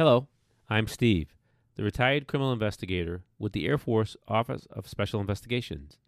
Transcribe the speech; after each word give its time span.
Hello, 0.00 0.28
I'm 0.70 0.86
Steve, 0.86 1.36
the 1.76 1.82
retired 1.82 2.26
criminal 2.26 2.54
investigator 2.54 3.22
with 3.38 3.52
the 3.52 3.66
Air 3.66 3.76
Force 3.76 4.16
Office 4.26 4.66
of 4.70 4.88
Special 4.88 5.20
Investigations, 5.20 5.98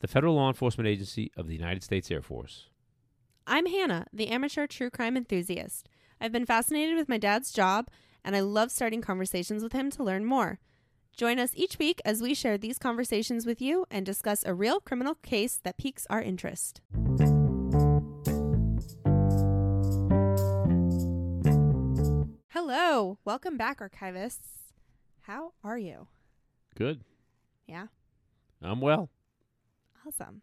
the 0.00 0.08
federal 0.08 0.34
law 0.34 0.48
enforcement 0.48 0.88
agency 0.88 1.30
of 1.36 1.46
the 1.46 1.54
United 1.54 1.84
States 1.84 2.10
Air 2.10 2.22
Force. 2.22 2.70
I'm 3.46 3.66
Hannah, 3.66 4.06
the 4.12 4.30
amateur 4.30 4.66
true 4.66 4.90
crime 4.90 5.16
enthusiast. 5.16 5.88
I've 6.20 6.32
been 6.32 6.44
fascinated 6.44 6.96
with 6.96 7.08
my 7.08 7.18
dad's 7.18 7.52
job, 7.52 7.86
and 8.24 8.34
I 8.34 8.40
love 8.40 8.72
starting 8.72 9.00
conversations 9.00 9.62
with 9.62 9.74
him 9.74 9.92
to 9.92 10.02
learn 10.02 10.24
more. 10.24 10.58
Join 11.16 11.38
us 11.38 11.52
each 11.54 11.78
week 11.78 12.02
as 12.04 12.20
we 12.20 12.34
share 12.34 12.58
these 12.58 12.80
conversations 12.80 13.46
with 13.46 13.62
you 13.62 13.86
and 13.92 14.04
discuss 14.04 14.44
a 14.44 14.54
real 14.54 14.80
criminal 14.80 15.14
case 15.14 15.60
that 15.62 15.78
piques 15.78 16.04
our 16.10 16.20
interest. 16.20 16.80
Hello, 22.72 23.18
welcome 23.24 23.56
back, 23.56 23.80
archivists. 23.80 24.70
How 25.22 25.54
are 25.64 25.76
you? 25.76 26.06
Good. 26.76 27.02
Yeah, 27.66 27.86
I'm 28.62 28.80
well. 28.80 29.10
awesome. 30.06 30.42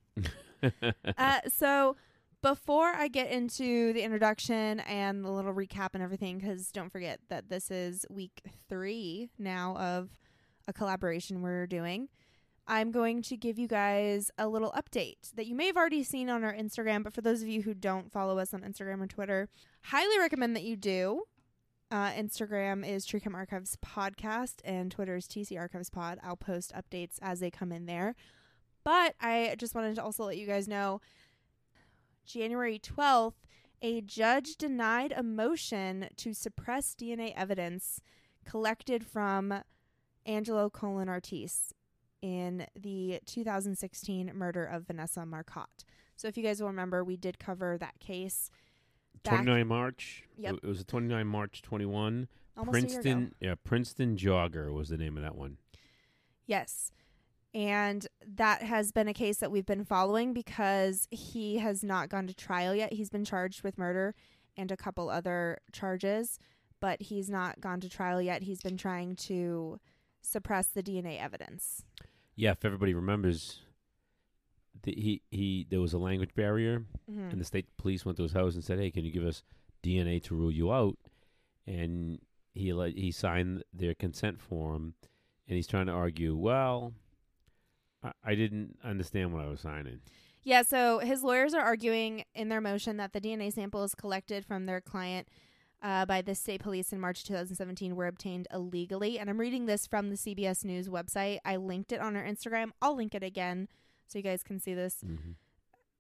uh, 1.18 1.40
so 1.48 1.96
before 2.42 2.88
I 2.88 3.08
get 3.08 3.32
into 3.32 3.94
the 3.94 4.02
introduction 4.02 4.82
and 4.82 5.24
the 5.24 5.32
little 5.32 5.54
recap 5.54 5.92
and 5.94 6.04
everything, 6.04 6.38
because 6.38 6.70
don't 6.74 6.92
forget 6.92 7.22
that 7.30 7.48
this 7.48 7.72
is 7.72 8.06
week 8.10 8.42
three 8.68 9.30
now 9.40 9.78
of 9.78 10.10
a 10.68 10.74
collaboration 10.74 11.42
we're 11.42 11.66
doing. 11.66 12.10
I'm 12.68 12.92
going 12.92 13.22
to 13.22 13.38
give 13.38 13.58
you 13.58 13.70
guys 13.70 14.32
a 14.38 14.50
little 14.50 14.74
update 14.74 15.34
that 15.36 15.48
you 15.48 15.56
may 15.56 15.68
have 15.68 15.78
already 15.78 16.04
seen 16.04 16.30
on 16.30 16.44
our 16.44 16.54
Instagram, 16.54 17.06
but 17.06 17.14
for 17.14 17.22
those 17.22 17.42
of 17.42 17.48
you 17.48 17.62
who 17.62 17.74
don't 17.74 18.12
follow 18.12 18.38
us 18.38 18.54
on 18.54 18.64
Instagram 18.64 19.00
or 19.00 19.08
Twitter, 19.08 19.48
highly 19.84 20.20
recommend 20.20 20.58
that 20.58 20.64
you 20.64 20.76
do. 20.76 21.24
Uh, 21.90 22.12
Instagram 22.12 22.86
is 22.86 23.06
True 23.06 23.22
Archives 23.34 23.78
Podcast 23.86 24.56
and 24.66 24.92
Twitter 24.92 25.16
is 25.16 25.26
TC 25.26 25.58
Archives 25.58 25.90
Pod. 25.90 26.20
I'll 26.22 26.36
post 26.36 26.74
updates 26.76 27.18
as 27.22 27.40
they 27.40 27.50
come 27.50 27.72
in 27.72 27.86
there. 27.86 28.14
But 28.84 29.16
I 29.22 29.56
just 29.58 29.74
wanted 29.74 29.96
to 29.96 30.04
also 30.04 30.26
let 30.26 30.38
you 30.38 30.46
guys 30.46 30.68
know 30.68 31.00
January 32.26 32.78
12th, 32.78 33.36
a 33.82 34.02
judge 34.02 34.58
denied 34.58 35.14
a 35.16 35.24
motion 35.24 36.10
to 36.18 36.34
suppress 36.34 36.94
DNA 36.94 37.34
evidence 37.38 38.02
collected 38.46 39.06
from 39.06 39.62
Angelo 40.26 40.70
Colon 40.70 41.08
Ortiz 41.08 41.74
in 42.22 42.68
the 42.76 43.22
2016 43.26 44.32
murder 44.34 44.66
of 44.66 44.88
Vanessa 44.88 45.26
Marcotte. 45.26 45.86
So 46.18 46.28
if 46.28 46.36
you 46.36 46.44
guys 46.44 46.60
will 46.60 46.68
remember, 46.68 47.04
we 47.04 47.16
did 47.16 47.40
cover 47.40 47.78
that 47.78 48.00
case. 48.00 48.52
Back 49.28 49.44
29 49.44 49.68
March. 49.68 50.24
Yep. 50.38 50.56
It 50.64 50.68
was 50.68 50.82
a 50.82 50.84
29 50.84 51.28
March 51.28 51.62
21. 51.62 52.28
almost 52.58 52.76
a 52.76 52.80
year 52.80 52.88
ago. 52.88 52.94
Princeton, 53.02 53.36
yeah, 53.40 53.56
Princeton 53.64 54.18
Jogger 54.18 54.74
was 54.74 54.90
the 54.90 54.98
name 54.98 55.18
of 55.18 55.24
that 55.24 55.36
one. 55.36 55.58
Yes. 56.46 56.92
And 57.54 58.06
that 58.36 58.62
has 58.62 58.92
been 58.92 59.08
a 59.08 59.14
case 59.14 59.38
that 59.38 59.52
we've 59.52 59.66
been 59.66 59.86
following 59.86 60.34
because 60.34 61.08
he 61.12 61.58
has 61.58 61.84
not 61.84 62.10
gone 62.10 62.28
to 62.28 62.34
trial 62.34 62.76
yet. 62.76 62.94
He's 62.94 63.10
been 63.10 63.26
charged 63.26 63.64
with 63.64 63.78
murder 63.78 64.16
and 64.56 64.72
a 64.72 64.78
couple 64.78 65.10
other 65.10 65.60
charges, 65.72 66.40
but 66.80 67.02
he's 67.02 67.30
not 67.30 67.60
gone 67.60 67.80
to 67.80 67.90
trial 67.90 68.22
yet. 68.22 68.44
He's 68.44 68.62
been 68.62 68.78
trying 68.78 69.16
to 69.16 69.80
suppress 70.22 70.68
the 70.68 70.84
DNA 70.84 71.22
evidence. 71.22 71.84
Yeah, 72.36 72.52
if 72.52 72.66
everybody 72.66 72.94
remembers, 72.94 73.62
the, 74.84 74.92
he 74.94 75.22
he 75.32 75.66
there 75.70 75.82
was 75.82 75.94
a 75.94 75.98
language 75.98 76.34
barrier, 76.36 76.86
Mhm. 77.10 77.32
and 77.32 77.40
the 77.42 77.46
state 77.46 77.66
police 77.78 78.06
went 78.06 78.18
to 78.18 78.24
his 78.24 78.34
house 78.34 78.56
and 78.56 78.64
said, 78.64 78.80
"Hey, 78.80 78.92
can 78.92 79.06
you 79.06 79.12
give 79.12 79.26
us 79.26 79.44
DNA 79.84 80.20
to 80.24 80.36
rule 80.36 80.52
you 80.52 80.72
out?" 80.72 80.98
And 81.66 82.20
he 82.54 82.74
let, 82.74 82.94
he 82.98 83.12
signed 83.12 83.64
their 83.74 83.94
consent 83.94 84.42
form, 84.42 84.94
and 85.48 85.56
he's 85.56 85.68
trying 85.68 85.86
to 85.88 85.92
argue, 85.92 86.36
"Well, 86.36 86.94
I, 88.04 88.12
I 88.24 88.36
didn't 88.36 88.78
understand 88.84 89.34
what 89.34 89.44
I 89.46 89.50
was 89.50 89.62
signing." 89.62 90.02
Yeah, 90.44 90.62
so 90.62 91.00
his 91.00 91.24
lawyers 91.24 91.54
are 91.54 91.62
arguing 91.64 92.24
in 92.34 92.48
their 92.50 92.62
motion 92.62 92.98
that 92.98 93.12
the 93.12 93.20
DNA 93.20 93.52
samples 93.52 93.94
collected 93.94 94.46
from 94.46 94.66
their 94.66 94.80
client 94.80 95.28
uh, 95.82 96.06
by 96.06 96.22
the 96.22 96.34
state 96.34 96.62
police 96.62 96.94
in 96.94 97.00
March 97.02 97.24
2017 97.26 97.96
were 97.96 98.08
obtained 98.08 98.48
illegally. 98.54 99.20
And 99.20 99.30
I'm 99.30 99.40
reading 99.40 99.66
this 99.66 99.86
from 99.86 100.10
the 100.10 100.16
CBS 100.16 100.64
News 100.64 100.88
website. 100.88 101.40
I 101.44 101.58
linked 101.58 101.92
it 101.92 102.00
on 102.00 102.16
our 102.16 102.24
Instagram. 102.24 102.72
I'll 102.82 102.96
link 102.96 103.14
it 103.14 103.24
again 103.24 103.68
so 104.08 104.18
you 104.18 104.24
guys 104.24 104.44
can 104.44 104.60
see 104.60 104.74
this. 104.74 104.98
Mm-hmm. 105.06 105.32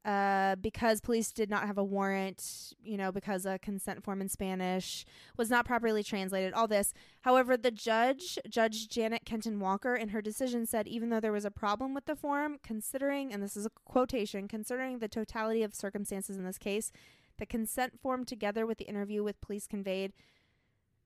Uh, 0.05 0.55
because 0.55 1.01
police 1.01 1.33
did 1.33 1.49
not 1.49 1.67
have 1.67 1.77
a 1.77 1.83
warrant, 1.83 2.73
you 2.81 2.95
know, 2.95 3.11
because 3.11 3.45
a 3.45 3.59
consent 3.59 4.01
form 4.01 4.21
in 4.21 4.29
Spanish 4.29 5.03
was 5.35 5.49
not 5.49 5.65
properly 5.65 6.01
translated, 6.01 6.53
all 6.53 6.65
this. 6.65 6.93
However, 7.21 7.57
the 7.57 7.71
judge, 7.71 8.39
Judge 8.47 8.87
Janet 8.87 9.25
Kenton 9.25 9.59
Walker, 9.59 9.95
in 9.95 10.09
her 10.09 10.21
decision 10.21 10.65
said 10.65 10.87
even 10.87 11.09
though 11.09 11.19
there 11.19 11.33
was 11.33 11.43
a 11.43 11.51
problem 11.51 11.93
with 11.93 12.05
the 12.05 12.15
form, 12.15 12.57
considering, 12.63 13.33
and 13.33 13.43
this 13.43 13.57
is 13.57 13.65
a 13.65 13.71
quotation, 13.83 14.47
considering 14.47 14.99
the 14.99 15.09
totality 15.09 15.61
of 15.61 15.75
circumstances 15.75 16.37
in 16.37 16.45
this 16.45 16.57
case, 16.57 16.89
the 17.37 17.45
consent 17.45 17.99
form 17.99 18.23
together 18.23 18.65
with 18.65 18.77
the 18.77 18.87
interview 18.87 19.23
with 19.23 19.41
police 19.41 19.67
conveyed 19.67 20.13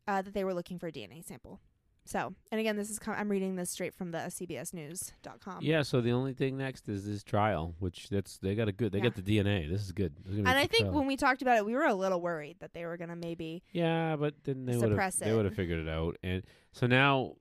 uh, 0.07 0.21
that 0.21 0.35
they 0.35 0.43
were 0.43 0.53
looking 0.53 0.77
for 0.77 0.87
a 0.87 0.91
DNA 0.91 1.25
sample. 1.25 1.59
So, 2.03 2.33
and 2.51 2.59
again, 2.59 2.75
this 2.77 2.89
is 2.89 2.97
com- 2.99 3.15
I'm 3.17 3.29
reading 3.29 3.55
this 3.55 3.69
straight 3.69 3.93
from 3.93 4.11
the 4.11 4.17
CBSNews.com. 4.17 5.59
Yeah, 5.61 5.83
so 5.83 6.01
the 6.01 6.11
only 6.11 6.33
thing 6.33 6.57
next 6.57 6.89
is 6.89 7.05
this 7.05 7.23
trial, 7.23 7.75
which 7.79 8.09
that's 8.09 8.37
they 8.39 8.55
got 8.55 8.67
a 8.67 8.71
good 8.71 8.91
they 8.91 8.97
Yeah. 8.97 9.05
got 9.05 9.15
the 9.15 9.21
DNA. 9.21 9.69
This 9.69 9.81
is 9.81 9.91
good. 9.91 10.15
This 10.17 10.31
is 10.33 10.37
gonna 10.37 10.43
be 10.43 10.49
And 10.49 10.57
a 10.57 10.61
I 10.61 10.63
good 10.63 10.71
think 10.71 10.83
trial. 10.85 10.95
when 10.95 11.07
we 11.07 11.15
talked 11.17 11.41
about 11.41 11.57
it, 11.57 11.65
we 11.65 11.73
were 11.73 11.85
a 11.85 11.93
little 11.93 12.19
worried 12.19 12.57
that 12.59 12.73
they 12.73 12.85
were 12.85 12.97
gonna 12.97 13.15
maybe 13.15 13.63
yeah, 13.71 14.15
but 14.15 14.33
then 14.43 14.65
they 14.65 14.77
would 14.77 14.91
have 14.91 15.15
they 15.19 15.29
it. 15.31 15.35
would 15.35 15.45
have 15.45 15.55
figured 15.55 15.79
it 15.79 15.89
out, 15.89 16.17
and 16.23 16.43
so 16.71 16.87
now. 16.87 17.35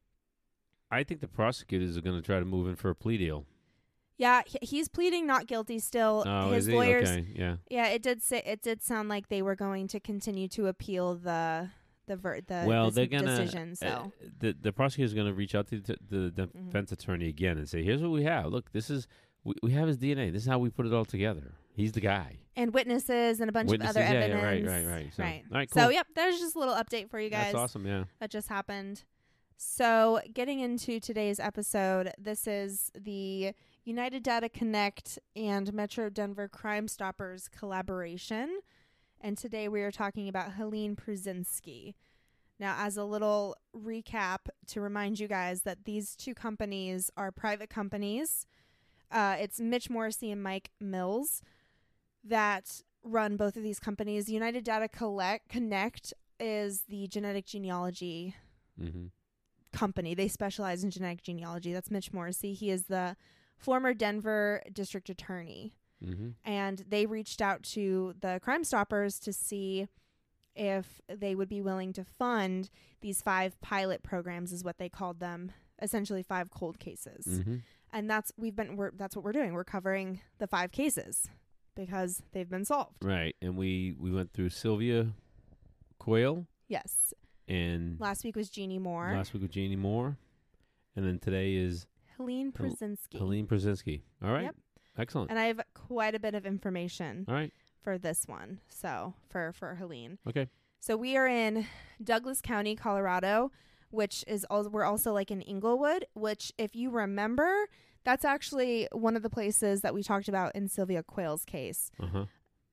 I 0.93 1.05
think 1.05 1.21
the 1.21 1.29
prosecutors 1.29 1.97
are 1.97 2.01
going 2.01 2.17
to 2.17 2.21
try 2.27 2.41
to 2.41 2.45
move 2.45 2.67
in 2.67 2.75
for 2.75 2.91
a 2.91 2.97
plea 2.97 3.17
deal. 3.17 3.47
Yeah, 4.19 4.43
he- 4.45 4.59
he's 4.61 4.89
pleading 4.89 5.25
not 5.25 5.47
guilty 5.47 5.79
still. 5.79 6.25
Oh, 6.27 6.51
His 6.51 6.67
is 6.67 6.73
he? 6.73 6.75
lawyers 6.75 7.09
Okay, 7.09 7.27
yeah. 7.33 7.57
Yeah, 7.71 7.87
it 7.91 8.03
did 8.03 8.21
say 8.25 8.43
it 8.45 8.61
did 8.61 8.83
sound 8.83 9.09
like 9.09 9.29
they 9.29 9.41
were 9.41 9.55
going 9.55 9.87
to 9.87 10.01
continue 10.01 10.49
to 10.49 10.67
appeal 10.67 11.15
the 11.15 11.71
the 12.07 12.17
ver- 12.17 12.41
the 12.41 12.65
well, 12.67 12.91
they're 12.91 13.07
gonna 13.07 13.27
decision, 13.37 13.77
so 13.77 13.87
uh, 13.87 14.09
the 14.41 14.57
the 14.61 14.73
prosecutor's 14.73 15.15
going 15.15 15.27
to 15.29 15.35
reach 15.35 15.55
out 15.55 15.69
to 15.69 15.81
the, 15.81 15.97
the 16.09 16.31
Mm-hmm. 16.49 16.67
defense 16.67 16.93
attorney 16.93 17.29
again 17.29 17.57
and 17.59 17.69
say, 17.69 17.83
"Here's 17.83 18.03
what 18.03 18.11
we 18.11 18.25
have. 18.25 18.47
Look, 18.47 18.73
this 18.73 18.91
is 18.91 19.07
we, 19.45 19.55
we 19.63 19.71
have 19.73 19.87
his 19.89 19.97
DNA. 19.99 20.33
This 20.33 20.43
is 20.43 20.49
how 20.49 20.59
we 20.59 20.71
put 20.71 20.87
it 20.87 20.93
all 20.93 21.05
together. 21.05 21.53
He's 21.75 21.93
the 21.93 22.01
guy." 22.01 22.39
and 22.57 22.75
witnesses 22.75 23.41
and 23.41 23.49
a 23.49 23.53
bunch 23.53 23.71
Witnesses, 23.71 23.97
of 23.97 24.03
other 24.03 24.13
yeah, 24.15 24.27
yeah, 24.27 24.35
evidence. 24.35 24.69
right, 24.69 24.85
right, 24.85 24.93
right. 24.93 25.15
So, 25.15 25.23
right. 25.23 25.43
all 25.51 25.57
right, 25.59 25.73
So 25.73 25.89
yep, 25.89 26.07
there's 26.15 26.39
just 26.41 26.57
a 26.57 26.59
little 26.59 26.75
update 26.75 27.09
for 27.09 27.19
you 27.19 27.31
guys 27.31 27.45
That's 27.53 27.55
awesome. 27.55 27.87
Yeah. 27.87 28.05
that 28.19 28.29
just 28.31 28.49
happened. 28.49 29.05
So, 29.57 30.21
getting 30.35 30.61
into 30.61 31.01
today's 31.01 31.39
episode, 31.41 32.13
this 32.19 32.47
is 32.47 32.91
the 32.99 33.53
United 33.85 34.23
Data 34.23 34.49
Connect 34.49 35.19
and 35.37 35.73
Metro 35.73 36.11
Denver 36.11 36.49
Crime 36.49 36.87
Stoppers 36.89 37.49
collaboration. 37.49 38.61
And 39.21 39.37
today 39.37 39.69
we 39.69 39.83
are 39.83 39.91
talking 39.91 40.29
about 40.29 40.53
Helene 40.55 40.97
Pruszynski. 40.97 41.95
Now, 42.59 42.77
as 42.79 42.97
a 42.97 43.05
little 43.05 43.57
recap 43.77 44.39
to 44.69 44.81
remind 44.81 45.19
you 45.19 45.29
guys 45.29 45.63
that 45.63 45.85
these 45.85 46.15
two 46.15 46.35
companies 46.35 47.11
are 47.17 47.31
private 47.33 47.71
companies, 47.71 48.47
uh, 49.11 49.37
it's 49.39 49.61
Mitch 49.61 49.89
Morrissey 49.91 50.31
and 50.31 50.43
Mike 50.43 50.71
Mills 50.81 51.43
that 52.25 52.83
run 53.03 53.37
both 53.37 53.57
of 53.57 53.63
these 53.63 53.79
companies. 53.79 54.29
United 54.29 54.65
Data 54.65 54.89
Collect 54.89 55.49
Connect 55.49 56.13
is 56.39 56.83
the 56.89 57.07
genetic 57.09 57.47
genealogy 57.47 58.35
Mm-hmm. 58.81 59.09
company. 59.75 60.15
They 60.15 60.29
specialize 60.29 60.83
in 60.83 60.91
genetic 60.91 61.23
genealogy. 61.23 61.71
That's 61.75 61.91
Mitch 61.91 62.15
Morrissey. 62.15 62.55
He 62.55 62.71
is 62.71 62.85
the 62.85 63.15
former 63.59 63.93
Denver 63.93 64.63
district 64.73 65.11
attorney. 65.11 65.75
Mm-hmm. 66.05 66.29
And 66.45 66.85
they 66.89 67.07
reached 67.07 67.41
out 67.43 67.63
to 67.75 68.15
the 68.21 68.41
Crime 68.43 68.65
Stoppers 68.65 69.19
to 69.21 69.33
see 69.33 69.89
if 70.57 71.01
they 71.09 71.35
would 71.35 71.49
be 71.49 71.61
willing 71.63 71.93
to 71.95 72.05
fund 72.05 72.71
these 73.01 73.23
five 73.23 73.61
pilot 73.61 74.03
programs, 74.03 74.53
is 74.53 74.65
what 74.65 74.79
they 74.79 74.89
called 74.89 75.21
them, 75.21 75.53
essentially 75.81 76.23
five 76.23 76.51
cold 76.51 76.79
cases. 76.79 77.27
Mm-hmm. 77.27 77.57
And 77.93 78.09
that's 78.11 78.33
we've 78.37 78.55
been 78.57 78.77
we're, 78.77 78.91
that's 78.93 79.15
what 79.17 79.25
we're 79.25 79.33
doing. 79.33 79.53
We're 79.53 79.65
covering 79.65 80.21
the 80.39 80.47
five 80.47 80.71
cases 80.73 81.29
because 81.77 82.23
they've 82.33 82.49
been 82.49 82.65
solved. 82.65 83.03
Right, 83.05 83.35
and 83.41 83.57
we 83.57 83.95
we 83.99 84.11
went 84.11 84.33
through 84.33 84.51
Sylvia 84.51 85.09
Quayle 85.99 86.47
Yes. 86.69 87.13
and 87.49 87.99
Last 88.01 88.25
week 88.25 88.37
was 88.37 88.49
Jeannie 88.49 88.79
Moore, 88.79 89.13
last 89.15 89.33
week 89.33 89.43
was 89.43 89.51
Jeannie 89.51 89.77
Moore, 89.77 90.17
and 90.97 91.05
then 91.07 91.19
today 91.19 91.55
is 91.55 91.87
Helene 92.17 92.53
Hel- 92.57 92.77
Helene 93.19 93.47
Pruszynski. 93.47 94.03
All 94.23 94.33
right, 94.33 94.45
Yep. 94.45 94.57
Excellent. 95.01 95.31
And 95.31 95.39
I 95.39 95.47
have 95.47 95.61
quite 95.75 96.15
a 96.15 96.21
bit 96.21 96.35
of 96.35 96.45
information 96.45 97.25
All 97.27 97.35
right, 97.35 97.53
for 97.83 97.97
this 97.97 98.27
one. 98.27 98.61
So 98.69 99.15
for 99.29 99.53
for 99.53 99.75
Helene. 99.77 100.19
okay. 100.29 100.49
So 100.79 100.97
we 100.97 101.17
are 101.17 101.27
in 101.27 101.67
Douglas 102.03 102.41
County, 102.41 102.75
Colorado, 102.75 103.51
which 103.91 104.25
is 104.27 104.47
also 104.51 104.69
we're 104.71 104.85
also 104.85 105.13
like 105.13 105.31
in 105.31 105.43
Englewood, 105.43 106.07
which 106.15 106.53
if 106.59 106.77
you 106.77 106.91
remember, 106.91 107.67
that's 108.05 108.25
actually 108.25 108.89
one 108.93 109.17
of 109.17 109.23
the 109.23 109.31
places 109.31 109.81
that 109.81 109.95
we 109.95 110.03
talked 110.03 110.29
about 110.29 110.55
in 110.55 110.69
Sylvia 110.69 111.03
Quayle's 111.03 111.45
case. 111.45 111.91
Uh 112.03 112.07
huh. 112.13 112.25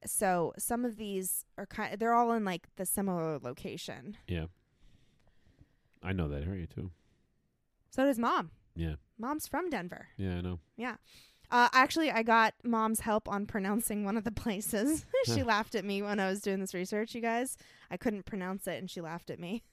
So 0.05 0.53
some 0.57 0.85
of 0.85 0.97
these 0.97 1.45
are 1.57 1.65
kind 1.65 1.97
they're 1.99 2.13
all 2.13 2.31
in 2.33 2.45
like 2.45 2.67
the 2.75 2.85
similar 2.85 3.39
location. 3.39 4.17
Yeah. 4.27 4.45
I 6.03 6.13
know 6.13 6.27
that 6.27 6.43
area 6.43 6.67
too. 6.67 6.91
So 7.89 8.05
does 8.05 8.19
mom. 8.19 8.51
Yeah. 8.75 8.95
Mom's 9.17 9.47
from 9.47 9.69
Denver. 9.69 10.09
Yeah, 10.17 10.37
I 10.37 10.41
know. 10.41 10.59
Uh, 11.49 11.69
actually, 11.71 12.11
I 12.11 12.23
got 12.23 12.53
mom's 12.63 13.01
help 13.01 13.29
on 13.29 13.45
pronouncing 13.45 14.03
one 14.03 14.17
of 14.17 14.23
the 14.23 14.31
places. 14.31 15.05
she 15.25 15.43
laughed 15.43 15.75
at 15.75 15.85
me 15.85 16.01
when 16.01 16.19
I 16.19 16.29
was 16.29 16.41
doing 16.41 16.59
this 16.59 16.73
research, 16.73 17.15
you 17.15 17.21
guys. 17.21 17.57
I 17.89 17.97
couldn't 17.97 18.25
pronounce 18.25 18.67
it, 18.67 18.79
and 18.79 18.89
she 18.89 19.01
laughed 19.01 19.29
at 19.29 19.39
me. 19.39 19.63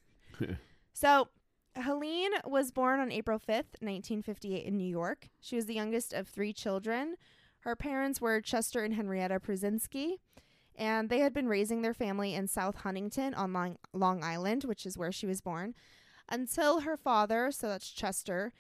So, 0.96 1.26
Helene 1.74 2.30
was 2.44 2.70
born 2.70 3.00
on 3.00 3.10
April 3.10 3.40
5th, 3.40 3.74
1958, 3.80 4.64
in 4.64 4.76
New 4.76 4.88
York. 4.88 5.28
She 5.40 5.56
was 5.56 5.66
the 5.66 5.74
youngest 5.74 6.12
of 6.12 6.28
three 6.28 6.52
children. 6.52 7.16
Her 7.60 7.74
parents 7.74 8.20
were 8.20 8.40
Chester 8.40 8.84
and 8.84 8.94
Henrietta 8.94 9.40
Pruszynski, 9.40 10.18
and 10.76 11.08
they 11.10 11.18
had 11.18 11.34
been 11.34 11.48
raising 11.48 11.82
their 11.82 11.94
family 11.94 12.32
in 12.32 12.46
South 12.46 12.76
Huntington 12.76 13.34
on 13.34 13.52
Long, 13.52 13.76
Long 13.92 14.22
Island, 14.22 14.62
which 14.62 14.86
is 14.86 14.96
where 14.96 15.10
she 15.10 15.26
was 15.26 15.40
born, 15.40 15.74
until 16.28 16.82
her 16.82 16.96
father, 16.96 17.50
so 17.50 17.68
that's 17.68 17.90
Chester, 17.90 18.52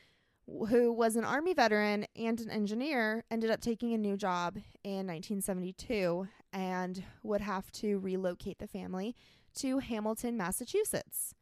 who 0.46 0.92
was 0.92 1.16
an 1.16 1.24
Army 1.24 1.54
veteran 1.54 2.06
and 2.16 2.40
an 2.40 2.50
engineer, 2.50 3.24
ended 3.30 3.50
up 3.50 3.60
taking 3.60 3.92
a 3.92 3.98
new 3.98 4.16
job 4.16 4.56
in 4.82 5.06
1972 5.06 6.28
and 6.52 7.04
would 7.22 7.40
have 7.40 7.70
to 7.72 7.98
relocate 7.98 8.58
the 8.58 8.66
family 8.66 9.14
to 9.56 9.78
Hamilton, 9.78 10.36
Massachusetts. 10.36 11.34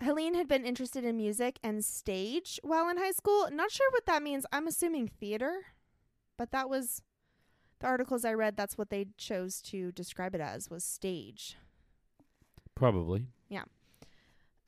Helene 0.00 0.34
had 0.34 0.46
been 0.46 0.64
interested 0.64 1.04
in 1.04 1.16
music 1.16 1.58
and 1.62 1.84
stage 1.84 2.60
while 2.62 2.88
in 2.88 2.98
high 2.98 3.10
school. 3.10 3.48
Not 3.50 3.72
sure 3.72 3.90
what 3.90 4.06
that 4.06 4.22
means. 4.22 4.46
I'm 4.52 4.68
assuming 4.68 5.08
theater, 5.08 5.66
but 6.36 6.52
that 6.52 6.70
was 6.70 7.02
the 7.80 7.88
articles 7.88 8.24
I 8.24 8.34
read. 8.34 8.56
That's 8.56 8.78
what 8.78 8.90
they 8.90 9.06
chose 9.16 9.60
to 9.62 9.90
describe 9.90 10.36
it 10.36 10.40
as 10.40 10.70
was 10.70 10.84
stage 10.84 11.56
Probably. 12.78 13.26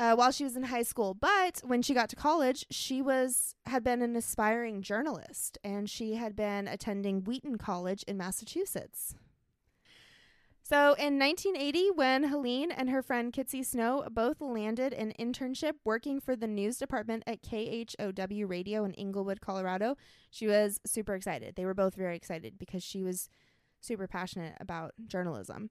Uh, 0.01 0.15
while 0.15 0.33
she 0.33 0.45
was 0.45 0.57
in 0.57 0.63
high 0.63 0.83
school. 0.83 1.13
But 1.13 1.61
when 1.63 1.83
she 1.83 1.93
got 1.93 2.09
to 2.09 2.17
college, 2.17 2.65
she 2.71 3.03
was 3.03 3.55
had 3.67 3.85
been 3.85 4.01
an 4.01 4.17
aspiring 4.17 4.81
journalist, 4.81 5.59
and 5.63 5.91
she 5.91 6.15
had 6.15 6.35
been 6.35 6.67
attending 6.67 7.23
Wheaton 7.23 7.59
College 7.59 8.03
in 8.05 8.17
Massachusetts. 8.17 9.15
So 10.63 10.95
in 10.95 11.19
1980, 11.19 11.91
when 11.91 12.23
Helene 12.23 12.71
and 12.71 12.89
her 12.89 13.03
friend 13.03 13.31
Kitsy 13.31 13.63
Snow 13.63 14.07
both 14.11 14.41
landed 14.41 14.95
an 14.95 15.13
internship 15.19 15.73
working 15.85 16.19
for 16.19 16.35
the 16.35 16.47
news 16.47 16.79
department 16.79 17.25
at 17.27 17.43
KHOW 17.43 18.47
Radio 18.47 18.85
in 18.85 18.95
Englewood, 18.95 19.43
Colorado, 19.43 19.97
she 20.31 20.47
was 20.47 20.81
super 20.87 21.15
excited. 21.15 21.57
They 21.57 21.67
were 21.67 21.75
both 21.75 21.95
very 21.95 22.17
excited 22.17 22.57
because 22.57 22.83
she 22.83 23.03
was 23.03 23.29
super 23.81 24.07
passionate 24.07 24.55
about 24.61 24.95
journalism. 25.07 25.71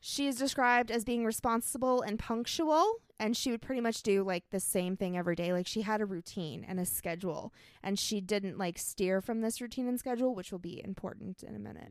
She 0.00 0.26
is 0.28 0.36
described 0.36 0.90
as 0.90 1.04
being 1.04 1.24
responsible 1.24 2.02
and 2.02 2.18
punctual, 2.18 3.00
and 3.18 3.36
she 3.36 3.50
would 3.50 3.62
pretty 3.62 3.80
much 3.80 4.02
do 4.02 4.22
like 4.22 4.44
the 4.50 4.60
same 4.60 4.96
thing 4.96 5.16
every 5.16 5.34
day. 5.34 5.52
Like 5.52 5.66
she 5.66 5.82
had 5.82 6.00
a 6.00 6.06
routine 6.06 6.64
and 6.66 6.78
a 6.78 6.86
schedule, 6.86 7.52
and 7.82 7.98
she 7.98 8.20
didn't 8.20 8.58
like 8.58 8.78
steer 8.78 9.20
from 9.20 9.40
this 9.40 9.60
routine 9.60 9.88
and 9.88 9.98
schedule, 9.98 10.34
which 10.34 10.52
will 10.52 10.58
be 10.60 10.82
important 10.84 11.42
in 11.42 11.56
a 11.56 11.58
minute. 11.58 11.90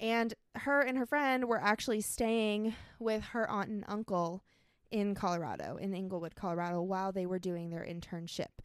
And 0.00 0.34
her 0.56 0.80
and 0.80 0.98
her 0.98 1.06
friend 1.06 1.46
were 1.46 1.60
actually 1.60 2.00
staying 2.00 2.74
with 2.98 3.22
her 3.26 3.48
aunt 3.48 3.68
and 3.68 3.84
uncle 3.86 4.42
in 4.90 5.14
Colorado, 5.14 5.76
in 5.76 5.94
Englewood, 5.94 6.34
Colorado, 6.34 6.82
while 6.82 7.12
they 7.12 7.26
were 7.26 7.38
doing 7.38 7.70
their 7.70 7.84
internship. 7.84 8.60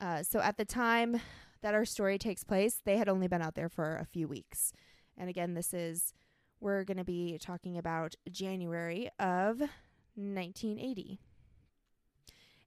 Uh, 0.00 0.22
so 0.22 0.40
at 0.40 0.56
the 0.56 0.64
time 0.64 1.20
that 1.62 1.74
our 1.74 1.84
story 1.84 2.18
takes 2.18 2.44
place, 2.44 2.80
they 2.84 2.96
had 2.96 3.08
only 3.08 3.28
been 3.28 3.42
out 3.42 3.54
there 3.54 3.68
for 3.68 3.96
a 3.96 4.04
few 4.04 4.26
weeks. 4.26 4.72
And 5.16 5.28
again, 5.28 5.54
this 5.54 5.72
is, 5.72 6.12
we're 6.64 6.82
going 6.82 6.96
to 6.96 7.04
be 7.04 7.38
talking 7.38 7.76
about 7.76 8.14
January 8.30 9.10
of 9.20 9.60
1980. 10.16 11.20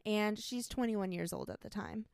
And 0.06 0.38
she's 0.38 0.68
21 0.68 1.12
years 1.12 1.34
old 1.34 1.50
at 1.50 1.62
the 1.62 1.70
time. 1.70 2.06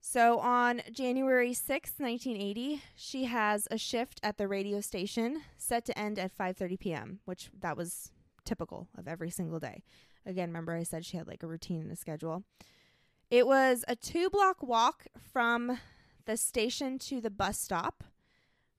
So 0.00 0.38
on 0.38 0.80
January 0.90 1.50
6th, 1.50 2.00
1980, 2.00 2.82
she 2.96 3.24
has 3.24 3.68
a 3.70 3.76
shift 3.76 4.20
at 4.22 4.38
the 4.38 4.48
radio 4.48 4.80
station 4.80 5.42
set 5.58 5.84
to 5.84 5.98
end 5.98 6.18
at 6.18 6.36
5:30 6.36 6.78
p.m., 6.78 7.20
which 7.24 7.50
that 7.60 7.76
was 7.76 8.12
typical 8.44 8.88
of 8.96 9.06
every 9.06 9.30
single 9.30 9.58
day. 9.58 9.82
Again, 10.24 10.48
remember 10.48 10.74
I 10.74 10.84
said 10.84 11.04
she 11.04 11.16
had 11.16 11.26
like 11.26 11.42
a 11.42 11.46
routine 11.46 11.82
and 11.82 11.92
a 11.92 11.96
schedule. 11.96 12.44
It 13.30 13.46
was 13.46 13.84
a 13.88 13.96
2-block 13.96 14.62
walk 14.62 15.06
from 15.32 15.78
the 16.24 16.36
station 16.36 16.98
to 17.00 17.20
the 17.20 17.30
bus 17.30 17.58
stop. 17.58 18.04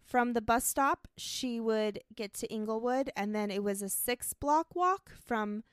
From 0.07 0.31
the 0.31 0.41
bus 0.41 0.63
stop, 0.63 1.09
she 1.17 1.59
would 1.59 1.99
get 2.15 2.33
to 2.35 2.51
Englewood 2.51 3.11
and 3.17 3.35
then 3.35 3.51
it 3.51 3.61
was 3.61 3.81
a 3.81 3.87
6-block 3.87 4.73
walk 4.73 5.11
from 5.19 5.65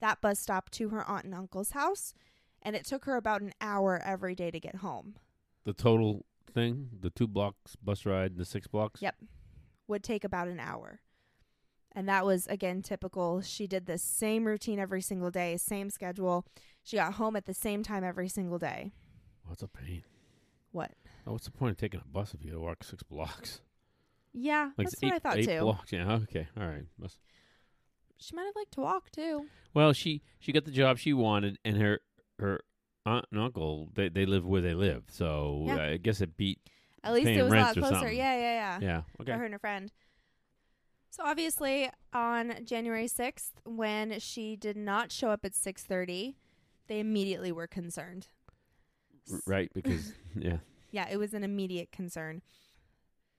that 0.00 0.20
bus 0.20 0.38
stop 0.38 0.68
to 0.72 0.90
her 0.90 1.08
aunt 1.08 1.24
and 1.24 1.34
uncle's 1.34 1.70
house 1.70 2.12
and 2.60 2.76
it 2.76 2.84
took 2.84 3.06
her 3.06 3.16
about 3.16 3.40
an 3.40 3.54
hour 3.62 4.02
every 4.04 4.34
day 4.34 4.50
to 4.50 4.60
get 4.60 4.76
home. 4.76 5.14
The 5.64 5.72
total 5.72 6.26
thing, 6.52 6.90
the 7.00 7.08
two 7.08 7.26
blocks 7.26 7.76
bus 7.76 8.04
ride, 8.04 8.36
the 8.36 8.44
six 8.44 8.66
blocks. 8.66 9.00
Yep. 9.00 9.16
Would 9.86 10.04
take 10.04 10.22
about 10.22 10.48
an 10.48 10.60
hour. 10.60 11.00
And 11.92 12.06
that 12.10 12.26
was 12.26 12.46
again 12.46 12.82
typical. 12.82 13.40
She 13.40 13.66
did 13.66 13.86
the 13.86 13.96
same 13.96 14.44
routine 14.44 14.78
every 14.78 15.00
single 15.00 15.30
day, 15.30 15.56
same 15.56 15.88
schedule. 15.88 16.44
She 16.82 16.98
got 16.98 17.14
home 17.14 17.36
at 17.36 17.46
the 17.46 17.54
same 17.54 17.82
time 17.82 18.04
every 18.04 18.28
single 18.28 18.58
day. 18.58 18.92
What's 19.46 19.62
a 19.62 19.68
pain? 19.68 20.02
What? 20.72 20.92
Oh, 21.26 21.32
what's 21.32 21.46
the 21.46 21.52
point 21.52 21.70
of 21.70 21.78
taking 21.78 22.00
a 22.00 22.06
bus 22.06 22.34
if 22.34 22.44
you 22.44 22.50
got 22.50 22.56
to 22.56 22.62
walk 22.62 22.84
six 22.84 23.02
blocks? 23.02 23.62
Yeah, 24.32 24.70
Like 24.76 24.86
that's 24.86 24.94
it's 24.94 25.02
what 25.02 25.12
eight, 25.12 25.14
I 25.14 25.18
thought 25.18 25.38
eight 25.38 25.46
too. 25.46 25.60
blocks. 25.60 25.92
Yeah. 25.92 26.12
Okay. 26.24 26.46
All 26.60 26.66
right. 26.66 26.84
Must- 26.98 27.18
She 28.18 28.34
might 28.34 28.44
have 28.46 28.56
liked 28.56 28.72
to 28.72 28.80
walk 28.80 29.10
too. 29.10 29.46
Well, 29.74 29.92
she 29.92 30.22
she 30.38 30.52
got 30.52 30.64
the 30.64 30.70
job 30.70 30.98
she 30.98 31.12
wanted, 31.12 31.58
and 31.64 31.76
her 31.78 32.00
her 32.38 32.60
aunt 33.06 33.26
and 33.30 33.40
uncle 33.40 33.90
they 33.94 34.08
they 34.08 34.26
live 34.26 34.44
where 34.46 34.60
they 34.60 34.74
live, 34.74 35.04
so 35.08 35.64
Yeah. 35.66 35.82
I 35.82 35.96
guess 35.96 36.20
it 36.20 36.36
beat. 36.36 36.58
At 37.04 37.14
least 37.14 37.28
it 37.28 37.42
was 37.42 37.52
a 37.52 37.56
lot 37.56 37.74
closer. 37.76 38.10
Yeah, 38.12 38.36
yeah, 38.36 38.78
yeah. 38.78 38.78
Yeah. 38.80 39.02
Okay. 39.20 39.32
for 39.32 39.38
her 39.38 39.44
and 39.44 39.54
her 39.54 39.58
friend. 39.58 39.92
So 41.10 41.22
obviously, 41.24 41.88
on 42.12 42.64
January 42.64 43.08
sixth, 43.08 43.52
when 43.64 44.18
she 44.20 44.56
did 44.56 44.76
not 44.76 45.10
show 45.10 45.30
up 45.30 45.44
at 45.44 45.54
six 45.54 45.82
thirty, 45.84 46.36
they 46.86 47.00
immediately 47.00 47.50
were 47.52 47.66
concerned. 47.66 48.28
R- 49.32 49.40
right. 49.46 49.70
Because 49.72 50.12
yeah. 50.36 50.58
Yeah, 50.90 51.06
it 51.10 51.16
was 51.18 51.34
an 51.34 51.44
immediate 51.44 51.92
concern. 51.92 52.42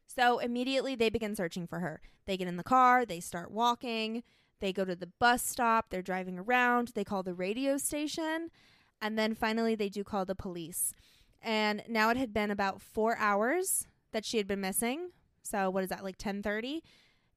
So 0.09 0.39
immediately 0.39 0.95
they 0.95 1.09
begin 1.09 1.35
searching 1.35 1.67
for 1.67 1.79
her. 1.79 2.01
They 2.25 2.35
get 2.35 2.47
in 2.47 2.57
the 2.57 2.63
car, 2.63 3.05
they 3.05 3.19
start 3.19 3.51
walking, 3.51 4.23
they 4.59 4.73
go 4.73 4.83
to 4.83 4.95
the 4.95 5.11
bus 5.19 5.43
stop, 5.43 5.89
they're 5.89 6.01
driving 6.01 6.39
around, 6.39 6.89
they 6.95 7.03
call 7.03 7.21
the 7.21 7.33
radio 7.35 7.77
station, 7.77 8.49
and 8.99 9.19
then 9.19 9.35
finally 9.35 9.75
they 9.75 9.87
do 9.87 10.03
call 10.03 10.25
the 10.25 10.35
police. 10.35 10.93
And 11.41 11.83
now 11.87 12.09
it 12.09 12.17
had 12.17 12.33
been 12.33 12.49
about 12.49 12.81
4 12.81 13.17
hours 13.17 13.87
that 14.11 14.25
she 14.25 14.37
had 14.37 14.47
been 14.47 14.61
missing. 14.61 15.11
So 15.43 15.69
what 15.69 15.83
is 15.83 15.89
that 15.89 16.03
like 16.03 16.17
10:30 16.17 16.81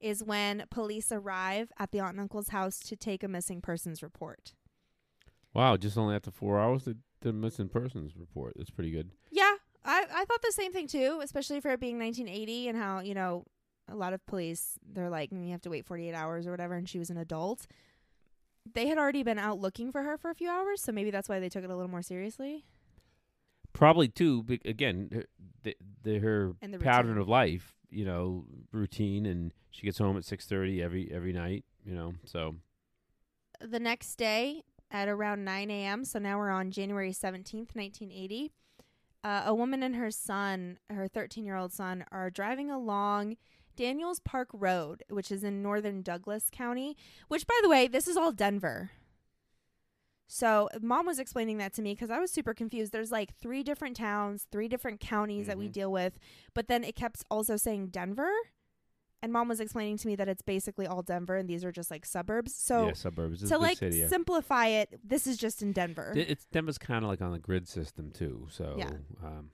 is 0.01 0.25
when 0.25 0.65
police 0.71 1.13
arrive 1.13 1.71
at 1.79 1.93
the 1.93 2.01
aunt 2.01 2.13
and 2.13 2.21
uncle's 2.21 2.49
house 2.49 2.79
to 2.81 2.97
take 2.97 3.23
a 3.23 3.29
missing 3.29 3.61
persons 3.61 4.03
report. 4.03 4.55
Wow. 5.55 5.77
Just 5.77 5.99
only 5.99 6.17
after 6.17 6.31
four 6.31 6.59
hours, 6.59 6.85
the 6.85 6.97
the 7.21 7.33
missing 7.33 7.69
persons 7.69 8.17
report. 8.17 8.55
That's 8.57 8.71
pretty 8.71 8.91
good. 8.91 9.13
Yeah, 9.31 9.52
I 9.85 10.05
I 10.13 10.25
thought 10.25 10.43
the 10.43 10.53
same 10.53 10.73
thing 10.73 10.87
too, 10.87 11.21
especially 11.23 11.61
for 11.61 11.71
it 11.73 11.81
being 11.81 11.99
1980 11.99 12.69
and 12.69 12.79
how 12.79 13.01
you 13.01 13.15
know 13.15 13.45
a 13.89 13.95
lot 13.97 14.13
of 14.13 14.25
police 14.27 14.79
they're 14.93 15.11
like 15.11 15.31
"Mm, 15.31 15.45
you 15.47 15.51
have 15.53 15.63
to 15.63 15.71
wait 15.71 15.85
48 15.87 16.15
hours 16.15 16.47
or 16.47 16.51
whatever, 16.51 16.75
and 16.75 16.89
she 16.89 16.99
was 16.99 17.11
an 17.11 17.17
adult. 17.19 17.67
They 18.75 18.87
had 18.87 18.97
already 18.99 19.23
been 19.25 19.39
out 19.41 19.59
looking 19.59 19.91
for 19.91 20.03
her 20.05 20.17
for 20.17 20.31
a 20.31 20.35
few 20.35 20.49
hours, 20.49 20.81
so 20.83 20.93
maybe 20.93 21.11
that's 21.11 21.29
why 21.29 21.41
they 21.41 21.49
took 21.49 21.65
it 21.65 21.71
a 21.71 21.75
little 21.75 21.91
more 21.91 22.03
seriously. 22.03 22.65
Probably 23.73 24.07
too. 24.07 24.43
Be- 24.45 24.61
again, 24.65 25.09
her, 25.13 25.25
the, 25.63 25.77
the, 26.05 26.19
her 26.19 26.53
And 26.61 26.73
the 26.73 26.79
pattern 26.79 27.13
routine. 27.13 27.23
of 27.23 27.29
life, 27.29 27.75
you 27.91 28.05
know, 28.05 28.45
routine, 28.71 29.27
and 29.27 29.53
she 29.71 29.83
gets 29.87 29.99
home 29.99 30.17
at 30.17 30.25
six 30.25 30.47
thirty 30.47 30.81
every 30.83 31.11
every 31.13 31.33
night. 31.33 31.65
You 31.85 31.95
know, 31.95 32.15
so 32.25 32.57
The 33.61 33.81
next 33.81 34.15
day 34.17 34.63
at 34.91 35.09
around 35.09 35.43
9 35.45 35.71
a.m., 35.71 36.05
so 36.05 36.19
now 36.19 36.39
we're 36.39 36.51
on 36.51 36.71
January 36.71 37.13
17th, 37.13 37.75
1980. 37.75 38.53
Uh, 39.25 39.43
a 39.47 39.55
woman 39.55 39.83
and 39.83 39.95
her 39.97 40.11
son, 40.11 40.79
her 40.91 41.07
13 41.07 41.45
year 41.45 41.57
old 41.57 41.73
son, 41.73 42.05
are 42.11 42.29
driving 42.31 42.71
along 42.71 43.37
Daniels 43.77 44.21
Park 44.21 44.49
Road, 44.53 45.05
which 45.09 45.31
is 45.31 45.45
in 45.45 45.63
northern 45.63 46.03
Douglas 46.03 46.49
County, 46.51 46.97
which, 47.29 47.47
by 47.47 47.59
the 47.63 47.69
way, 47.69 47.87
this 47.87 48.09
is 48.09 48.17
all 48.17 48.33
Denver. 48.33 48.91
So, 50.27 50.69
mom 50.81 51.07
was 51.07 51.19
explaining 51.19 51.59
that 51.59 51.75
to 51.75 51.83
me 51.83 51.93
because 51.95 52.11
I 52.11 52.19
was 52.19 52.31
super 52.33 52.55
confused. 52.55 52.91
There's 52.93 53.13
like 53.13 53.37
three 53.37 53.63
different 53.63 53.97
towns, 53.97 54.47
three 54.51 54.67
different 54.67 54.99
counties 54.99 55.47
that 55.47 55.59
we 55.59 55.69
Mhm. 55.69 55.73
deal 55.73 55.93
with, 55.93 56.19
but 56.55 56.69
then 56.69 56.85
it 56.85 56.97
kept 56.97 57.23
also 57.31 57.57
saying 57.57 57.89
Denver. 57.89 58.33
And 59.23 59.33
mom 59.33 59.49
was 59.49 59.61
explaining 59.61 59.99
to 59.99 60.07
me 60.09 60.17
that 60.17 60.29
it's 60.29 60.43
basically 60.43 60.87
all 60.87 61.01
Denver 61.03 61.37
and 61.37 61.49
these 61.49 61.65
are 61.65 61.71
just 61.71 61.91
like 61.93 62.05
suburbs. 62.05 62.55
So, 62.55 62.89
yeah, 62.89 62.93
suburbs. 62.95 63.43
It's 63.43 63.53
to 63.53 63.59
like 63.59 63.79
city, 63.79 63.99
yeah. 63.99 64.09
simplify 64.09 64.67
it, 64.67 64.99
this 65.05 65.29
is 65.29 65.37
just 65.37 65.63
in 65.63 65.71
Denver. 65.73 66.13
D- 66.13 66.23
It's 66.23 66.45
Denver's 66.47 66.79
kind 66.79 67.05
of 67.05 67.11
like 67.11 67.23
on 67.23 67.31
the 67.31 67.39
grid 67.39 67.69
system 67.69 68.11
too. 68.11 68.49
So 68.51 68.75
Yeah. 68.77 68.91
Um, 69.23 69.51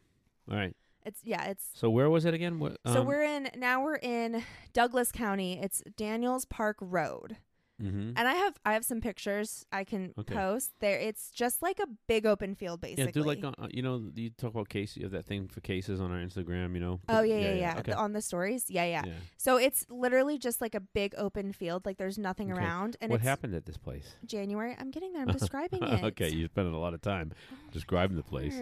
all 0.50 0.56
right. 0.56 0.74
It's 1.04 1.20
yeah, 1.24 1.44
it's 1.44 1.68
So 1.74 1.88
where 1.90 2.10
was 2.10 2.24
it 2.24 2.34
again? 2.34 2.58
What, 2.58 2.78
so 2.86 3.00
um, 3.00 3.06
we're 3.06 3.22
in 3.22 3.50
now 3.56 3.82
we're 3.82 3.96
in 3.96 4.42
Douglas 4.72 5.12
County. 5.12 5.60
It's 5.60 5.82
Daniels 5.96 6.44
Park 6.44 6.76
Road. 6.80 7.36
Mm-hmm. 7.80 8.12
And 8.16 8.26
I 8.26 8.34
have 8.34 8.54
I 8.64 8.72
have 8.72 8.84
some 8.84 9.00
pictures 9.00 9.64
I 9.70 9.84
can 9.84 10.12
Okay. 10.18 10.34
post. 10.34 10.72
There 10.80 10.98
it's 10.98 11.30
just 11.30 11.62
like 11.62 11.78
a 11.78 11.86
big 12.08 12.26
open 12.26 12.54
field 12.56 12.80
basically. 12.80 13.04
Yeah, 13.04 13.10
do 13.12 13.22
like 13.22 13.44
uh, 13.44 13.52
you 13.70 13.82
know 13.82 14.10
you 14.14 14.30
talk 14.30 14.50
about 14.50 14.68
cases. 14.68 14.96
You 14.96 15.04
have 15.04 15.12
that 15.12 15.26
thing 15.26 15.46
for 15.48 15.60
cases 15.60 16.00
on 16.00 16.10
our 16.10 16.18
Instagram. 16.18 16.74
You 16.74 16.80
know. 16.80 17.00
Oh 17.08 17.18
Put- 17.20 17.28
yeah, 17.28 17.36
yeah, 17.38 17.54
yeah. 17.54 17.78
Okay. 17.78 17.92
The- 17.92 17.98
on 17.98 18.12
the 18.14 18.20
stories. 18.22 18.64
Yeah, 18.68 18.84
yeah, 18.84 19.02
yeah. 19.06 19.12
So 19.36 19.56
it's 19.58 19.86
literally 19.90 20.38
just 20.38 20.60
like 20.60 20.74
a 20.74 20.80
big 20.80 21.14
open 21.16 21.52
field. 21.52 21.86
Like 21.86 21.98
there's 21.98 22.18
nothing 22.18 22.50
Okay. 22.52 22.60
around. 22.60 22.96
And 23.00 23.12
what 23.12 23.20
happened 23.20 23.54
at 23.54 23.64
this 23.66 23.76
place? 23.78 24.16
January. 24.24 24.74
I'm 24.78 24.90
getting 24.90 25.12
there. 25.12 25.22
I'm 25.22 25.28
describing 25.40 25.82
it. 25.82 26.02
okay, 26.04 26.30
you're 26.30 26.48
spending 26.48 26.74
a 26.74 26.80
lot 26.80 26.94
of 26.94 27.00
time 27.00 27.32
describing 27.72 28.16
the 28.16 28.22
place. 28.24 28.54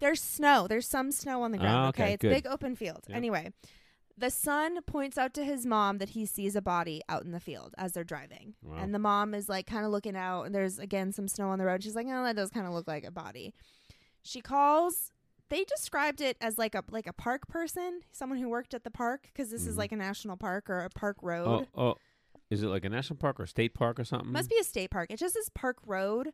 There's 0.00 0.20
snow. 0.20 0.66
There's 0.68 0.88
some 0.88 1.12
snow 1.12 1.42
on 1.42 1.52
the 1.52 1.58
ground. 1.58 1.76
Ah, 1.86 1.88
okay, 1.90 2.12
It's 2.14 2.20
good. 2.22 2.30
big 2.30 2.46
open 2.46 2.74
field. 2.74 3.00
Yep. 3.06 3.16
Anyway, 3.16 3.52
the 4.16 4.30
son 4.30 4.82
points 4.82 5.16
out 5.18 5.34
to 5.34 5.44
his 5.44 5.64
mom 5.66 5.98
that 5.98 6.10
he 6.10 6.26
sees 6.26 6.54
a 6.56 6.62
body 6.62 7.02
out 7.08 7.24
in 7.24 7.32
the 7.32 7.40
field 7.40 7.74
as 7.78 7.92
they're 7.92 8.04
driving, 8.04 8.54
Wow. 8.62 8.76
and 8.78 8.94
the 8.94 8.98
mom 8.98 9.34
is 9.34 9.48
like 9.48 9.66
kind 9.66 9.84
of 9.84 9.90
looking 9.90 10.16
out, 10.16 10.44
and 10.44 10.54
there's 10.54 10.78
again 10.78 11.12
some 11.12 11.28
snow 11.28 11.48
on 11.48 11.58
the 11.58 11.64
road. 11.64 11.82
She's 11.82 11.94
like, 11.96 12.06
"Oh, 12.08 12.24
that 12.24 12.36
does 12.36 12.50
kind 12.50 12.66
of 12.66 12.72
look 12.72 12.86
like 12.88 13.04
a 13.04 13.10
body." 13.10 13.52
She 14.22 14.40
calls. 14.40 15.10
They 15.48 15.64
described 15.64 16.20
it 16.20 16.36
as 16.40 16.56
like 16.56 16.74
a 16.74 16.82
like 16.90 17.06
a 17.06 17.12
park 17.12 17.46
person, 17.48 18.00
someone 18.10 18.38
who 18.38 18.48
worked 18.48 18.72
at 18.74 18.84
the 18.84 18.90
park, 18.90 19.22
because 19.24 19.50
this 19.50 19.66
is 19.66 19.74
Mhm. 19.74 19.78
like 19.78 19.92
a 19.92 19.96
national 19.96 20.36
park 20.36 20.70
or 20.70 20.80
a 20.80 20.88
park 20.90 21.16
Oh, 21.22 21.26
road. 21.26 21.68
oh, 21.74 21.94
is 22.50 22.62
it 22.62 22.68
like 22.68 22.84
a 22.84 22.88
national 22.88 23.16
park 23.18 23.38
or 23.40 23.46
state 23.46 23.74
park 23.74 23.98
or 24.00 24.04
something? 24.04 24.32
Must 24.32 24.48
be 24.48 24.58
a 24.58 24.64
state 24.64 24.90
park. 24.90 25.10
It 25.10 25.18
just 25.18 25.34
says 25.34 25.48
Park 25.54 25.78
Road. 25.84 26.32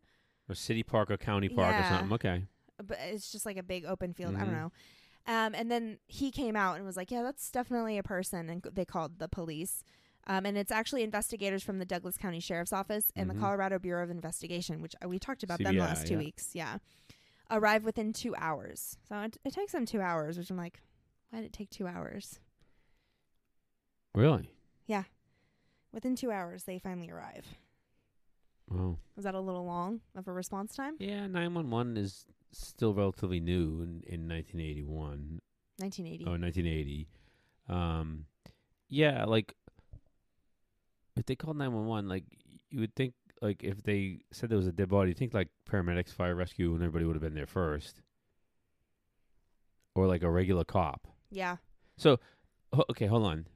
or 0.48 0.54
city 0.54 0.82
park 0.82 1.10
or 1.10 1.16
county 1.18 1.48
park 1.48 1.72
Yeah. 1.74 1.86
or 1.86 1.98
something. 1.98 2.12
Okay. 2.14 2.46
but 2.80 2.96
it's 3.00 3.32
just 3.32 3.44
like 3.44 3.56
a 3.56 3.62
big 3.62 3.84
open 3.84 4.14
field. 4.14 4.36
I 4.36 4.38
don't 4.44 4.50
Mhm. 4.50 4.52
know. 4.52 4.72
Um, 5.28 5.54
and 5.54 5.70
then 5.70 5.98
he 6.06 6.30
came 6.30 6.56
out 6.56 6.76
and 6.76 6.84
was 6.86 6.96
like, 6.96 7.10
"Yeah, 7.10 7.22
that's 7.22 7.50
definitely 7.50 7.98
a 7.98 8.02
person." 8.02 8.48
And 8.48 8.62
they 8.72 8.84
called 8.84 9.18
the 9.18 9.28
police. 9.28 9.84
Um, 10.26 10.44
and 10.44 10.58
it's 10.58 10.72
actually 10.72 11.02
investigators 11.04 11.62
from 11.62 11.78
the 11.78 11.84
Douglas 11.86 12.16
County 12.16 12.40
Sheriff's 12.40 12.72
Office 12.72 13.12
and 13.14 13.30
Mhm. 13.30 13.34
the 13.34 13.40
Colorado 13.40 13.78
Bureau 13.78 14.02
of 14.02 14.10
Investigation, 14.10 14.82
which 14.82 14.94
uh, 15.02 15.08
we 15.08 15.18
talked 15.18 15.42
about 15.42 15.58
them 15.58 15.74
the 15.76 15.80
last 15.80 16.06
two 16.06 16.14
yeah. 16.14 16.18
weeks. 16.18 16.54
Yeah, 16.54 16.78
arrive 17.50 17.84
within 17.84 18.12
two 18.12 18.34
hours. 18.36 18.98
So 19.08 19.20
it, 19.20 19.36
it 19.44 19.54
takes 19.54 19.72
them 19.72 19.86
two 19.86 20.00
hours, 20.00 20.36
which 20.36 20.50
I'm 20.50 20.56
like, 20.56 20.80
why 21.30 21.38
did 21.40 21.46
it 21.46 21.52
take 21.52 21.70
two 21.70 21.86
hours? 21.86 22.40
Really? 24.14 24.50
Yeah. 24.86 25.04
Within 25.92 26.16
two 26.16 26.30
hours, 26.30 26.64
they 26.64 26.78
finally 26.78 27.10
arrive. 27.10 27.46
Wow. 28.68 28.98
Was 29.16 29.24
that 29.24 29.34
a 29.34 29.40
little 29.40 29.64
long 29.64 30.00
of 30.14 30.28
a 30.28 30.32
response 30.32 30.74
time? 30.74 30.96
Yeah, 30.98 31.26
nine 31.26 31.54
one 31.54 31.70
one 31.70 31.96
is 31.96 32.26
still 32.52 32.94
relatively 32.94 33.40
new 33.40 33.82
in 33.82 34.02
in 34.06 34.28
1981 34.28 35.40
1980. 35.78 36.24
or 36.24 36.38
1980. 36.38 37.08
Um, 37.68 38.24
yeah, 38.88 39.24
like 39.24 39.54
if 41.16 41.26
they 41.26 41.36
called 41.36 41.56
nine 41.56 41.72
one 41.72 41.86
one, 41.86 42.08
like 42.08 42.24
you 42.70 42.80
would 42.80 42.94
think, 42.94 43.14
like 43.42 43.62
if 43.62 43.82
they 43.82 44.20
said 44.32 44.48
there 44.50 44.58
was 44.58 44.66
a 44.66 44.72
dead 44.72 44.88
body, 44.88 45.10
you 45.10 45.14
think 45.14 45.34
like 45.34 45.48
paramedics, 45.70 46.12
fire 46.12 46.34
rescue, 46.34 46.72
and 46.74 46.82
everybody 46.82 47.04
would 47.04 47.16
have 47.16 47.22
been 47.22 47.34
there 47.34 47.46
first, 47.46 48.00
or 49.94 50.06
like 50.06 50.22
a 50.22 50.30
regular 50.30 50.64
cop. 50.64 51.06
Yeah, 51.30 51.56
Ho- 52.74 52.84
okay, 52.90 53.06
hold 53.06 53.24
on. 53.24 53.46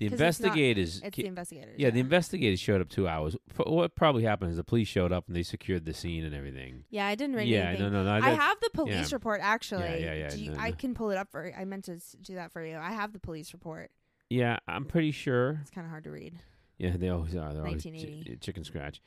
The 0.00 0.06
'Cause 0.08 0.12
it's 0.14 0.20
not- 0.40 0.46
investigators, 0.56 1.02
it's 1.02 1.14
ca- 1.16 1.22
the 1.22 1.28
investigators. 1.28 1.74
yeah, 1.78 1.90
the 1.90 2.00
investigators 2.00 2.58
showed 2.58 2.80
up 2.80 2.88
two 2.88 3.06
hours. 3.06 3.36
F- 3.50 3.66
What 3.66 3.94
probably 3.94 4.22
happened 4.24 4.50
is 4.50 4.56
the 4.56 4.64
police 4.64 4.88
showed 4.88 5.12
up 5.12 5.26
and 5.28 5.36
they 5.36 5.42
secured 5.42 5.84
the 5.84 5.92
scene 5.92 6.24
and 6.24 6.34
everything. 6.34 6.84
Yeah, 6.88 7.06
I 7.06 7.14
didn't 7.14 7.36
read 7.36 7.46
yeah, 7.48 7.68
anything. 7.68 7.92
no, 7.92 8.02
no, 8.02 8.04
no. 8.04 8.12
I 8.12 8.20
that- 8.20 8.38
have 8.40 8.58
the 8.60 8.70
police 8.72 9.10
yeah. 9.10 9.14
report 9.16 9.40
actually. 9.42 10.02
yeah, 10.02 10.14
yeah, 10.14 10.30
Do 10.30 10.42
you, 10.42 10.52
no, 10.52 10.58
I 10.58 10.72
can 10.72 10.94
pull 10.94 11.10
it 11.10 11.18
up 11.18 11.30
for. 11.30 11.52
I 11.54 11.64
meant 11.66 11.84
to 11.84 11.96
s- 11.96 12.16
do 12.22 12.34
that 12.36 12.50
for 12.50 12.64
you. 12.64 12.76
I 12.78 12.92
have 12.92 13.12
the 13.12 13.18
police 13.20 13.52
report. 13.52 13.90
yeah, 14.30 14.58
I'm 14.66 14.86
pretty 14.86 15.10
sure. 15.12 15.58
It's 15.60 15.70
kind 15.70 15.84
of 15.84 15.90
hard 15.90 16.04
to 16.04 16.10
read. 16.10 16.38
Yeah, 16.78 16.96
they 16.96 17.10
always 17.10 17.36
are. 17.36 17.52
They're 17.52 17.66
always 17.66 17.82
chi- 17.84 17.90
1980. 17.90 18.36
chicken 18.38 18.64
scratch. 18.64 19.02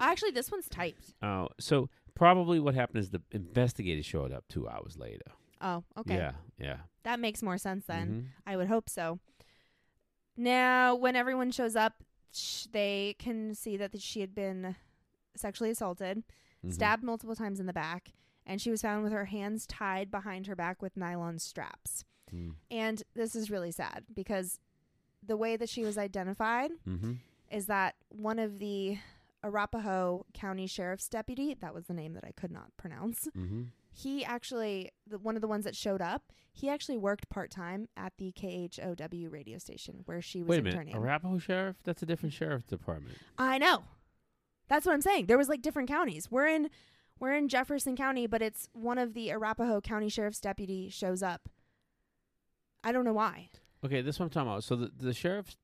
Actually, 0.00 0.32
this 0.32 0.50
one's 0.50 0.68
typed. 0.68 1.14
Oh, 1.22 1.48
so 1.60 1.88
probably 2.14 2.58
what 2.58 2.74
happened 2.74 2.98
is 2.98 3.10
the 3.10 3.22
investigators 3.30 4.04
showed 4.04 4.32
up 4.32 4.48
two 4.48 4.68
hours 4.68 4.96
later. 4.98 5.26
Oh, 5.60 5.84
okay. 5.96 6.16
Yeah, 6.16 6.32
yeah. 6.58 6.76
That 7.04 7.20
makes 7.20 7.40
more 7.42 7.56
sense 7.58 7.84
then. 7.86 8.08
Mhm. 8.08 8.50
I 8.52 8.56
would 8.56 8.66
hope 8.66 8.88
so. 8.90 9.20
Now, 10.36 10.94
when 10.94 11.16
everyone 11.16 11.50
shows 11.50 11.76
up, 11.76 12.02
sh- 12.32 12.66
they 12.72 13.14
can 13.18 13.54
see 13.54 13.76
that 13.76 14.00
she 14.00 14.20
had 14.20 14.34
been 14.34 14.76
sexually 15.36 15.70
assaulted, 15.70 16.24
Mhm. 16.64 16.72
stabbed 16.72 17.02
multiple 17.04 17.36
times 17.36 17.60
in 17.60 17.66
the 17.66 17.72
back, 17.72 18.12
and 18.46 18.60
she 18.60 18.70
was 18.70 18.82
found 18.82 19.02
with 19.04 19.12
her 19.12 19.26
hands 19.26 19.66
tied 19.66 20.10
behind 20.10 20.46
her 20.46 20.56
back 20.56 20.82
with 20.82 20.96
nylon 20.96 21.38
straps. 21.38 22.04
Mm. 22.32 22.56
And 22.70 23.02
this 23.14 23.36
is 23.36 23.50
really 23.50 23.70
sad 23.70 24.04
because 24.12 24.58
the 25.22 25.36
way 25.36 25.56
that 25.56 25.68
she 25.68 25.84
was 25.84 25.96
identified 25.96 26.72
Mhm. 26.86 27.18
is 27.50 27.66
that 27.66 27.96
one 28.08 28.38
of 28.38 28.58
the 28.58 28.98
Arapahoe 29.42 30.24
County 30.32 30.66
Sheriff's 30.66 31.08
deputy, 31.08 31.54
that 31.54 31.74
was 31.74 31.86
the 31.86 31.94
name 31.94 32.14
that 32.14 32.24
I 32.24 32.32
could 32.32 32.50
not 32.50 32.76
pronounce. 32.76 33.28
Mhm. 33.36 33.68
He 33.96 34.24
actually, 34.24 34.90
the, 35.06 35.18
one 35.18 35.36
of 35.36 35.40
the 35.40 35.48
ones 35.48 35.64
that 35.64 35.76
showed 35.76 36.02
up, 36.02 36.32
he 36.52 36.68
actually 36.68 36.98
worked 36.98 37.28
part 37.30 37.50
time 37.50 37.88
at 37.96 38.12
the 38.18 38.32
KHOW 38.32 39.28
radio 39.30 39.58
station 39.58 40.00
where 40.04 40.20
she 40.20 40.42
was 40.42 40.48
Wait 40.50 40.58
a 40.58 40.62
minute. 40.62 40.80
interning. 40.80 40.96
Arapahoe 40.96 41.38
sheriff? 41.38 41.76
That's 41.84 42.02
a 42.02 42.06
different 42.06 42.32
sheriff's 42.32 42.66
department. 42.66 43.16
I 43.38 43.58
know. 43.58 43.84
That's 44.68 44.84
what 44.84 44.92
I'm 44.92 45.00
saying. 45.00 45.26
There 45.26 45.38
was 45.38 45.48
like 45.48 45.62
different 45.62 45.88
counties. 45.88 46.30
We're 46.30 46.46
in 46.46 46.70
we're 47.20 47.34
in 47.34 47.48
Jefferson 47.48 47.96
County, 47.96 48.26
but 48.26 48.42
it's 48.42 48.68
one 48.72 48.98
of 48.98 49.14
the 49.14 49.30
Arapahoe 49.30 49.80
County 49.80 50.08
Sheriff's 50.08 50.40
deputy 50.40 50.88
shows 50.88 51.22
up. 51.22 51.48
I 52.82 52.90
don't 52.90 53.04
know 53.04 53.12
why. 53.12 53.50
Okay, 53.84 54.00
this 54.00 54.16
is 54.16 54.20
what 54.20 54.26
I'm 54.26 54.30
talking 54.30 54.48
about. 54.50 54.64
So 54.64 54.74
the 54.76 54.90
the 54.98 55.14
sheriff's 55.14 55.56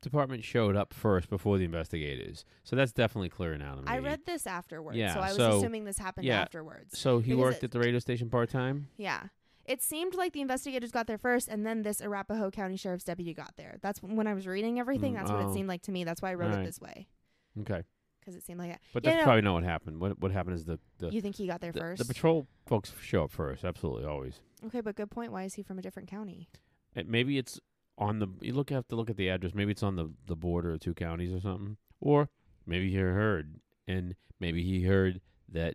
department 0.00 0.44
showed 0.44 0.76
up 0.76 0.92
first 0.94 1.28
before 1.30 1.58
the 1.58 1.64
investigators. 1.64 2.44
So 2.64 2.76
that's 2.76 2.92
definitely 2.92 3.28
clear 3.28 3.56
now 3.56 3.74
to 3.74 3.82
me. 3.82 3.88
I 3.88 3.98
read 3.98 4.20
this 4.26 4.46
afterwards, 4.46 4.96
Yeah, 4.96 5.14
so 5.14 5.20
I 5.20 5.28
was 5.28 5.36
so- 5.36 5.58
assuming 5.58 5.84
this 5.84 5.98
happened 5.98 6.26
yeah. 6.26 6.40
afterwards. 6.40 6.98
So 6.98 7.18
he 7.18 7.30
because 7.32 7.40
worked 7.40 7.58
it- 7.58 7.64
at 7.64 7.70
the 7.72 7.80
radio 7.80 7.98
station 7.98 8.30
part 8.30 8.50
time. 8.50 8.88
Yeah. 8.96 9.24
It 9.66 9.82
seemed 9.82 10.14
like 10.14 10.32
the 10.32 10.40
investigators 10.40 10.90
got 10.90 11.06
there 11.06 11.18
first, 11.18 11.46
and 11.46 11.64
then 11.64 11.82
this 11.82 12.00
Arapahoe 12.00 12.50
County 12.50 12.76
Sheriff's 12.76 13.04
deputy 13.04 13.32
got 13.34 13.54
there. 13.56 13.78
That's 13.82 14.00
when 14.02 14.26
I 14.26 14.34
was 14.34 14.46
reading 14.46 14.80
everything. 14.80 15.12
Mm, 15.12 15.18
that's 15.18 15.30
what 15.30 15.40
oh. 15.42 15.50
it 15.50 15.54
seemed 15.54 15.68
like 15.68 15.82
to 15.82 15.92
me. 15.92 16.02
That's 16.02 16.20
why 16.20 16.30
I 16.30 16.34
wrote 16.34 16.46
Alright. 16.50 16.62
it 16.62 16.66
this 16.66 16.80
way 16.80 17.06
Okay, 17.60 17.82
because 18.18 18.34
it 18.34 18.42
seemed 18.42 18.58
like 18.58 18.70
it. 18.70 18.78
but 18.92 19.04
Yeah, 19.04 19.10
that's 19.10 19.20
no. 19.20 19.24
probably 19.24 19.42
not 19.42 19.52
what 19.54 19.62
happened. 19.64 20.00
What 20.00 20.18
what 20.18 20.32
happened 20.32 20.56
is 20.56 20.64
the 20.64 20.80
the, 20.98 21.10
You 21.10 21.20
think 21.20 21.36
he 21.36 21.46
got 21.46 21.60
there 21.60 21.70
the, 21.72 21.78
first? 21.78 21.98
the 22.00 22.04
patrol 22.04 22.48
folks 22.66 22.92
show 23.00 23.24
up 23.24 23.30
first. 23.30 23.64
Absolutely, 23.64 24.06
always. 24.06 24.40
okay, 24.66 24.80
but 24.80 24.96
good 24.96 25.10
point. 25.10 25.30
Why 25.30 25.44
is 25.44 25.54
he 25.54 25.62
from 25.62 25.78
a 25.78 25.82
different 25.82 26.08
county? 26.08 26.48
Uh, 26.96 27.02
maybe 27.06 27.38
it's 27.38 27.60
on 27.98 28.18
the 28.18 28.28
you 28.40 28.52
look 28.54 28.70
have 28.70 28.88
to 28.88 28.96
look 28.96 29.10
at 29.10 29.16
the 29.16 29.28
address. 29.28 29.54
Maybe 29.54 29.72
it's 29.72 29.82
on 29.82 29.96
the 29.96 30.10
the 30.26 30.36
border 30.36 30.72
of 30.72 30.80
two 30.80 30.94
counties 30.94 31.32
or 31.32 31.40
something. 31.40 31.76
Or 32.00 32.28
maybe 32.66 32.90
he 32.90 32.96
heard 32.96 33.60
and 33.86 34.14
maybe 34.38 34.62
he 34.62 34.82
heard 34.84 35.20
that 35.48 35.74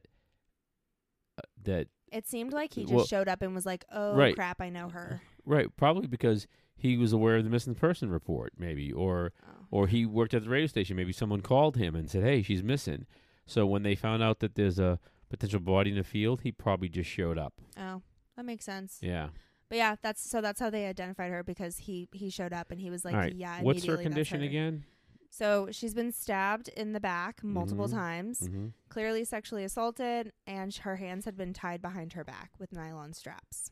uh, 1.38 1.42
that 1.64 1.88
It 2.12 2.28
seemed 2.28 2.54
like 2.54 2.74
he 2.74 2.82
just 2.84 2.94
Well- 2.94 3.06
showed 3.06 3.28
up 3.28 3.42
and 3.42 3.54
was 3.54 3.66
like, 3.66 3.86
"Oh 3.92 4.16
Right. 4.16 4.36
crap, 4.36 4.62
I 4.62 4.70
know 4.70 4.90
her." 4.90 5.22
right 5.48 5.68
probably 5.78 6.08
because 6.08 6.48
he 6.76 6.98
was 6.98 7.14
aware 7.14 7.38
of 7.38 7.44
the 7.44 7.50
missing 7.52 7.76
person 7.76 8.10
report 8.10 8.54
maybe 8.58 8.92
or 8.92 9.32
Oh. 9.48 9.66
or 9.70 9.88
he 9.88 10.06
worked 10.06 10.34
at 10.34 10.44
the 10.44 10.50
radio 10.50 10.68
station. 10.68 10.96
Maybe 10.96 11.12
someone 11.14 11.42
called 11.42 11.78
him 11.78 11.96
and 11.96 12.10
said, 12.10 12.24
"Hey, 12.24 12.42
she's 12.42 12.64
missing." 12.64 13.06
So 13.46 13.66
when 13.68 13.84
they 13.84 13.94
found 13.96 14.24
out 14.24 14.40
that 14.40 14.56
there's 14.56 14.80
a 14.80 15.00
potential 15.30 15.60
body 15.60 15.92
in 15.92 15.98
the 15.98 16.04
field, 16.04 16.42
he 16.42 16.52
probably 16.52 16.90
just 16.90 17.10
showed 17.10 17.38
up. 17.38 17.54
Oh, 17.78 18.02
that 18.36 18.46
makes 18.46 18.66
sense. 18.66 19.00
Yeah. 19.04 19.30
But 19.70 19.78
yeah, 19.78 19.96
that's 20.02 20.22
so 20.30 20.42
that's 20.42 20.60
how 20.60 20.70
they 20.70 20.86
identified 20.86 21.32
her 21.32 21.44
because 21.44 21.78
he 21.78 22.08
he 22.14 22.30
showed 22.30 22.54
up 22.54 22.72
and 22.72 22.80
he 22.80 22.90
was 22.90 23.04
like, 23.04 23.14
All 23.16 23.20
right. 23.20 23.34
"Yeah." 23.36 23.62
What's 23.62 23.84
her 23.86 23.94
immediately, 23.94 23.96
that's 23.96 24.04
condition 24.30 24.40
her." 24.42 24.46
again? 24.48 24.84
So 25.32 25.68
she's 25.72 25.94
been 25.94 26.12
stabbed 26.14 26.70
in 26.70 26.94
the 26.94 27.00
back 27.02 27.44
multiple 27.44 27.88
Mhm. 27.88 27.92
times. 27.94 28.40
Mm-hmm. 28.42 28.68
clearly 28.90 29.26
sexually 29.26 29.64
assaulted, 29.66 30.32
and 30.48 30.74
sh- 30.74 30.78
her 30.80 30.96
hands 30.96 31.26
had 31.26 31.36
been 31.36 31.52
tied 31.52 31.82
behind 31.82 32.14
her 32.14 32.24
back 32.24 32.52
with 32.60 32.72
nylon 32.72 33.12
straps. 33.14 33.72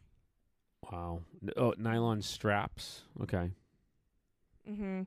Wow. 0.91 1.21
N- 1.41 1.51
Oh, 1.55 1.73
nylon 1.77 2.21
straps. 2.21 3.03
Okay. 3.21 3.51
hmm 4.67 5.03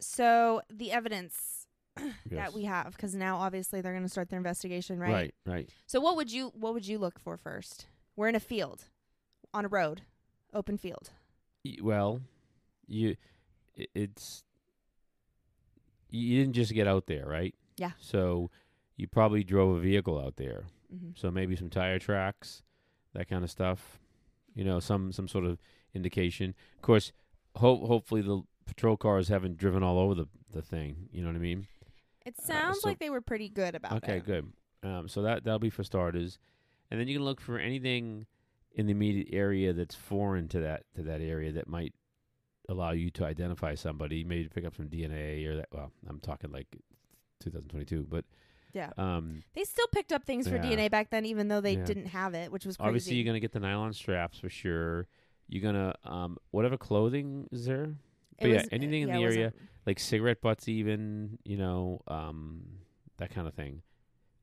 So 0.00 0.62
the 0.72 0.92
evidence 0.92 1.66
that 2.30 2.52
we 2.54 2.64
have, 2.64 2.92
because 2.96 3.14
now 3.14 3.36
obviously 3.38 3.80
they're 3.80 3.92
going 3.92 4.02
to 4.04 4.08
start 4.08 4.28
their 4.28 4.38
investigation, 4.38 4.98
right? 4.98 5.12
Right. 5.12 5.34
Right. 5.46 5.70
So 5.86 6.00
what 6.00 6.16
would 6.16 6.30
you 6.32 6.48
what 6.54 6.74
would 6.74 6.86
you 6.86 6.98
look 6.98 7.18
for 7.18 7.36
first? 7.36 7.86
We're 8.14 8.28
in 8.28 8.34
a 8.34 8.40
field, 8.40 8.84
on 9.56 9.64
a 9.64 9.68
road, 9.68 10.02
open 10.52 10.76
field. 10.76 11.10
Y- 11.64 11.76
Well, 11.82 12.20
you, 12.86 13.16
i- 13.78 13.86
it's 13.94 14.44
you 16.10 16.38
didn't 16.40 16.54
just 16.54 16.72
get 16.72 16.86
out 16.86 17.06
there, 17.06 17.26
right? 17.26 17.54
Yeah. 17.76 17.92
So 17.98 18.50
you 18.96 19.06
probably 19.08 19.42
drove 19.44 19.76
a 19.76 19.80
vehicle 19.80 20.18
out 20.18 20.36
there. 20.36 20.64
hmm 20.90 21.10
So 21.14 21.30
maybe 21.30 21.56
some 21.56 21.70
tire 21.70 21.98
tracks, 21.98 22.62
that 23.14 23.28
kind 23.28 23.42
of 23.44 23.50
stuff. 23.50 23.98
You 24.54 24.64
know, 24.64 24.80
some 24.80 25.12
some 25.12 25.28
sort 25.28 25.44
of 25.44 25.58
indication. 25.94 26.54
Of 26.76 26.82
course, 26.82 27.12
ho- 27.56 27.86
hopefully 27.86 28.22
the 28.22 28.42
patrol 28.66 28.96
cars 28.96 29.28
haven't 29.28 29.56
driven 29.58 29.82
all 29.82 29.98
over 29.98 30.14
the 30.14 30.28
the 30.52 30.62
thing. 30.62 31.08
You 31.12 31.22
know 31.22 31.28
what 31.28 31.36
I 31.36 31.40
mean? 31.40 31.66
It 32.24 32.36
sounds 32.40 32.80
so- 32.80 32.88
like 32.88 32.98
they 32.98 33.10
were 33.10 33.20
pretty 33.20 33.48
good 33.48 33.74
about 33.74 33.90
that. 34.00 34.04
okay, 34.04 34.16
it. 34.18 34.24
good. 34.26 34.52
Um, 34.82 35.08
so 35.08 35.22
that 35.22 35.44
that'll 35.44 35.58
be 35.58 35.70
for 35.70 35.84
starters, 35.84 36.38
and 36.90 36.98
then 37.00 37.08
you 37.08 37.16
can 37.16 37.24
look 37.24 37.40
for 37.40 37.58
anything 37.58 38.26
in 38.76 38.86
the 38.86 38.92
immediate 38.92 39.28
area 39.32 39.72
that's 39.72 39.94
foreign 39.96 40.46
to 40.48 40.60
that 40.60 40.84
to 40.94 41.02
that 41.02 41.20
area 41.20 41.50
that 41.52 41.66
might 41.66 41.94
allow 42.68 42.92
you 42.92 43.10
to 43.10 43.24
identify 43.24 43.74
somebody, 43.74 44.22
maybe 44.24 44.48
pick 44.48 44.64
up 44.64 44.76
some 44.76 44.86
DNA 44.88 45.44
or 45.46 45.56
that. 45.56 45.68
Well, 45.72 45.90
I'm 46.08 46.20
talking 46.20 46.52
like 46.52 46.68
2022, 47.40 48.06
but 48.08 48.24
Yeah. 48.72 48.90
Um, 48.98 49.42
They 49.54 49.64
still 49.64 49.86
picked 49.92 50.12
up 50.12 50.24
things 50.24 50.46
for 50.46 50.56
Yeah. 50.56 50.62
DNA 50.62 50.88
back 50.90 51.08
then, 51.10 51.24
even 51.24 51.48
though 51.48 51.62
they 51.62 51.76
Yeah. 51.76 51.84
didn't 51.86 52.06
have 52.06 52.34
it, 52.34 52.52
which 52.52 52.66
was 52.66 52.76
crazy. 52.76 52.86
obviously, 52.88 53.16
you're 53.16 53.24
gonna 53.24 53.40
get 53.40 53.52
the 53.52 53.60
nylon 53.60 53.94
straps 53.94 54.38
for 54.38 54.50
sure. 54.50 55.08
You're 55.48 55.62
gonna 55.62 55.94
um, 56.04 56.36
whatever 56.50 56.76
clothing 56.76 57.48
is 57.52 57.64
there, 57.64 57.84
It 57.84 57.96
but 58.38 58.48
yeah, 58.50 58.54
was- 58.56 58.68
anything 58.72 59.02
in 59.02 59.08
yeah, 59.08 59.16
the 59.16 59.22
area, 59.22 59.44
wasn't- 59.46 59.62
like 59.86 59.98
cigarette 59.98 60.40
butts, 60.42 60.68
even 60.68 61.38
you 61.44 61.56
know, 61.56 62.02
um, 62.08 62.80
that 63.16 63.30
kind 63.30 63.46
of 63.48 63.54
thing. 63.54 63.82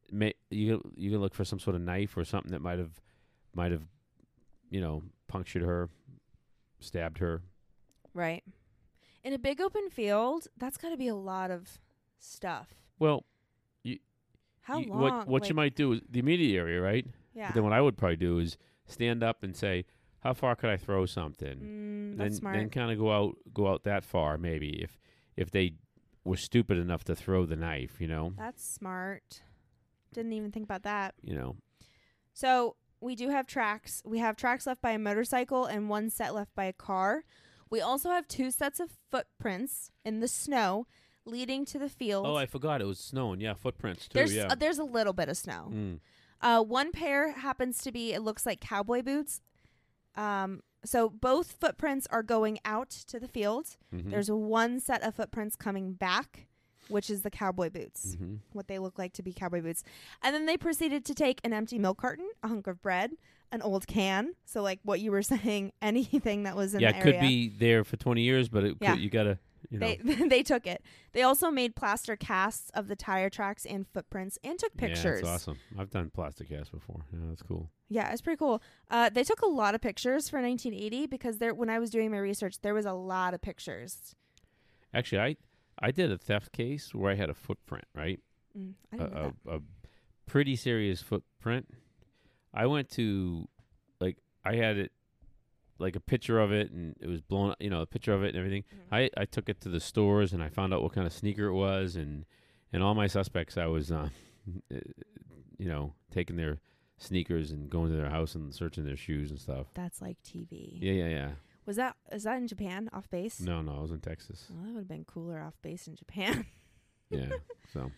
May, 0.10 0.34
you 0.50 0.82
you 0.96 1.12
can 1.12 1.20
look 1.22 1.36
for 1.36 1.46
some 1.46 1.60
sort 1.60 1.76
of 1.76 1.82
knife 1.84 2.18
or 2.18 2.24
something 2.26 2.52
that 2.54 2.62
might 2.62 2.80
have 2.80 3.00
might 3.54 3.72
have 3.72 3.88
you 4.74 4.82
know 4.82 5.04
punctured 5.28 5.62
her, 5.64 5.90
stabbed 6.80 7.20
her. 7.20 7.42
Right. 8.14 8.44
In 9.24 9.34
a 9.34 9.40
big 9.40 9.62
open 9.62 9.90
field, 9.90 10.48
that's 10.58 10.78
got 10.78 10.90
to 10.90 10.98
be 10.98 11.08
a 11.08 11.16
lot 11.16 11.50
of 11.50 11.80
stuff. 12.20 12.74
Well, 13.00 13.24
you, 13.84 14.00
How 14.62 14.80
you- 14.80 14.90
long? 14.90 15.02
what 15.02 15.28
what 15.28 15.50
you 15.50 15.56
might 15.56 15.76
do 15.76 15.94
is 15.94 16.02
the 16.10 16.20
immediate 16.20 16.60
area, 16.60 16.82
right? 16.82 17.06
Yeah. 17.34 17.48
But 17.48 17.54
then 17.56 17.64
what 17.64 17.74
I 17.74 17.82
would 17.82 17.98
probably 17.98 18.18
do 18.18 18.40
is 18.40 18.58
stand 18.86 19.24
up 19.24 19.44
and 19.44 19.56
say, 19.56 19.86
"How 20.20 20.34
far 20.34 20.56
could 20.56 20.70
I 20.70 20.78
throw 20.78 21.06
something?" 21.06 21.58
Mm, 21.58 22.18
then 22.18 22.18
that's 22.18 22.38
smart. 22.38 22.56
then 22.56 22.70
kind 22.70 22.92
of 22.92 22.98
go 23.00 23.12
out 23.12 23.36
go 23.54 23.68
out 23.72 23.84
that 23.84 24.04
far 24.04 24.38
maybe 24.38 24.82
if 24.84 25.00
if 25.38 25.50
they 25.52 25.76
were 26.26 26.38
stupid 26.38 26.78
enough 26.78 27.04
to 27.06 27.16
throw 27.16 27.46
the 27.46 27.56
knife, 27.56 28.00
you 28.02 28.08
know, 28.08 28.34
that's 28.38 28.64
smart. 28.66 29.42
Didn't 30.14 30.34
even 30.34 30.52
think 30.52 30.64
about 30.66 30.84
that. 30.84 31.16
you 31.22 31.36
know. 31.36 31.56
So 32.34 32.76
we 33.04 33.16
do 33.16 33.30
have 33.30 33.46
tracks. 33.46 34.02
We 34.06 34.20
have 34.20 34.36
tracks 34.36 34.66
left 34.66 34.82
by 34.82 34.92
a 34.92 35.00
motorcycle 35.00 35.66
and 35.66 35.90
one 35.90 36.10
set 36.10 36.34
left 36.34 36.56
by 36.56 36.66
a 36.66 36.74
car. 36.74 37.24
We 37.70 37.82
also 37.82 38.10
have 38.10 38.28
two 38.28 38.50
sets 38.52 38.80
of 38.80 38.92
footprints 39.12 39.92
in 40.06 40.20
the 40.20 40.28
snow 40.28 40.88
leading 41.26 41.66
to 41.66 41.80
the 41.80 41.90
field. 41.90 42.26
Oh, 42.26 42.36
I 42.36 42.46
forgot 42.46 42.82
it 42.82 42.86
was 42.86 43.00
snowing. 43.00 43.42
Yeah, 43.42 43.54
footprints 43.54 44.08
too. 44.08 44.14
there's 44.14 44.34
yeah. 44.36 44.48
uh, 44.50 44.56
there's 44.56 44.80
a 44.80 44.84
little 44.84 45.14
bit 45.14 45.30
of 45.30 45.38
snow. 45.38 45.70
Mm. 45.72 46.00
Uh, 46.42 46.62
one 46.62 46.92
pair 46.92 47.32
happens 47.32 47.82
to 47.84 47.92
be 47.92 48.14
it 48.14 48.22
looks 48.22 48.46
like 48.46 48.60
cowboy 48.60 49.02
boots. 49.02 49.42
Um, 50.16 50.62
so 50.86 51.10
both 51.10 51.54
footprints 51.54 52.08
are 52.12 52.24
going 52.24 52.60
out 52.66 52.90
to 53.08 53.20
the 53.20 53.28
field. 53.28 53.78
Mhm. 53.94 54.12
There's 54.12 54.30
one 54.30 54.80
set 54.80 55.02
of 55.02 55.16
footprints 55.16 55.56
coming 55.56 55.94
back, 55.94 56.48
which 56.90 57.10
is 57.10 57.22
the 57.22 57.30
cowboy 57.32 57.70
boots, 57.70 58.16
Mhm. 58.20 58.40
what 58.52 58.68
they 58.68 58.80
look 58.80 58.98
like 59.00 59.14
to 59.14 59.24
be 59.24 59.34
cowboy 59.34 59.62
boots. 59.62 59.84
And 60.22 60.34
then 60.36 60.46
they 60.46 60.58
proceeded 60.58 61.06
to 61.06 61.14
take 61.14 61.40
an 61.44 61.54
empty 61.54 61.80
milk 61.80 61.98
carton, 62.00 62.30
a 62.44 62.48
hunk 62.48 62.68
of 62.68 62.82
bread, 62.82 63.12
an 63.52 63.62
old 63.62 63.88
can. 63.88 64.34
So 64.46 64.62
like 64.62 64.80
what 64.84 65.00
you 65.00 65.12
were 65.12 65.22
saying, 65.24 65.72
anything 65.82 66.44
that 66.44 66.56
was 66.56 66.74
in 66.74 66.82
yeah, 66.82 66.90
it 66.90 67.02
could 67.02 67.16
area. 67.16 67.28
be 67.30 67.50
there 67.50 67.84
for 67.84 67.98
20 67.98 68.22
years, 68.22 68.50
but 68.50 68.64
it 68.64 68.78
Yeah. 68.82 68.94
could, 68.94 69.02
you 69.02 69.10
gotta, 69.10 69.40
you 69.70 69.80
know. 69.80 69.88
They 69.88 69.96
they 70.28 70.44
took 70.44 70.68
it. 70.68 70.82
They 71.14 71.22
also 71.22 71.50
made 71.52 71.76
plaster 71.76 72.16
casts 72.16 72.70
of 72.74 72.88
the 72.88 72.96
tire 72.96 73.30
tracks 73.30 73.66
and 73.66 73.88
footprints 73.88 74.38
and 74.44 74.60
took 74.60 74.76
pictures. 74.76 75.22
Yeah, 75.24 75.32
that's 75.32 75.48
awesome. 75.48 75.58
I've 75.78 75.90
done 75.90 76.10
plaster 76.10 76.44
casts 76.44 76.70
before. 76.70 77.06
Yeah, 77.14 77.20
that's 77.30 77.42
cool. 77.44 77.70
Yeah, 77.90 78.12
it's 78.12 78.22
pretty 78.22 78.38
cool. 78.38 78.62
Uh, 78.90 79.10
they 79.10 79.24
took 79.24 79.42
a 79.42 79.48
lot 79.48 79.76
of 79.76 79.82
pictures 79.82 80.28
for 80.28 80.42
1980 80.42 81.06
because 81.08 81.38
there, 81.38 81.54
when 81.54 81.70
I 81.70 81.78
was 81.80 81.92
doing 81.92 82.10
my 82.12 82.18
research, 82.18 82.60
there 82.62 82.74
was 82.74 82.86
a 82.88 82.94
lot 82.94 83.34
of 83.36 83.42
pictures. 83.42 84.16
Actually, 84.96 85.20
I 85.22 85.38
I 85.80 85.92
did 85.92 86.12
a 86.12 86.18
theft 86.18 86.52
case 86.52 86.94
where 86.94 87.12
I 87.12 87.16
had 87.16 87.30
a 87.30 87.34
footprint, 87.34 87.86
right? 87.96 88.20
Mm, 88.58 88.74
I 88.92 88.98
a, 88.98 89.04
a, 89.54 89.58
a 89.58 89.62
pretty 90.26 90.56
serious 90.56 91.02
footprint. 91.02 91.68
I 92.54 92.66
went 92.68 92.90
to 92.92 93.48
like 94.00 94.18
I 94.46 94.56
had 94.56 94.78
it 94.78 94.92
like 95.80 95.96
a 95.96 96.00
picture 96.00 96.40
of 96.40 96.52
it 96.52 96.72
and 96.72 96.96
it 97.02 97.08
was 97.08 97.22
blown 97.22 97.52
up 97.52 97.58
you 97.60 97.70
know, 97.70 97.82
a 97.82 97.86
picture 97.86 98.14
of 98.14 98.24
it 98.24 98.30
and 98.30 98.38
everything. 98.38 98.64
Mhm. 98.64 98.96
I, 98.96 99.10
I 99.22 99.26
took 99.26 99.50
it 99.50 99.60
to 99.62 99.70
the 99.70 99.80
stores 99.80 100.32
and 100.34 100.44
I 100.44 100.50
found 100.50 100.74
out 100.74 100.82
what 100.84 100.94
kind 100.94 101.08
of 101.08 101.14
sneaker 101.14 101.48
it 101.48 101.54
was 101.54 101.96
and 101.96 102.26
and 102.72 102.82
all 102.84 102.94
my 102.96 103.08
suspects 103.08 103.58
I 103.58 103.66
was 103.68 103.92
uh, 103.92 104.10
you 105.58 105.68
know, 105.68 105.94
taking 106.12 106.36
their 106.36 106.60
sneakers 106.98 107.52
and 107.52 107.70
going 107.70 107.92
to 107.92 107.98
their 107.98 108.10
house 108.10 108.36
and 108.36 108.54
searching 108.54 108.86
their 108.86 108.96
shoes 108.96 109.30
and 109.32 109.40
stuff. 109.40 109.68
That's 109.74 110.02
like 110.02 110.18
TV. 110.24 110.78
Yeah, 110.82 110.94
yeah, 110.94 111.08
yeah. 111.08 111.32
Was 111.66 111.78
that 111.78 111.96
is 112.12 112.24
that 112.24 112.38
in 112.38 112.48
Japan 112.48 112.90
off 112.94 113.10
base? 113.10 113.40
No, 113.40 113.62
no, 113.62 113.78
I 113.78 113.82
was 113.82 113.92
in 113.92 114.00
Texas. 114.00 114.48
Well, 114.50 114.64
that 114.64 114.74
would 114.74 114.80
have 114.80 114.88
been 114.88 115.06
cooler 115.06 115.40
off 115.42 115.56
base 115.62 115.88
in 115.88 115.96
Japan. 115.96 116.46
Yeah. 117.10 117.30
So 117.72 117.92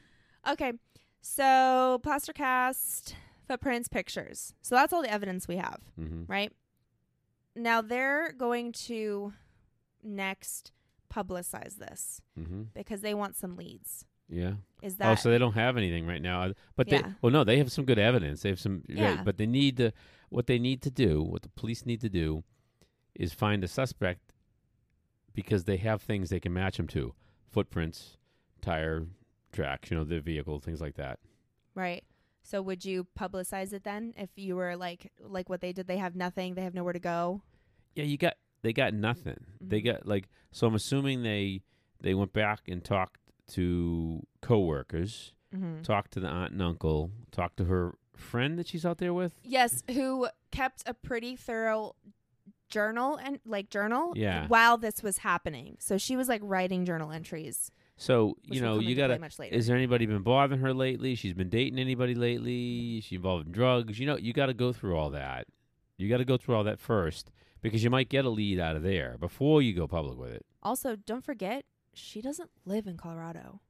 okay, 0.51 0.73
so 1.21 2.01
plaster 2.03 2.33
cast, 2.33 3.15
footprints, 3.47 3.87
pictures. 3.87 4.53
So 4.61 4.75
that's 4.75 4.91
all 4.91 5.01
the 5.01 5.09
evidence 5.11 5.47
we 5.47 5.55
have, 5.55 5.79
mhm. 5.97 6.27
right? 6.27 6.51
Now 7.55 7.81
they're 7.81 8.33
going 8.33 8.73
to 8.73 9.31
next 10.03 10.73
publicize 11.13 11.77
this 11.77 12.19
Mhm. 12.37 12.67
because 12.73 12.99
they 13.01 13.13
want 13.13 13.37
some 13.37 13.55
leads. 13.55 14.05
Yeah. 14.27 14.55
Is 14.81 14.97
that? 14.97 15.11
oh, 15.11 15.15
so 15.15 15.29
they 15.29 15.37
don't 15.37 15.53
have 15.53 15.77
anything 15.77 16.05
right 16.05 16.21
now. 16.21 16.51
But 16.75 16.89
they 16.89 16.97
Yeah. 16.97 17.13
well 17.21 17.31
no, 17.31 17.45
they 17.45 17.57
have 17.59 17.71
some 17.71 17.85
good 17.85 17.99
evidence. 17.99 18.41
They 18.41 18.49
have 18.49 18.59
some 18.59 18.83
right, 18.89 18.97
Yeah. 18.97 19.23
but 19.23 19.37
they 19.37 19.45
need 19.45 19.77
to 19.77 19.93
what 20.29 20.47
they 20.47 20.59
need 20.59 20.81
to 20.81 20.91
do, 20.91 21.23
what 21.23 21.43
the 21.43 21.49
police 21.49 21.85
need 21.85 22.01
to 22.01 22.09
do 22.09 22.43
is 23.15 23.33
find 23.33 23.63
a 23.63 23.67
suspect 23.67 24.33
because 25.33 25.65
they 25.65 25.77
have 25.77 26.01
things 26.01 26.29
they 26.29 26.39
can 26.39 26.53
match 26.53 26.77
them 26.77 26.87
to. 26.87 27.13
Footprints, 27.51 28.17
tire 28.61 29.05
tracks, 29.51 29.91
you 29.91 29.97
know, 29.97 30.03
the 30.03 30.19
vehicle, 30.19 30.59
things 30.59 30.81
like 30.81 30.95
that. 30.95 31.19
right? 31.73 32.03
So 32.43 32.61
would 32.61 32.85
you 32.85 33.07
publicize 33.19 33.73
it 33.73 33.83
then 33.83 34.13
if 34.17 34.29
you 34.35 34.55
were 34.55 34.75
like 34.77 35.11
like 35.19 35.49
what 35.49 35.61
they 35.61 35.73
did? 35.73 35.87
They 35.87 35.97
have 35.97 36.15
nothing. 36.15 36.53
They 36.53 36.61
have 36.61 36.75
nowhere 36.75 36.93
to 36.93 36.99
go. 36.99 37.41
Yeah, 37.95 38.03
you 38.03 38.17
got 38.17 38.35
they 38.61 38.71
got 38.71 38.93
nothing. 38.93 39.43
They 39.59 39.81
Mhm. 39.81 39.85
got 39.85 40.05
like 40.05 40.29
so 40.51 40.67
I'm 40.67 40.75
assuming 40.75 41.23
they 41.23 41.63
they 42.01 42.13
went 42.13 42.33
back 42.33 42.61
and 42.67 42.83
talked 42.83 43.19
to 43.53 44.21
coworkers, 44.41 45.33
Mm-hmm. 45.55 45.81
talked 45.81 46.11
to 46.13 46.19
the 46.19 46.27
aunt 46.27 46.51
and 46.53 46.61
uncle, 46.61 47.09
talked 47.31 47.57
to 47.57 47.65
her 47.65 47.95
friend 48.15 48.59
that 48.59 48.67
she's 48.67 48.85
out 48.85 48.99
there 48.99 49.13
with. 49.13 49.39
Yes, 49.43 49.83
who 49.89 50.27
kept 50.51 50.83
a 50.85 50.93
pretty 50.93 51.35
thorough 51.35 51.95
journal 52.69 53.17
and 53.23 53.39
like 53.45 53.69
journal 53.69 54.13
Yeah. 54.15 54.47
while 54.47 54.77
this 54.77 55.01
was 55.03 55.19
happening. 55.19 55.77
So 55.79 55.97
she 55.97 56.15
was 56.15 56.27
like 56.27 56.41
writing 56.43 56.85
journal 56.85 57.11
entries. 57.11 57.71
So, 57.97 58.35
you 58.43 58.59
know, 58.61 58.79
you 58.79 58.93
gotta. 58.95 59.17
much 59.19 59.39
later. 59.39 59.55
Is 59.55 59.67
there 59.67 59.77
anybody 59.77 60.05
been 60.05 60.21
bothering 60.23 60.59
her 60.59 60.73
lately? 60.73 61.15
She's 61.15 61.33
been 61.33 61.49
dating 61.49 61.79
anybody 61.79 62.13
lately? 62.15 62.97
Is 62.97 63.05
she 63.05 63.15
involved 63.15 63.45
in 63.47 63.51
drugs? 63.53 63.99
You 63.99 64.05
know, 64.07 64.17
you 64.17 64.33
got 64.33 64.47
to 64.47 64.53
go 64.53 64.73
through 64.73 64.97
all 64.97 65.09
that. 65.11 65.47
You 65.97 66.09
got 66.09 66.17
to 66.17 66.25
go 66.25 66.35
through 66.35 66.55
all 66.55 66.63
that 66.65 66.79
first 66.79 67.31
because 67.61 67.83
you 67.85 67.89
might 67.89 68.09
get 68.09 68.25
a 68.25 68.29
lead 68.29 68.59
out 68.59 68.75
of 68.75 68.83
there 68.83 69.15
before 69.17 69.61
you 69.61 69.73
go 69.73 69.87
public 69.87 70.17
with 70.17 70.33
it. 70.33 70.45
also, 70.61 70.95
don't 70.97 71.23
forget, 71.23 71.63
she 71.93 72.21
doesn't 72.21 72.49
live 72.65 72.85
in 72.85 72.97
Colorado. 72.97 73.61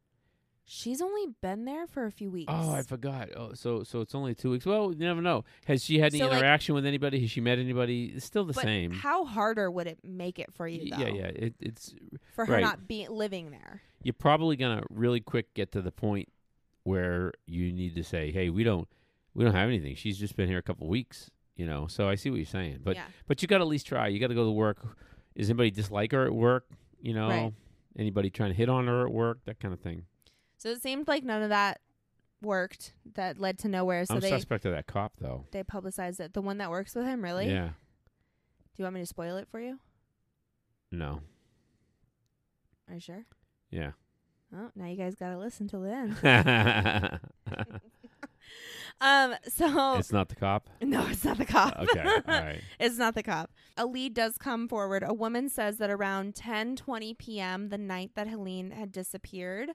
She's 0.67 0.99
only 0.99 1.28
been 1.41 1.65
there 1.65 1.86
for 1.86 2.06
a 2.06 2.12
few 2.12 2.32
weeks. 2.32 2.51
Oh, 2.54 2.71
I 2.73 2.82
forgot. 2.82 3.30
Oh, 3.38 3.54
so 3.54 3.84
so 3.84 4.01
it's 4.01 4.15
only 4.15 4.34
two 4.34 4.49
weeks. 4.49 4.65
Well, 4.65 4.91
you 4.91 4.97
never 4.97 5.21
know. 5.21 5.43
Has 5.65 5.84
she 5.84 5.99
had 5.99 6.12
any 6.12 6.19
So, 6.19 6.28
like- 6.28 6.38
interaction 6.39 6.73
with 6.73 6.86
anybody? 6.88 7.19
Has 7.21 7.30
she 7.30 7.39
met 7.39 7.60
anybody? 7.60 8.13
It's 8.15 8.25
still 8.25 8.45
the 8.45 8.54
but 8.54 8.63
same. 8.63 8.91
how 8.91 9.25
harder 9.25 9.69
would 9.69 9.86
it 9.86 9.99
make 10.04 10.39
it 10.39 10.51
for 10.51 10.67
you 10.67 10.89
Y- 10.91 10.97
though? 10.97 11.04
yeah, 11.06 11.13
yeah. 11.13 11.28
It, 11.28 11.54
it's 11.60 11.93
For 12.34 12.45
her 12.45 12.54
Right. 12.54 12.63
not 12.63 12.88
being 12.88 13.10
living 13.12 13.51
there. 13.51 13.82
you're 14.01 14.13
probably 14.13 14.56
gonna 14.56 14.84
really 14.89 15.19
quick 15.19 15.54
get 15.54 15.71
to 15.73 15.82
the 15.84 15.91
point 15.91 16.30
where 16.84 17.32
you 17.45 17.71
need 17.71 17.93
to 17.95 18.04
say, 18.04 18.32
"Hey, 18.32 18.49
we 18.49 18.63
don't 18.63 18.88
we 19.36 19.43
don't 19.43 19.54
have 19.54 19.67
anything. 19.69 19.95
She's 19.95 20.17
just 20.17 20.36
been 20.36 20.47
here 20.49 20.58
a 20.58 20.63
couple 20.63 20.88
weeks." 20.88 21.30
You 21.56 21.65
know. 21.67 21.86
So 21.88 22.10
I 22.10 22.15
see 22.15 22.30
what 22.32 22.38
you're 22.38 22.45
saying, 22.45 22.80
but 22.84 22.95
yeah. 22.95 23.06
But 23.28 23.41
you 23.41 23.47
got 23.47 23.60
to 23.60 23.63
at 23.63 23.67
least 23.67 23.86
try. 23.88 24.08
You 24.08 24.19
got 24.19 24.28
to 24.28 24.36
go 24.36 24.43
to 24.45 24.51
work. 24.51 24.80
Is 25.36 25.49
anybody 25.49 25.69
dislike 25.71 26.12
her 26.12 26.25
at 26.25 26.34
work? 26.34 26.65
You 27.01 27.13
know, 27.13 27.28
Right. 27.30 27.54
anybody 27.97 28.30
trying 28.32 28.49
to 28.49 28.56
hit 28.58 28.67
on 28.69 28.88
her 28.88 29.06
at 29.06 29.12
work? 29.13 29.39
That 29.45 29.60
kind 29.60 29.71
of 29.73 29.80
thing. 29.80 30.06
So 30.57 30.69
it 30.69 30.81
seemed 30.81 31.07
like 31.07 31.23
none 31.23 31.41
of 31.41 31.49
that 31.49 31.81
worked. 32.41 32.93
That 33.15 33.39
led 33.39 33.59
to 33.59 33.67
nowhere. 33.67 34.05
So 34.05 34.15
I'm 34.15 34.19
they 34.19 34.29
suspect 34.29 34.65
of 34.65 34.71
that 34.71 34.87
cop, 34.87 35.13
though. 35.19 35.45
they 35.51 35.63
publicized 35.63 36.19
it. 36.19 36.33
The 36.33 36.41
one 36.41 36.57
that 36.59 36.69
works 36.69 36.95
with 36.95 37.05
him, 37.05 37.23
really? 37.23 37.47
Yeah. 37.47 37.67
Do 37.67 38.81
you 38.81 38.83
want 38.83 38.95
me 38.95 39.01
to 39.01 39.05
spoil 39.05 39.37
it 39.37 39.47
for 39.49 39.59
you? 39.59 39.79
No. 40.91 41.21
Are 42.87 42.95
you 42.95 42.99
sure? 42.99 43.25
Yeah. 43.71 43.91
Oh, 44.55 44.69
now 44.75 44.85
you 44.87 44.95
guys 44.95 45.15
gotta 45.15 45.37
listen 45.37 45.67
till 45.67 45.81
the 45.81 45.91
end. 45.91 46.17
um. 49.01 49.35
So 49.47 49.95
it's 49.97 50.11
not 50.11 50.29
the 50.29 50.35
cop. 50.35 50.69
no, 50.81 51.05
it's 51.07 51.25
not 51.25 51.37
the 51.37 51.45
cop. 51.45 51.77
Okay. 51.79 52.03
All 52.03 52.21
right. 52.27 52.61
it's 52.79 52.97
not 52.97 53.15
the 53.15 53.23
cop. 53.23 53.51
A 53.75 53.85
lead 53.85 54.13
does 54.13 54.37
come 54.37 54.67
forward. 54.67 55.03
A 55.05 55.13
woman 55.13 55.49
says 55.49 55.77
that 55.77 55.89
around 55.89 56.35
10:20 56.35 57.17
p.m. 57.17 57.69
the 57.69 57.77
night 57.77 58.11
that 58.15 58.27
Helene 58.27 58.71
had 58.71 58.91
disappeared, 58.91 59.71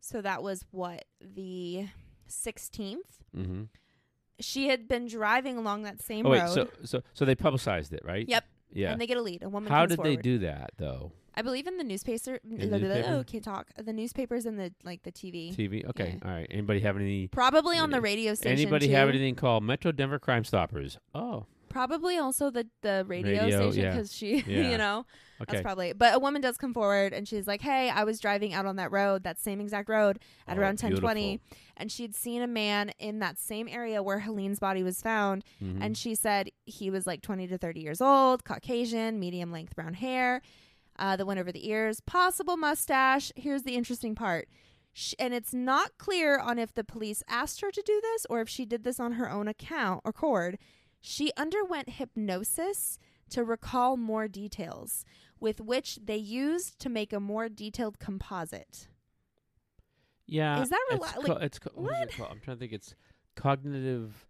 so 0.00 0.20
that 0.22 0.42
was 0.42 0.64
what 0.70 1.04
the 1.20 1.86
16th. 2.28 2.96
Mm-hmm. 3.36 3.62
She 4.40 4.68
had 4.68 4.86
been 4.88 5.06
driving 5.06 5.56
along 5.56 5.82
that 5.82 6.00
same 6.00 6.26
Oh 6.26 6.30
wait. 6.30 6.40
road, 6.40 6.50
So 6.54 6.68
so 6.84 7.02
so 7.12 7.24
they 7.24 7.34
publicized 7.34 7.92
it, 7.92 8.02
right? 8.04 8.28
Yep. 8.28 8.44
Yeah. 8.72 8.92
and 8.92 9.00
they 9.00 9.06
get 9.06 9.16
a 9.16 9.22
lead. 9.22 9.42
A 9.42 9.48
woman. 9.48 9.72
How 9.72 9.86
did 9.86 10.00
they 10.02 10.16
do 10.16 10.38
that 10.40 10.70
though? 10.76 11.12
I 11.34 11.42
believe 11.42 11.66
in 11.68 11.76
the 11.76 11.84
newspaper. 11.84 12.38
the 12.44 12.56
newspaper? 12.66 13.04
Oh, 13.08 13.24
can't 13.24 13.44
talk. 13.44 13.68
The 13.76 13.92
newspapers 13.92 14.44
and 14.44 14.58
the 14.58 14.72
like 14.84 15.02
the 15.04 15.12
TV. 15.12 15.54
TV. 15.56 15.88
Okay. 15.88 16.18
Yeah. 16.20 16.28
All 16.28 16.34
right. 16.36 16.46
Anybody 16.50 16.80
have 16.80 16.96
any? 16.96 17.28
Probably 17.28 17.78
on 17.78 17.90
the 17.90 18.00
radio 18.00 18.34
station. 18.34 18.52
Anybody 18.58 18.88
too. 18.88 18.92
have 18.94 19.08
anything 19.08 19.34
called 19.36 19.62
Metro 19.64 19.92
Denver 19.92 20.18
Crime 20.18 20.44
Stoppers? 20.44 20.98
Oh, 21.14 21.46
Probably 21.68 22.16
also 22.18 22.50
the 22.50 22.66
the 22.82 23.04
radio, 23.06 23.42
Radio, 23.44 23.70
station 23.70 23.84
yeah. 23.84 23.90
because 23.92 24.14
she, 24.14 24.36
Yeah. 24.46 24.70
you 24.70 24.78
know, 24.78 25.04
Okay. 25.40 25.52
that's 25.52 25.62
probably. 25.62 25.92
But 25.92 26.14
a 26.14 26.18
woman 26.18 26.40
does 26.42 26.56
come 26.58 26.74
forward 26.74 27.12
and 27.12 27.28
she's 27.28 27.46
like, 27.46 27.60
"Hey, 27.60 27.90
I 27.90 28.04
was 28.04 28.18
driving 28.18 28.54
out 28.54 28.66
on 28.66 28.76
that 28.76 28.90
road, 28.90 29.22
that 29.22 29.38
same 29.38 29.60
exact 29.60 29.88
road, 29.88 30.18
at 30.48 30.58
Oh, 30.58 30.60
around 30.60 30.78
ten 30.78 30.96
twenty, 30.96 31.40
and 31.76 31.92
she'd 31.92 32.14
seen 32.14 32.42
a 32.42 32.46
man 32.48 32.90
in 32.98 33.20
that 33.20 33.38
same 33.38 33.68
area 33.68 34.02
where 34.02 34.18
Helene's 34.18 34.58
body 34.58 34.82
was 34.82 35.00
found, 35.00 35.44
Mhm. 35.62 35.78
and 35.80 35.96
she 35.96 36.14
said 36.14 36.50
he 36.66 36.90
was 36.90 37.06
like 37.06 37.22
twenty 37.22 37.46
to 37.46 37.56
thirty 37.58 37.80
years 37.80 38.00
old, 38.00 38.44
Caucasian, 38.44 39.20
medium 39.20 39.52
length 39.52 39.76
brown 39.76 39.94
hair, 39.94 40.42
uh, 40.98 41.14
that 41.16 41.24
went 41.26 41.38
over 41.38 41.52
the 41.52 41.68
ears, 41.68 42.00
possible 42.00 42.56
mustache. 42.56 43.30
Here's 43.36 43.62
the 43.62 43.76
interesting 43.76 44.14
part." 44.14 44.48
And 45.20 45.32
it's 45.32 45.54
not 45.54 45.96
clear 45.98 46.40
on 46.40 46.58
if 46.58 46.74
the 46.74 46.82
police 46.82 47.22
asked 47.28 47.60
her 47.60 47.70
to 47.70 47.82
do 47.86 48.00
this 48.02 48.26
or 48.28 48.40
if 48.40 48.48
she 48.48 48.64
did 48.64 48.82
this 48.82 48.98
on 48.98 49.12
her 49.12 49.30
own 49.30 49.46
account 49.46 50.00
or 50.04 50.12
cord. 50.12 50.58
She 51.00 51.30
underwent 51.36 51.90
hypnosis 51.90 52.98
to 53.30 53.44
recall 53.44 53.96
more 53.96 54.26
details, 54.28 55.04
with 55.40 55.60
which 55.60 55.98
they 56.04 56.16
used 56.16 56.78
to 56.80 56.88
make 56.88 57.12
a 57.12 57.20
more 57.20 57.48
detailed 57.48 57.98
composite. 57.98 58.88
yeah. 60.26 60.60
is 60.62 60.68
that 60.70 60.84
it's, 60.90 61.04
reli- 61.06 61.24
co- 61.26 61.32
like, 61.34 61.42
it's 61.42 61.58
co- 61.58 61.70
what 61.74 62.02
it 62.02 62.16
called? 62.16 62.30
I'm 62.32 62.40
trying 62.40 62.56
to 62.56 62.60
think. 62.60 62.72
It's 62.72 62.94
cognitive 63.36 64.26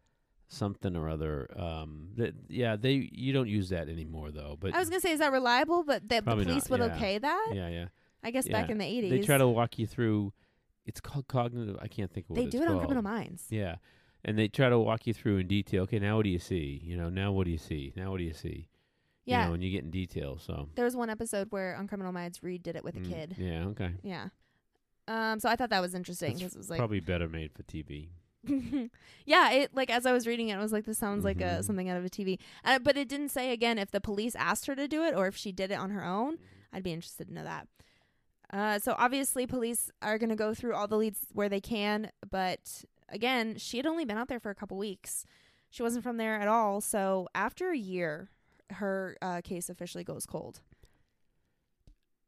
something 0.48 0.96
or 0.96 1.08
other. 1.08 1.48
Um. 1.56 2.08
That, 2.16 2.34
yeah. 2.48 2.76
They 2.76 3.08
you 3.12 3.32
don't 3.32 3.48
use 3.48 3.68
that 3.70 3.88
anymore 3.88 4.30
though. 4.30 4.56
But 4.58 4.74
I 4.74 4.78
was 4.78 4.88
gonna 4.90 5.00
say, 5.00 5.12
is 5.12 5.20
that 5.20 5.32
reliable? 5.32 5.84
But 5.84 6.08
that 6.08 6.20
the 6.20 6.22
Probably 6.22 6.44
not, 6.44 6.50
police 6.50 6.68
would 6.70 6.80
yeah. 6.80 6.94
okay 6.96 7.18
that? 7.18 7.52
yeah, 7.54 7.68
yeah. 7.68 7.86
I 8.22 8.30
guess 8.30 8.48
back 8.48 8.68
in 8.68 8.78
the 8.78 8.84
eighties, 8.84 9.10
They 9.10 9.20
try 9.20 9.38
to 9.38 9.48
walk 9.48 9.78
you 9.78 9.86
through. 9.86 10.32
It's 10.86 11.00
called 11.00 11.28
cognitive. 11.28 11.76
I 11.80 11.86
can't 11.88 12.10
think 12.12 12.26
of 12.26 12.30
what 12.30 12.36
They 12.36 12.44
it's 12.46 12.52
do 12.56 12.62
it 12.62 12.68
on. 12.68 12.78
Criminal 12.78 13.02
Minds. 13.02 13.44
Yeah. 13.50 13.76
And 14.24 14.36
they 14.38 14.48
try 14.48 14.68
to 14.68 14.78
walk 14.78 15.06
you 15.06 15.14
through 15.14 15.38
in 15.38 15.46
detail. 15.46 15.84
Okay, 15.84 15.98
now 15.98 16.16
what 16.16 16.24
do 16.24 16.30
you 16.30 16.38
see? 16.40 16.80
You 16.84 16.96
know, 16.96 17.08
now 17.08 17.30
what 17.32 17.44
do 17.44 17.50
you 17.50 17.58
see? 17.58 17.92
Now 17.96 18.10
what 18.10 18.18
do 18.18 18.24
you 18.24 18.32
see? 18.32 18.68
Yeah. 19.24 19.42
You 19.42 19.48
know, 19.48 19.54
and 19.54 19.62
you 19.62 19.70
get 19.70 19.84
in 19.84 19.90
detail. 19.90 20.38
So 20.38 20.68
There 20.74 20.84
was 20.84 20.96
one 20.96 21.08
episode 21.10 21.48
where 21.50 21.76
on 21.76 21.86
Criminal 21.86 22.12
Minds, 22.12 22.42
Reid 22.42 22.62
did 22.62 22.74
it 22.76 22.82
with 22.84 22.96
a 22.96 23.00
Mm, 23.00 23.08
kid. 23.10 23.36
Yeah. 23.38 23.64
Okay. 23.66 23.92
Yeah. 24.02 24.28
Um. 25.06 25.38
So 25.40 25.48
I 25.48 25.56
thought 25.56 25.70
that 25.70 25.80
was 25.80 25.94
interesting 25.94 26.34
because 26.34 26.54
it 26.54 26.58
was 26.58 26.68
like, 26.70 26.78
Probably 26.78 27.00
better 27.00 27.28
made 27.28 27.52
for 27.52 27.62
TV. 27.62 28.08
yeah. 29.26 29.50
It 29.52 29.74
like 29.74 29.90
as 29.90 30.06
I 30.06 30.12
was 30.12 30.26
reading 30.26 30.48
it, 30.48 30.54
I 30.54 30.58
was 30.62 30.72
like, 30.72 30.84
this 30.84 30.98
sounds 30.98 31.24
like 31.24 31.40
a 31.40 31.58
Mhm. 31.60 31.64
something 31.64 31.88
out 31.88 31.96
of 31.96 32.04
a 32.04 32.10
TV. 32.10 32.38
Uh, 32.64 32.78
but 32.78 32.96
it 32.96 33.08
didn't 33.08 33.28
say 33.30 33.52
again 33.52 33.78
if 33.78 33.90
the 33.90 34.00
police 34.00 34.34
asked 34.36 34.66
her 34.66 34.74
to 34.74 34.88
do 34.88 35.04
it 35.04 35.14
or 35.14 35.26
if 35.26 35.36
she 35.36 35.52
did 35.52 35.70
it 35.70 35.74
on 35.78 35.90
her 35.90 36.04
own. 36.04 36.38
I'd 36.72 36.82
be 36.82 36.92
interested 36.92 37.28
to 37.28 37.34
know 37.34 37.44
that. 37.44 37.68
Uh, 38.52 38.78
so 38.78 38.94
obviously, 38.98 39.46
police 39.46 39.90
are 40.00 40.16
going 40.18 40.30
to 40.30 40.36
go 40.36 40.54
through 40.54 40.74
all 40.74 40.88
the 40.88 40.96
leads 40.96 41.26
where 41.32 41.48
they 41.50 41.60
can. 41.60 42.10
But 42.30 42.84
again, 43.08 43.56
she 43.58 43.76
had 43.76 43.86
only 43.86 44.04
been 44.04 44.16
out 44.18 44.28
there 44.28 44.40
for 44.40 44.50
a 44.50 44.54
couple 44.54 44.76
weeks. 44.76 45.24
She 45.70 45.82
wasn't 45.82 46.02
from 46.04 46.16
there 46.16 46.36
at 46.40 46.48
all. 46.48 46.80
So 46.80 47.28
after 47.34 47.70
a 47.70 47.76
year, 47.76 48.30
her 48.70 49.16
uh, 49.20 49.40
case 49.42 49.68
officially 49.68 50.04
goes 50.04 50.24
cold. 50.26 50.60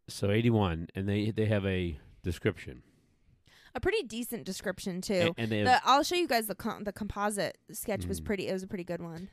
So 0.08 0.30
81, 0.30 0.88
and 0.94 1.08
they 1.08 1.30
they 1.30 1.46
have 1.46 1.64
a 1.64 1.98
description. 2.22 2.82
A 3.74 3.80
pretty 3.80 4.02
decent 4.02 4.44
description 4.44 5.00
too. 5.00 5.14
And, 5.14 5.34
and 5.38 5.52
they 5.52 5.62
The, 5.62 5.80
I'll 5.84 6.02
show 6.02 6.16
you 6.16 6.26
guys 6.26 6.48
the 6.48 6.56
com- 6.56 6.82
the 6.84 6.92
composite 6.92 7.56
sketch 7.70 8.06
was 8.06 8.20
Mm. 8.20 8.24
pretty. 8.24 8.48
It 8.48 8.52
was 8.52 8.62
a 8.64 8.66
pretty 8.66 8.84
good 8.84 9.00
one. 9.00 9.28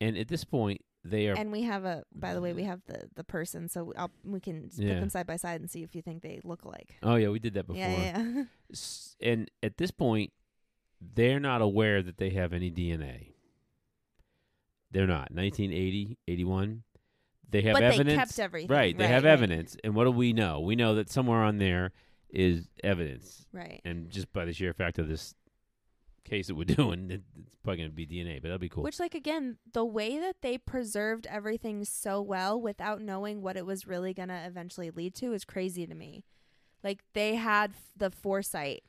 and 0.00 0.18
at 0.18 0.26
this 0.28 0.44
point 0.44 0.82
they 1.04 1.28
are 1.28 1.34
And 1.34 1.52
we 1.52 1.62
have 1.62 1.84
a. 1.84 2.02
By 2.12 2.34
the 2.34 2.40
way, 2.40 2.52
we 2.52 2.64
have 2.64 2.80
the 2.86 3.08
the 3.14 3.22
person, 3.22 3.68
so 3.68 3.92
I'll, 3.96 4.10
we 4.24 4.40
can 4.40 4.64
s- 4.66 4.76
put 4.78 4.86
them 4.88 5.08
side 5.08 5.26
by 5.28 5.36
side 5.36 5.60
and 5.60 5.70
see 5.70 5.84
if 5.84 5.94
you 5.94 6.02
think 6.02 6.22
they 6.22 6.40
look 6.42 6.64
alike. 6.64 6.96
Oh 7.04 7.14
yeah, 7.14 7.28
we 7.28 7.38
did 7.38 7.54
that 7.54 7.66
before. 7.68 7.80
Yeah, 7.80 7.96
yeah. 8.18 8.42
yeah. 8.70 8.78
And 9.30 9.48
at 9.62 9.76
this 9.78 9.92
point 9.92 10.32
they're 11.00 11.40
not 11.40 11.62
aware 11.62 12.02
that 12.02 12.18
they 12.18 12.30
have 12.30 12.52
any 12.52 12.70
DNA. 12.70 13.32
They're 14.90 15.06
not. 15.06 15.30
1980, 15.32 16.18
81. 16.26 16.82
They 17.50 17.62
have 17.62 17.74
but 17.74 17.82
evidence. 17.82 18.08
they 18.08 18.16
kept 18.16 18.38
everything. 18.38 18.74
Right, 18.74 18.96
they 18.96 19.06
have 19.06 19.24
right, 19.24 19.30
evidence. 19.30 19.76
And 19.84 19.94
what 19.94 20.04
do 20.04 20.10
we 20.10 20.32
know? 20.32 20.60
We 20.60 20.74
know 20.74 20.96
that 20.96 21.10
somewhere 21.10 21.42
on 21.42 21.58
there 21.58 21.92
is 22.30 22.68
evidence. 22.82 23.46
Right. 23.52 23.80
And 23.84 24.10
just 24.10 24.32
by 24.32 24.44
the 24.44 24.52
sheer 24.52 24.72
fact 24.72 24.98
of 24.98 25.08
this 25.08 25.34
case 26.24 26.48
that 26.48 26.54
we're 26.54 26.64
doing, 26.64 27.10
it, 27.10 27.22
it's 27.38 27.56
probably 27.62 27.78
going 27.78 27.90
to 27.90 27.94
be 27.94 28.06
DNA, 28.06 28.36
but 28.36 28.44
that'll 28.44 28.58
be 28.58 28.68
cool. 28.68 28.82
Which, 28.82 28.98
like, 28.98 29.14
again, 29.14 29.58
the 29.72 29.84
way 29.84 30.18
that 30.18 30.42
they 30.42 30.58
preserved 30.58 31.26
everything 31.30 31.84
so 31.84 32.20
well 32.20 32.60
without 32.60 33.00
knowing 33.00 33.42
what 33.42 33.56
it 33.56 33.64
was 33.64 33.86
really 33.86 34.12
going 34.12 34.28
to 34.28 34.44
eventually 34.46 34.90
lead 34.90 35.14
to 35.16 35.32
is 35.32 35.44
crazy 35.44 35.86
to 35.86 35.94
me. 35.94 36.24
Like, 36.82 37.00
they 37.14 37.36
had 37.36 37.70
f- 37.70 37.90
the 37.96 38.10
foresight. 38.10 38.82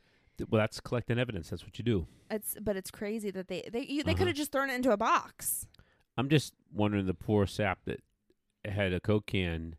Well, 0.48 0.60
that's 0.60 0.80
collecting 0.80 1.18
evidence. 1.18 1.50
That's 1.50 1.64
what 1.64 1.78
you 1.78 1.84
do. 1.84 2.06
It's, 2.30 2.54
but 2.60 2.76
it's 2.76 2.90
crazy 2.90 3.30
that 3.30 3.48
they 3.48 3.68
they 3.72 3.84
you, 3.84 4.02
they 4.02 4.12
Uh-huh. 4.12 4.18
could 4.18 4.26
have 4.28 4.36
just 4.36 4.52
thrown 4.52 4.70
it 4.70 4.74
into 4.74 4.90
a 4.92 4.96
box. 4.96 5.66
I'm 6.16 6.28
just 6.28 6.52
wondering 6.72 7.06
the 7.06 7.14
poor 7.14 7.46
sap 7.46 7.78
that 7.86 8.00
had 8.64 8.92
a 8.92 9.00
Coke 9.00 9.26
can 9.26 9.76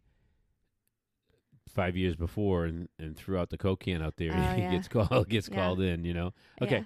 five 1.68 1.96
years 1.96 2.16
before 2.16 2.66
and, 2.66 2.90
and 2.98 3.16
threw 3.16 3.38
out 3.38 3.50
the 3.50 3.58
Coke 3.58 3.82
can 3.82 4.02
out 4.02 4.16
there. 4.18 4.32
Oh, 4.34 4.36
and 4.36 4.56
he 4.58 4.64
yeah. 4.64 4.72
gets 4.72 4.88
called 4.88 5.30
gets 5.30 5.50
Yeah. 5.50 5.56
called 5.56 5.82
in. 5.82 6.04
You 6.06 6.14
know. 6.14 6.34
Okay. 6.62 6.86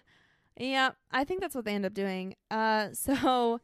Yeah. 0.57 0.65
yeah, 0.67 0.91
I 1.11 1.23
think 1.23 1.41
that's 1.41 1.55
what 1.55 1.65
they 1.65 1.73
end 1.73 1.85
up 1.85 1.93
doing. 1.93 2.35
Uh, 2.51 2.89
so 2.93 3.59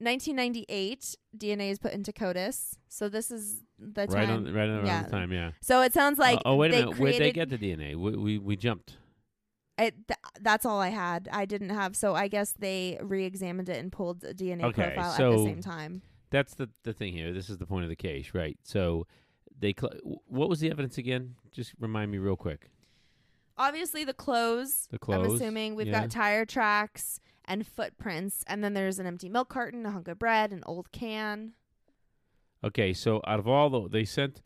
1998, 0.00 1.16
DNA 1.36 1.70
is 1.70 1.78
put 1.78 1.92
into 1.92 2.12
CODIS. 2.12 2.76
So 2.88 3.08
this 3.08 3.30
is 3.30 3.62
the 3.78 4.06
right 4.08 4.26
time. 4.26 4.46
on 4.46 4.54
right 4.54 4.68
around 4.68 4.86
yeah. 4.86 5.02
the 5.04 5.10
time. 5.10 5.32
Yeah. 5.32 5.50
So 5.60 5.82
it 5.82 5.92
sounds 5.92 6.18
like 6.18 6.38
oh, 6.44 6.52
oh, 6.52 6.56
wait 6.56 6.68
a 6.70 6.74
they 6.76 6.80
minute. 6.84 6.98
Where'd 6.98 7.14
they 7.14 7.18
created- 7.32 7.50
get 7.50 7.50
the 7.50 7.58
DNA? 7.58 7.96
We 7.96 8.16
we, 8.16 8.38
we 8.38 8.56
jumped. 8.56 8.96
It, 9.78 10.08
th- 10.08 10.18
that's 10.40 10.66
all 10.66 10.80
I 10.80 10.88
had. 10.88 11.28
I 11.32 11.44
didn't 11.44 11.70
have. 11.70 11.94
So 11.94 12.14
I 12.14 12.28
guess 12.28 12.52
they 12.58 12.98
re-examined 13.00 13.68
it 13.68 13.78
and 13.78 13.92
pulled 13.92 14.24
a 14.24 14.34
DNA 14.34 14.64
Okay, 14.64 14.92
profile 14.94 15.12
at 15.12 15.36
the 15.36 15.44
same 15.44 15.62
time. 15.62 16.02
That's 16.30 16.54
the 16.54 16.68
the 16.82 16.92
thing 16.92 17.12
here. 17.12 17.32
This 17.32 17.48
is 17.48 17.58
the 17.58 17.66
point 17.66 17.84
of 17.84 17.88
the 17.88 17.96
case, 17.96 18.32
right? 18.34 18.58
So 18.62 19.06
they 19.58 19.74
cl- 19.78 19.94
what 20.26 20.48
was 20.48 20.60
the 20.60 20.70
evidence 20.70 20.98
again? 20.98 21.36
Just 21.52 21.72
remind 21.78 22.10
me 22.10 22.18
real 22.18 22.36
quick. 22.36 22.70
Obviously, 23.56 24.04
the 24.04 24.14
clothes. 24.14 24.88
The 24.90 24.98
clothes. 24.98 25.26
I'm 25.26 25.34
assuming 25.34 25.74
we've 25.74 25.86
yeah. 25.86 26.02
got 26.02 26.10
tire 26.10 26.44
tracks 26.44 27.20
and 27.44 27.66
footprints, 27.66 28.44
and 28.46 28.62
then 28.62 28.74
there's 28.74 28.98
an 28.98 29.06
empty 29.06 29.28
milk 29.28 29.48
carton, 29.48 29.86
a 29.86 29.90
hunk 29.90 30.08
of 30.08 30.18
bread, 30.18 30.52
an 30.52 30.62
old 30.66 30.92
can. 30.92 31.52
Okay, 32.62 32.92
so 32.92 33.22
out 33.26 33.38
of 33.38 33.48
all 33.48 33.70
the 33.70 33.88
they 33.88 34.04
sent 34.04 34.42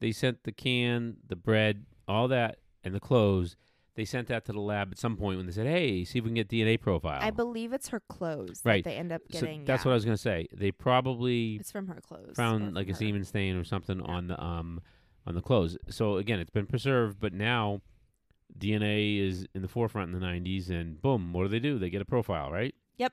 they 0.00 0.12
sent 0.12 0.44
the 0.44 0.52
can, 0.52 1.16
the 1.26 1.36
bread, 1.36 1.86
all 2.06 2.28
that, 2.28 2.58
and 2.82 2.94
the 2.94 3.00
clothes. 3.00 3.56
They 3.96 4.04
sent 4.04 4.26
that 4.28 4.44
to 4.46 4.52
the 4.52 4.60
lab 4.60 4.90
at 4.90 4.98
some 4.98 5.16
point 5.16 5.36
when 5.36 5.46
they 5.46 5.52
said, 5.52 5.66
"Hey, 5.66 6.04
see 6.04 6.18
if 6.18 6.24
we 6.24 6.30
can 6.30 6.34
get 6.34 6.48
DNA 6.48 6.76
profile." 6.80 7.20
I 7.22 7.30
believe 7.30 7.72
it's 7.72 7.88
her 7.88 8.00
clothes 8.00 8.60
Right. 8.64 8.82
that 8.82 8.90
they 8.90 8.96
end 8.96 9.12
up 9.12 9.22
so 9.30 9.40
getting. 9.40 9.64
that's 9.64 9.84
yeah. 9.84 9.88
what 9.88 9.92
I 9.92 9.94
was 9.94 10.04
gonna 10.04 10.16
say. 10.16 10.48
They 10.52 10.72
probably 10.72 11.56
It's 11.56 11.70
from 11.70 11.86
her 11.86 12.00
clothes. 12.00 12.34
found 12.36 12.74
like 12.74 12.88
a 12.88 12.92
her. 12.92 12.96
semen 12.98 13.24
stain 13.24 13.54
or 13.56 13.62
something 13.64 14.00
Yeah. 14.00 14.04
on 14.06 14.26
the 14.26 14.42
um 14.42 14.80
on 15.26 15.34
the 15.34 15.40
clothes. 15.42 15.78
So 15.88 16.16
again, 16.16 16.40
it's 16.40 16.50
been 16.50 16.66
preserved, 16.66 17.18
but 17.20 17.32
now 17.32 17.82
DNA 18.58 19.18
is 19.18 19.46
in 19.54 19.62
the 19.62 19.68
forefront 19.68 20.12
in 20.12 20.18
the 20.20 20.24
90s, 20.24 20.70
and 20.70 21.00
boom, 21.00 21.32
what 21.32 21.42
do 21.44 21.48
they 21.48 21.58
do? 21.60 21.78
They 21.78 21.90
get 21.90 22.02
a 22.02 22.04
profile, 22.04 22.50
right? 22.50 22.74
Yep. 22.98 23.12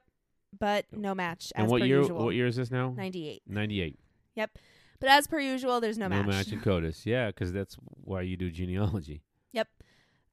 But 0.60 0.86
no 0.92 1.16
match. 1.16 1.52
and 1.56 1.68
what 1.70 1.84
year? 1.84 2.00
Usual. 2.02 2.26
What 2.26 2.36
year 2.36 2.48
is 2.48 2.56
this 2.58 2.70
now? 2.72 2.90
98. 2.98 3.44
98. 3.48 4.00
Yep. 4.36 4.58
But 5.00 5.10
as 5.10 5.26
per 5.28 5.40
usual, 5.40 5.80
there's 5.80 5.98
no, 5.98 6.08
no 6.08 6.18
match. 6.18 6.26
No 6.28 6.32
match 6.34 6.52
in 6.52 6.60
CODIS. 6.62 7.06
Yeah, 7.06 7.28
because 7.28 7.52
that's 7.54 7.76
why 8.04 8.22
you 8.22 8.36
do 8.38 8.52
genealogy. 8.52 9.24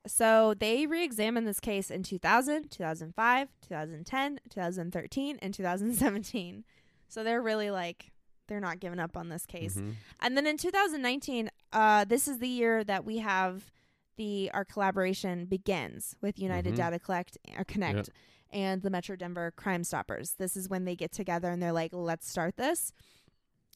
So 0.07 0.55
they 0.55 0.87
re-examined 0.87 1.47
this 1.47 1.61
case 1.61 1.91
in 1.91 2.03
2000, 2.03 2.71
2005, 2.71 3.49
2010, 3.63 4.41
2013, 4.49 5.39
and 5.43 5.53
2017. 5.53 6.65
So 7.09 7.25
they're 7.25 7.43
really 7.43 7.71
like 7.71 8.13
they're 8.47 8.61
not 8.61 8.81
giving 8.81 8.99
up 8.99 9.15
on 9.15 9.29
this 9.29 9.45
case. 9.45 9.77
Mhm. 9.77 9.95
And 10.21 10.35
then 10.37 10.47
in 10.47 10.57
2019, 10.57 11.51
uh, 11.73 12.05
this 12.07 12.27
is 12.27 12.39
the 12.39 12.49
year 12.49 12.83
that 12.85 13.05
we 13.05 13.19
have 13.19 13.71
the 14.17 14.51
our 14.55 14.65
collaboration 14.65 15.45
begins 15.45 16.17
with 16.23 16.39
United 16.39 16.73
Mhm. 16.73 16.77
Data 16.79 16.99
Collect 16.99 17.37
or 17.59 17.65
Connect 17.65 17.97
Yep. 17.99 18.09
and 18.51 18.83
the 18.83 18.89
Metro 18.91 19.17
Denver 19.17 19.51
Crime 19.51 19.85
Stoppers. 19.85 20.33
This 20.39 20.57
is 20.57 20.69
when 20.69 20.87
they 20.87 20.97
get 20.97 21.13
together 21.13 21.51
and 21.51 21.63
they're 21.63 21.73
like, 21.73 21.93
let's 21.93 22.29
start 22.29 22.57
this. 22.57 22.93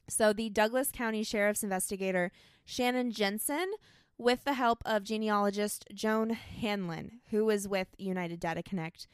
So 0.08 0.32
the 0.32 0.48
Douglas 0.50 0.90
County 0.90 1.22
Sheriff's 1.22 1.62
investigator 1.62 2.32
Shannon 2.64 3.12
Jensen, 3.12 3.72
with 4.18 4.44
the 4.44 4.54
help 4.54 4.82
of 4.84 5.02
genealogist 5.04 5.84
Joan 5.92 6.30
Hanlon, 6.30 7.20
who 7.30 7.44
was 7.44 7.66
with 7.66 7.88
United 7.98 8.38
Data 8.40 8.62
Connect, 8.62 9.06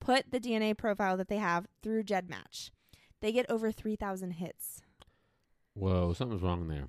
put 0.00 0.30
the 0.30 0.40
DNA 0.40 0.76
profile 0.76 1.16
that 1.16 1.28
they 1.28 1.36
have 1.38 1.66
through 1.82 2.04
GEDmatch. 2.04 2.70
They 3.20 3.32
get 3.32 3.46
over 3.50 3.72
3,000 3.72 4.32
hits. 4.32 4.80
Whoa, 5.74 6.12
something's 6.12 6.42
wrong 6.42 6.68
there. 6.68 6.88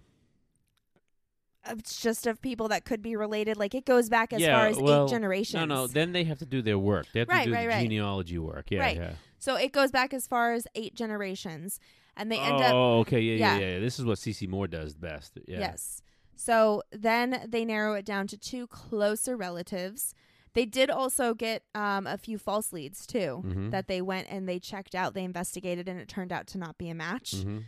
Uh, 1.66 1.76
it's 1.78 2.02
just 2.02 2.26
of 2.26 2.42
people 2.42 2.68
that 2.70 2.86
could 2.86 3.02
be 3.02 3.16
related. 3.16 3.58
Like 3.58 3.76
it 3.76 3.86
goes 3.86 4.10
back 4.10 4.32
as 4.34 4.42
Yeah, 4.42 4.58
far 4.58 4.68
as 4.68 4.78
well, 4.78 5.06
eight 5.06 5.10
generations. 5.10 5.60
No, 5.60 5.66
no. 5.66 5.88
Then 5.88 6.12
they 6.14 6.24
have 6.24 6.40
to 6.40 6.46
do 6.46 6.62
their 6.62 6.80
work. 6.80 7.08
They 7.14 7.20
have 7.20 7.28
Right, 7.30 7.44
to 7.44 7.50
do 7.50 7.54
right, 7.54 7.64
the 7.64 7.68
right. 7.68 7.82
genealogy 7.84 8.38
work. 8.38 8.72
Yeah, 8.72 8.80
Right. 8.80 8.98
yeah. 8.98 9.14
So 9.38 9.56
it 9.56 9.72
goes 9.72 9.92
back 9.92 10.14
as 10.14 10.28
far 10.28 10.54
as 10.54 10.66
eight 10.76 10.96
generations. 10.96 11.80
And 12.16 12.32
they 12.32 12.40
end 12.40 12.62
up 12.62 12.74
oh, 12.74 13.00
okay. 13.00 13.20
Yeah, 13.22 13.36
yeah, 13.36 13.58
yeah. 13.60 13.68
yeah, 13.74 13.80
This 13.80 14.00
is 14.00 14.06
what 14.06 14.18
CeCe 14.18 14.48
Moore 14.48 14.68
does 14.68 14.96
best. 14.96 15.38
Yeah. 15.48 15.60
Yes. 15.60 16.02
So 16.42 16.84
then 16.94 17.44
they 17.50 17.66
narrow 17.66 17.96
it 17.96 18.06
down 18.06 18.26
to 18.28 18.38
two 18.38 18.66
closer 18.68 19.36
relatives. 19.36 20.16
They 20.54 20.66
did 20.66 20.90
also 20.90 21.34
get 21.34 21.64
um, 21.76 22.08
a 22.08 22.18
few 22.18 22.38
false 22.38 22.72
leads 22.72 23.06
too 23.06 23.44
Mhm. 23.46 23.72
that 23.72 23.90
they 23.90 24.02
went 24.02 24.28
and 24.30 24.48
they 24.48 24.58
checked 24.58 24.96
out, 24.96 25.14
they 25.14 25.26
investigated, 25.26 25.90
and 25.90 26.00
it 26.00 26.08
turned 26.08 26.32
out 26.32 26.48
to 26.48 26.58
not 26.58 26.78
be 26.78 26.88
a 26.90 26.96
match. 26.96 27.34
Mhm. 27.36 27.66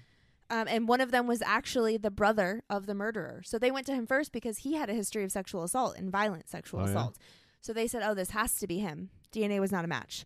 Um, 0.50 0.68
and 0.70 0.88
one 0.88 1.02
of 1.02 1.12
them 1.12 1.28
was 1.28 1.42
actually 1.42 1.98
the 1.98 2.10
brother 2.12 2.64
of 2.70 2.86
the 2.86 2.96
murderer. 2.96 3.42
So 3.44 3.60
they 3.60 3.72
went 3.72 3.88
to 3.88 3.94
him 3.94 4.08
first 4.08 4.32
because 4.32 4.60
he 4.60 4.76
had 4.76 4.90
a 4.90 4.94
history 4.94 5.26
of 5.26 5.34
sexual 5.34 5.64
assault 5.64 5.98
and 5.98 6.10
violent 6.10 6.48
sexual 6.50 6.80
Oh, 6.80 6.84
yeah? 6.86 6.90
assault. 6.92 7.18
So 7.60 7.74
they 7.74 7.88
said, 7.88 8.04
oh, 8.04 8.14
this 8.14 8.30
has 8.32 8.56
to 8.60 8.68
be 8.68 8.80
him. 8.80 9.10
DNA 9.34 9.60
was 9.60 9.72
not 9.74 9.84
a 9.84 9.88
match. 9.90 10.26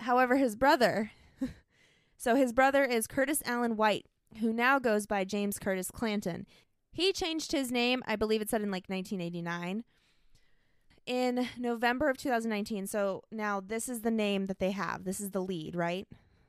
However, 0.00 0.36
his 0.36 0.56
brother, 0.56 1.10
so 2.16 2.34
his 2.34 2.52
brother 2.54 2.82
is 2.84 3.06
Curtis 3.06 3.42
Allen 3.44 3.76
White, 3.76 4.06
who 4.40 4.52
now 4.54 4.78
goes 4.78 5.06
by 5.06 5.24
James 5.24 5.58
Curtis 5.58 5.90
Clanton. 5.90 6.46
He 6.98 7.12
changed 7.12 7.52
his 7.52 7.70
name, 7.70 8.02
I 8.08 8.16
believe 8.16 8.42
it 8.42 8.50
said 8.50 8.60
in 8.60 8.72
like 8.72 8.88
1989. 8.88 9.84
In 11.06 11.48
November 11.56 12.10
of 12.10 12.18
2019, 12.18 12.88
so 12.88 13.22
now 13.30 13.60
this 13.60 13.88
is 13.88 14.00
the 14.00 14.10
name 14.10 14.46
that 14.46 14.58
they 14.58 14.72
have. 14.72 15.04
This 15.04 15.20
is 15.20 15.30
the 15.30 15.40
lead, 15.40 15.76
right? 15.76 16.08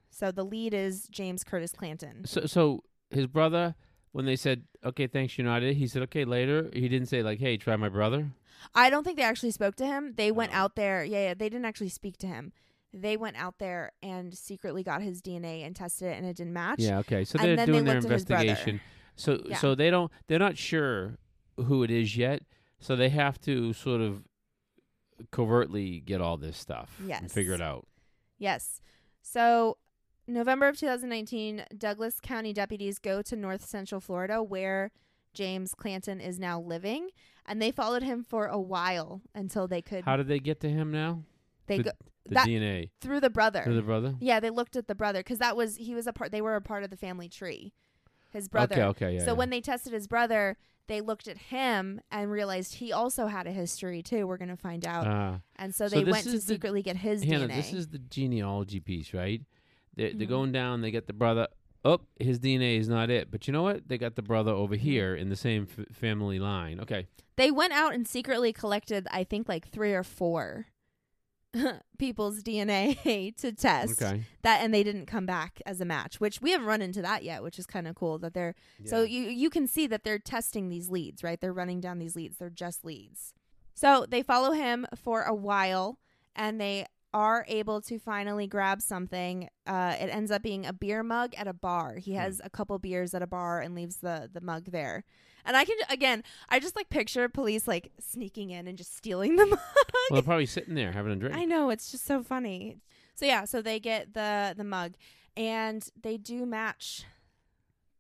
So 0.09 0.31
the 0.31 0.43
lead 0.43 0.73
is 0.73 1.07
James 1.07 1.43
Curtis 1.43 1.71
Clanton. 1.71 2.25
So, 2.25 2.47
so 2.47 2.83
his 3.11 3.27
brother, 3.27 3.75
when 4.11 4.25
they 4.25 4.35
said, 4.35 4.63
"Okay, 4.83 5.05
thanks, 5.05 5.37
United," 5.37 5.77
he 5.77 5.85
said, 5.85 6.01
"Okay, 6.01 6.25
later." 6.25 6.69
He 6.73 6.89
didn't 6.89 7.09
say 7.09 7.21
like, 7.21 7.39
"Hey, 7.39 7.55
try 7.57 7.75
my 7.75 7.89
brother." 7.89 8.31
I 8.73 8.89
don't 8.89 9.03
think 9.03 9.17
they 9.17 9.23
actually 9.23 9.51
spoke 9.51 9.75
to 9.75 9.85
him. 9.85 10.15
They 10.17 10.31
went 10.31 10.51
Oh. 10.53 10.57
out 10.57 10.75
there. 10.75 11.05
Yeah, 11.05 11.27
yeah, 11.27 11.33
they 11.35 11.47
didn't 11.47 11.65
actually 11.65 11.89
speak 11.89 12.17
to 12.17 12.27
him. 12.27 12.51
They 12.91 13.15
went 13.17 13.37
out 13.37 13.59
there 13.59 13.91
and 14.01 14.35
secretly 14.35 14.81
got 14.83 15.03
his 15.03 15.21
DNA 15.21 15.63
and 15.63 15.75
tested 15.75 16.07
it, 16.09 16.17
and 16.17 16.25
it 16.25 16.35
didn't 16.35 16.53
match. 16.53 16.79
Yeah. 16.79 16.97
Okay. 16.99 17.23
So 17.23 17.37
And 17.37 17.47
they're 17.49 17.55
then 17.55 17.67
they 17.67 17.71
doing 17.73 17.85
their 17.85 17.97
investigation. 17.97 18.81
So, 19.19 19.41
Yeah. 19.45 19.57
so 19.57 19.75
they 19.75 19.89
don't. 19.89 20.11
They're 20.27 20.39
not 20.39 20.57
sure 20.57 21.17
who 21.57 21.83
it 21.83 21.91
is 21.91 22.15
yet. 22.15 22.43
So 22.79 22.95
they 22.95 23.09
have 23.09 23.39
to 23.41 23.73
sort 23.73 23.99
of 24.01 24.23
covertly 25.31 25.99
get 25.99 26.21
all 26.21 26.37
this 26.37 26.57
stuff 26.57 26.99
and 27.09 27.31
figure 27.31 27.53
it 27.53 27.61
out. 27.61 27.87
Yes. 28.37 28.79
So, 29.21 29.77
November 30.27 30.67
of 30.69 30.77
2019, 30.77 31.65
Douglas 31.77 32.19
County 32.21 32.53
deputies 32.53 32.99
go 32.99 33.21
to 33.23 33.35
North 33.35 33.65
Central 33.65 33.99
Florida, 33.99 34.41
where 34.41 34.91
James 35.33 35.73
Clanton 35.75 36.21
is 36.21 36.39
now 36.39 36.59
living, 36.59 37.09
and 37.45 37.61
they 37.61 37.71
followed 37.71 38.03
him 38.03 38.23
for 38.23 38.45
a 38.47 38.59
while 38.59 39.21
until 39.35 39.67
they 39.67 39.81
could. 39.81 40.05
How 40.05 40.15
did 40.15 40.27
they 40.27 40.39
get 40.39 40.59
to 40.61 40.69
him 40.69 40.91
now? 40.91 41.23
they 41.67 41.77
the- 41.77 41.83
go 41.83 41.91
The 42.25 42.35
That- 42.35 42.47
DNA 42.47 42.89
through 43.01 43.19
the 43.21 43.29
brother. 43.29 43.63
to 43.63 43.73
the 43.73 43.81
brother. 43.81 44.15
yeah, 44.19 44.39
they 44.39 44.49
looked 44.51 44.75
at 44.75 44.87
the 44.87 44.93
brother 44.95 45.19
because 45.21 45.39
that 45.39 45.55
was 45.57 45.77
he 45.77 45.95
was 45.95 46.05
a 46.07 46.13
part. 46.13 46.31
They 46.31 46.41
were 46.41 46.55
a 46.55 46.61
part 46.61 46.83
of 46.83 46.89
the 46.91 46.97
family 46.97 47.27
tree. 47.27 47.73
His 48.31 48.47
brother. 48.47 48.75
Okay. 48.75 48.83
Okay. 48.83 49.13
Yeah. 49.15 49.19
so 49.25 49.27
yeah. 49.31 49.37
when 49.37 49.49
they 49.49 49.61
tested 49.61 49.93
his 49.93 50.07
brother, 50.07 50.55
they 50.87 51.01
looked 51.01 51.27
at 51.27 51.37
him 51.37 52.01
and 52.11 52.31
realized 52.31 52.75
he 52.75 52.91
also 52.91 53.27
had 53.27 53.47
a 53.47 53.51
history 53.51 54.01
too. 54.01 54.27
We're 54.27 54.37
gonna 54.37 54.57
find 54.57 54.85
out, 54.85 55.07
Ah. 55.07 55.39
and 55.55 55.73
so 55.73 55.87
so 55.87 55.95
they 55.95 56.03
went 56.09 56.23
to 56.25 56.39
secretly 56.39 56.81
get 56.81 56.97
his 56.97 57.23
Hannah, 57.23 57.47
DNA. 57.47 57.55
this 57.55 57.73
is 57.73 57.87
the 57.89 57.99
genealogy 57.99 58.79
piece, 58.79 59.13
right? 59.13 59.41
They're, 59.95 60.13
they're 60.13 60.27
Mhm. 60.27 60.29
going 60.29 60.51
down. 60.51 60.81
They 60.81 60.91
get 60.91 61.07
the 61.07 61.13
brother. 61.13 61.47
Oh, 61.85 62.01
his 62.19 62.39
DNA 62.39 62.77
is 62.77 62.89
not 62.89 63.09
it. 63.09 63.31
But 63.31 63.47
you 63.47 63.53
know 63.53 63.63
what? 63.63 63.87
They 63.87 63.97
got 63.97 64.15
the 64.15 64.21
brother 64.21 64.51
over 64.51 64.75
Mm-hmm. 64.75 64.83
here 64.83 65.15
in 65.15 65.29
the 65.29 65.35
same 65.35 65.67
f- 65.77 65.95
family 65.95 66.39
line. 66.39 66.79
Okay. 66.79 67.07
they 67.37 67.51
went 67.51 67.71
out 67.71 67.93
and 67.93 68.05
secretly 68.05 68.51
collected, 68.51 69.07
I 69.11 69.23
think, 69.23 69.47
like 69.47 69.65
three 69.69 69.93
or 69.93 70.03
four 70.03 70.65
people's 71.97 72.41
DNA 72.43 73.35
to 73.37 73.51
test 73.51 74.01
Okay. 74.01 74.23
that, 74.43 74.61
and 74.61 74.73
they 74.73 74.83
didn't 74.83 75.05
come 75.07 75.25
back 75.25 75.61
as 75.65 75.81
a 75.81 75.85
match. 75.85 76.19
Which 76.19 76.41
we 76.41 76.51
haven't 76.51 76.67
run 76.67 76.81
into 76.81 77.01
that 77.01 77.23
yet, 77.23 77.43
which 77.43 77.57
is 77.59 77.65
kind 77.65 77.87
of 77.87 77.95
cool. 77.95 78.19
That 78.19 78.33
they're 78.33 78.55
so 78.85 79.01
you 79.03 79.23
you 79.23 79.49
can 79.49 79.67
see 79.67 79.87
that 79.87 80.03
they're 80.03 80.19
testing 80.19 80.69
these 80.69 80.89
leads, 80.89 81.23
right? 81.23 81.39
They're 81.39 81.53
running 81.53 81.79
down 81.81 81.99
these 81.99 82.15
leads. 82.15 82.37
They're 82.37 82.49
just 82.49 82.85
leads. 82.85 83.33
So 83.73 84.05
they 84.07 84.21
follow 84.23 84.51
him 84.51 84.85
for 84.95 85.23
a 85.23 85.33
while, 85.33 85.99
and 86.35 86.59
they 86.59 86.85
are 87.13 87.43
able 87.47 87.81
to 87.81 87.97
finally 87.99 88.45
grab 88.47 88.81
something. 88.81 89.49
Uh, 89.65 89.95
it 89.99 90.05
ends 90.09 90.29
up 90.31 90.43
being 90.43 90.65
a 90.65 90.73
beer 90.73 91.01
mug 91.03 91.33
at 91.35 91.47
a 91.47 91.53
bar. 91.53 91.95
He 91.95 92.13
Hmm. 92.13 92.19
has 92.19 92.41
a 92.43 92.49
couple 92.49 92.77
beers 92.79 93.13
at 93.13 93.21
a 93.21 93.27
bar 93.27 93.61
and 93.61 93.73
leaves 93.75 93.97
the 93.97 94.29
the 94.31 94.41
mug 94.41 94.65
there. 94.71 95.03
And 95.45 95.57
I 95.57 95.65
can 95.65 95.77
again, 95.89 96.23
I 96.49 96.59
just 96.59 96.75
like 96.75 96.89
picture 96.89 97.27
police 97.29 97.67
like 97.67 97.91
sneaking 97.99 98.51
in 98.51 98.67
and 98.67 98.77
just 98.77 98.95
stealing 98.95 99.35
the 99.37 99.45
mug. 99.47 99.59
well, 99.59 100.01
they're 100.11 100.21
probably 100.21 100.45
sitting 100.45 100.75
there 100.75 100.91
having 100.91 101.11
a 101.11 101.15
drink. 101.15 101.35
I 101.35 101.45
know 101.45 101.69
it's 101.71 101.89
just 101.91 102.05
so 102.05 102.21
funny. 102.21 102.77
So 103.15 103.25
yeah, 103.25 103.45
so 103.45 103.61
they 103.61 103.79
get 103.79 104.13
the 104.13 104.53
the 104.55 104.63
mug, 104.63 104.93
and 105.35 105.87
they 106.01 106.17
do 106.17 106.45
match 106.45 107.05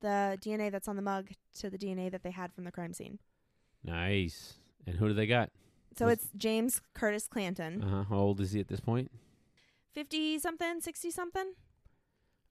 the 0.01 0.37
DNA 0.41 0.71
that's 0.71 0.87
on 0.87 0.95
the 0.95 1.01
mug 1.01 1.29
to 1.57 1.69
the 1.69 1.77
DNA 1.77 2.09
that 2.11 2.23
they 2.23 2.31
had 2.31 2.53
from 2.53 2.63
the 2.63 2.71
crime 2.71 2.93
scene. 2.93 3.19
Nice. 3.83 4.53
And 4.85 4.95
who 4.97 5.07
do 5.09 5.13
they 5.13 5.27
got? 5.27 5.49
So 5.97 6.05
Was- 6.05 6.13
it's 6.19 6.27
James 6.37 6.81
Curtis 6.93 7.27
Clanton, 7.27 7.83
Uh 7.83 7.89
huh. 7.89 8.03
How 8.09 8.17
old 8.17 8.39
is 8.41 8.51
he 8.51 8.59
at 8.59 8.67
this 8.67 8.79
point? 8.79 9.11
fifty 9.93 10.37
something, 10.39 10.81
sixty 10.81 11.11
something. 11.11 11.53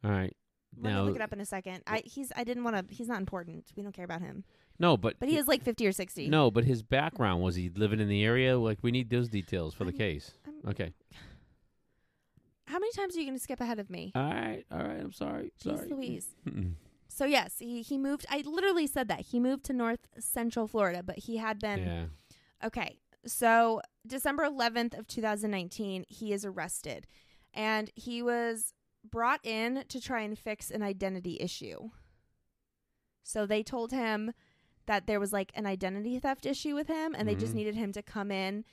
All 0.04 0.10
right. 0.10 0.36
Let 0.76 0.92
Now, 0.92 1.00
me 1.02 1.06
look 1.08 1.16
it 1.16 1.22
up 1.22 1.32
in 1.32 1.40
a 1.40 1.46
second. 1.46 1.82
I 1.86 2.02
he's 2.04 2.30
I 2.36 2.44
didn't 2.44 2.64
want 2.64 2.76
to. 2.88 2.94
He's 2.94 3.08
not 3.08 3.18
important. 3.20 3.72
We 3.76 3.82
don't 3.82 3.92
care 3.94 4.04
about 4.04 4.20
him. 4.20 4.44
no, 4.78 4.96
but 4.96 5.18
But 5.18 5.28
he 5.28 5.36
is 5.36 5.48
like 5.48 5.62
fifty 5.62 5.86
or 5.86 5.92
sixty. 5.92 6.28
no, 6.28 6.50
but 6.50 6.64
his 6.64 6.82
background 6.82 7.42
was 7.42 7.54
he 7.54 7.70
living 7.70 8.00
in 8.00 8.08
the 8.08 8.22
area? 8.24 8.58
Like 8.58 8.78
we 8.82 8.90
need 8.90 9.08
those 9.10 9.28
details 9.28 9.72
for 9.74 9.84
the 9.84 9.90
I'm- 9.92 9.98
case. 9.98 10.32
I'm- 10.46 10.54
Okay. 10.68 10.92
How 12.66 12.78
many 12.78 12.92
times 12.92 13.16
are 13.16 13.20
you 13.20 13.24
going 13.26 13.36
to 13.38 13.42
skip 13.42 13.60
ahead 13.60 13.78
of 13.78 13.88
me? 13.88 14.12
All 14.14 14.22
right. 14.22 14.64
All 14.70 14.78
right. 14.78 15.00
I'm 15.00 15.12
sorry. 15.12 15.52
Jeez 15.64 15.76
Sorry. 15.78 15.88
Louise. 15.88 16.26
Mm-mm. 16.46 16.72
So 17.08 17.24
yes, 17.24 17.54
he 17.58 17.80
he 17.82 17.96
moved. 17.98 18.26
I 18.30 18.42
literally 18.44 18.86
said 18.86 19.08
that 19.08 19.20
he 19.20 19.40
moved 19.40 19.64
to 19.64 19.72
North 19.72 20.06
Central 20.20 20.68
Florida, 20.68 21.02
but 21.02 21.18
he 21.18 21.38
had 21.38 21.58
been 21.58 21.80
yeah. 21.80 22.04
Okay. 22.66 22.98
So, 23.26 23.82
December 24.06 24.44
11th 24.44 24.96
of 24.98 25.06
2019, 25.06 26.04
he 26.08 26.32
is 26.32 26.44
arrested 26.44 27.06
and 27.52 27.90
he 27.94 28.22
was 28.22 28.72
brought 29.08 29.44
in 29.44 29.84
to 29.88 30.00
try 30.00 30.22
and 30.22 30.38
fix 30.38 30.70
an 30.70 30.82
identity 30.82 31.36
issue. 31.40 31.90
So, 33.22 33.44
they 33.46 33.62
told 33.62 33.92
him 33.92 34.32
that 34.86 35.06
there 35.06 35.20
was 35.20 35.32
like 35.32 35.52
an 35.54 35.66
identity 35.66 36.18
theft 36.18 36.46
issue 36.46 36.74
with 36.74 36.88
him 36.88 37.14
and 37.14 37.28
they 37.28 37.34
just 37.34 37.52
Mhm. 37.52 37.56
needed 37.56 37.74
him 37.74 37.92
to 37.92 38.02
come 38.02 38.30
in 38.30 38.64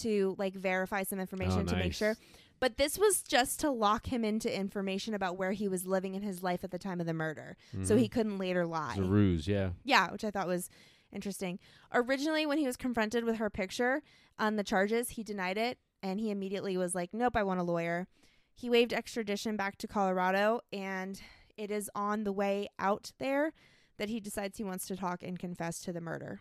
to 0.00 0.34
like 0.38 0.54
verify 0.54 1.04
some 1.04 1.20
information 1.20 1.60
Oh, 1.60 1.64
to 1.70 1.76
make 1.76 1.94
sure. 1.94 2.16
But 2.58 2.76
this 2.78 2.98
was 2.98 3.22
just 3.22 3.60
to 3.60 3.70
lock 3.70 4.06
him 4.06 4.24
into 4.24 4.52
information 4.52 5.14
about 5.14 5.36
where 5.36 5.52
he 5.52 5.68
was 5.68 5.86
living 5.86 6.14
in 6.16 6.22
his 6.22 6.42
life 6.42 6.64
at 6.64 6.72
the 6.72 6.78
time 6.78 6.98
of 7.00 7.06
the 7.06 7.12
murder. 7.14 7.56
So 7.84 7.94
Mhm. 7.94 7.98
he 8.00 8.08
couldn't 8.08 8.38
later 8.38 8.66
lie. 8.66 8.92
It's 8.96 8.98
a 9.00 9.04
ruse. 9.04 9.46
Yeah. 9.46 9.72
Yeah, 9.84 10.10
which 10.10 10.24
I 10.24 10.30
thought 10.32 10.48
was 10.48 10.70
interesting. 11.14 11.58
Originally, 11.92 12.44
when 12.46 12.58
he 12.58 12.66
was 12.66 12.76
confronted 12.76 13.24
with 13.24 13.36
her 13.36 13.48
picture 13.50 14.02
on 14.38 14.56
the 14.56 14.64
charges, 14.64 15.10
he 15.10 15.22
denied 15.22 15.56
it 15.58 15.78
and 16.02 16.20
he 16.20 16.30
immediately 16.30 16.76
was 16.76 16.94
like, 16.94 17.10
Nope, 17.12 17.36
I 17.36 17.42
want 17.42 17.60
a 17.60 17.64
lawyer. 17.64 18.06
He 18.54 18.68
waived 18.68 18.92
extradition 18.92 19.56
back 19.56 19.78
to 19.78 19.88
Colorado 19.88 20.60
and 20.72 21.20
it 21.56 21.70
is 21.70 21.90
on 21.94 22.24
the 22.24 22.32
way 22.32 22.68
out 22.78 23.12
there 23.18 23.52
that 23.96 24.08
he 24.08 24.20
decides 24.20 24.58
he 24.58 24.64
wants 24.64 24.86
to 24.88 24.96
talk 24.96 25.22
and 25.22 25.38
confess 25.38 25.80
to 25.80 25.92
the 25.92 26.00
murder. 26.00 26.40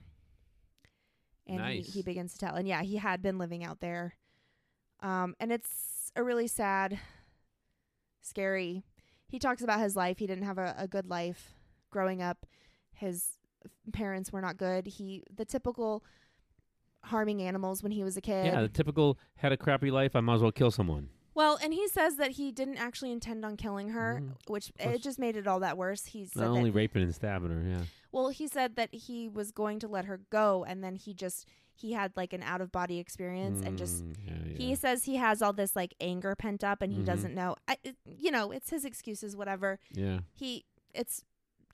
And 1.46 1.58
Nice. 1.58 1.86
he, 1.88 1.92
he 1.92 2.02
begins 2.04 2.34
to 2.34 2.40
tell. 2.40 2.56
And 2.56 2.68
yeah, 2.68 2.82
he 2.82 2.98
had 2.98 3.22
been 3.22 3.38
living 3.38 3.64
out 3.64 3.80
there. 3.80 4.16
Um, 5.02 5.36
and 5.40 5.52
it's 5.52 6.12
a 6.16 6.24
really 6.24 6.48
sad, 6.48 7.00
scary. 8.22 8.84
He 9.28 9.40
talks 9.40 9.62
about 9.62 9.82
his 9.82 9.96
life. 9.96 10.20
He 10.20 10.28
didn't 10.28 10.46
have 10.46 10.58
a, 10.58 10.74
a 10.78 10.88
good 10.88 11.08
life 11.10 11.54
growing 11.90 12.22
up. 12.22 12.46
His 12.94 13.38
parents 13.92 14.32
were 14.32 14.42
not 14.42 14.58
good. 14.58 14.88
He 14.88 15.24
the 15.36 15.46
typical 15.46 16.04
harming 17.04 17.42
animals 17.42 17.84
when 17.84 17.92
he 17.92 18.04
was 18.04 18.16
a 18.18 18.22
kid. 18.22 18.46
Yeah. 18.46 18.62
The 18.62 18.70
typical 18.70 19.18
had 19.36 19.52
a 19.52 19.58
crappy 19.58 19.92
life. 19.92 20.16
I 20.16 20.22
might 20.22 20.36
as 20.36 20.42
well 20.42 20.52
kill 20.52 20.72
someone. 20.72 21.10
well, 21.36 21.58
and 21.64 21.74
he 21.74 21.88
says 21.88 22.18
that 22.18 22.32
he 22.32 22.52
didn't 22.52 22.78
actually 22.78 23.12
intend 23.12 23.44
on 23.44 23.58
killing 23.58 23.90
her, 23.90 24.22
Mhm. 24.22 24.36
which 24.50 24.72
it 24.80 25.02
just 25.02 25.18
made 25.18 25.36
it 25.36 25.48
all 25.48 25.60
that 25.62 25.78
worse. 25.80 26.06
He 26.06 26.26
said 26.26 26.42
Not 26.42 26.50
only 26.52 26.70
raping 26.70 27.02
and 27.02 27.14
stabbing 27.16 27.50
her. 27.50 27.68
Yeah. 27.68 27.86
well, 28.12 28.30
he 28.30 28.48
said 28.48 28.76
that 28.76 28.94
he 28.94 29.28
was 29.28 29.52
going 29.52 29.80
to 29.80 29.88
let 29.88 30.06
her 30.06 30.20
go 30.30 30.64
and 30.64 30.84
then 30.84 30.96
he 30.96 31.14
just 31.14 31.48
he 31.76 31.94
had 31.94 32.16
like 32.16 32.34
an 32.34 32.44
out 32.44 32.62
of 32.62 32.72
body 32.72 33.00
experience 33.00 33.66
and 33.66 33.80
just 33.80 34.04
Mm, 34.06 34.16
yeah, 34.28 34.34
yeah. 34.46 34.58
he 34.58 34.76
says 34.76 35.06
he 35.06 35.16
has 35.16 35.42
all 35.42 35.54
this 35.54 35.76
like 35.76 35.96
anger 36.00 36.36
pent 36.36 36.64
up 36.64 36.84
and 36.84 36.94
he 36.94 37.00
Mhm. 37.02 37.06
doesn't 37.06 37.34
know. 37.34 37.56
I, 37.68 37.78
it, 37.84 37.96
you 38.06 38.30
know, 38.30 38.52
it's 38.52 38.70
his 38.70 38.86
excuses 38.86 39.36
whatever. 39.36 39.80
yeah. 39.92 40.20
He 40.36 40.66
it's 40.94 41.26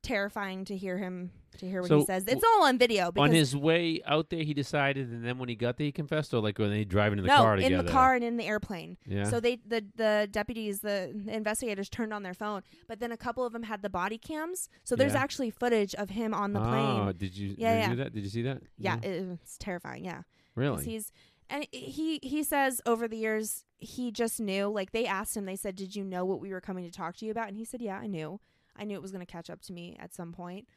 terrifying 0.01 0.65
to 0.65 0.75
hear 0.77 0.97
him 0.97 1.31
to 1.57 1.67
hear 1.67 1.81
what 1.81 1.89
So, 1.89 1.99
he 1.99 2.05
says. 2.05 2.25
It's 2.27 2.43
all 2.43 2.63
on 2.63 2.77
video 2.77 3.11
because 3.11 3.29
On 3.29 3.35
his 3.35 3.55
way 3.55 4.01
out 4.05 4.29
there, 4.29 4.43
he 4.43 4.53
decided, 4.53 5.09
and 5.09 5.25
then 5.25 5.39
when 5.39 5.49
he 5.49 5.55
got 5.55 5.77
there, 5.77 5.85
he 5.85 5.91
confessed, 5.91 6.33
or 6.33 6.41
like 6.41 6.57
when 6.59 6.69
they 6.69 6.85
driving 6.85 7.19
in 7.19 7.23
the 7.25 7.27
no, 7.29 7.37
car 7.37 7.55
in 7.57 7.63
together. 7.63 7.83
the 7.83 7.91
car 7.91 8.15
and 8.15 8.23
in 8.23 8.37
the 8.37 8.45
airplane. 8.45 8.97
Yeah. 9.05 9.23
So 9.25 9.39
they 9.39 9.57
the 9.65 9.83
the 9.95 10.27
deputies, 10.31 10.79
the 10.81 11.09
investigators 11.27 11.89
turned 11.89 12.13
on 12.13 12.23
their 12.23 12.33
phone, 12.33 12.61
but 12.87 12.99
then 12.99 13.11
a 13.11 13.17
couple 13.17 13.45
of 13.45 13.51
them 13.53 13.63
had 13.63 13.81
the 13.81 13.89
body 13.89 14.17
cams. 14.17 14.69
So 14.83 14.95
there's 14.95 15.13
Yeah. 15.13 15.21
actually 15.21 15.49
footage 15.49 15.95
of 15.95 16.11
him 16.11 16.33
on 16.33 16.53
the 16.53 16.61
Oh, 16.61 16.63
plane. 16.69 16.99
Ah, 17.01 17.11
did 17.11 17.35
you? 17.35 17.55
Yeah, 17.57 17.73
did 17.73 17.75
you 17.75 17.81
yeah. 17.81 17.89
do 17.89 17.95
that? 18.03 18.13
Did 18.13 18.23
you 18.23 18.29
see 18.29 18.41
that? 18.43 18.61
Yeah, 18.77 18.97
it, 19.01 19.27
it's 19.41 19.57
terrifying. 19.57 20.05
Yeah, 20.05 20.17
'Cause 20.17 20.23
really. 20.55 20.85
he's 20.85 21.11
and 21.49 21.65
he 21.71 22.19
he 22.21 22.43
says 22.43 22.79
over 22.85 23.07
the 23.07 23.17
years 23.17 23.65
he 23.79 24.11
just 24.11 24.39
knew. 24.39 24.67
Like 24.67 24.91
they 24.91 25.05
asked 25.05 25.35
him, 25.35 25.45
they 25.45 25.55
said, 25.55 25.75
"Did 25.75 25.95
you 25.95 26.03
know 26.05 26.23
what 26.25 26.39
we 26.39 26.51
were 26.51 26.61
coming 26.61 26.85
to 26.85 26.91
talk 26.91 27.15
to 27.17 27.25
you 27.25 27.31
about?" 27.31 27.47
And 27.49 27.57
he 27.57 27.65
said, 27.65 27.81
"Yeah, 27.81 27.97
I 27.97 28.07
knew. 28.07 28.39
I 28.79 28.85
knew 28.85 28.95
it 28.95 29.01
was 29.01 29.11
going 29.11 29.25
to 29.25 29.31
catch 29.31 29.49
up 29.49 29.61
to 29.63 29.73
me 29.73 29.95
at 29.99 30.13
some 30.13 30.31
point." 30.31 30.67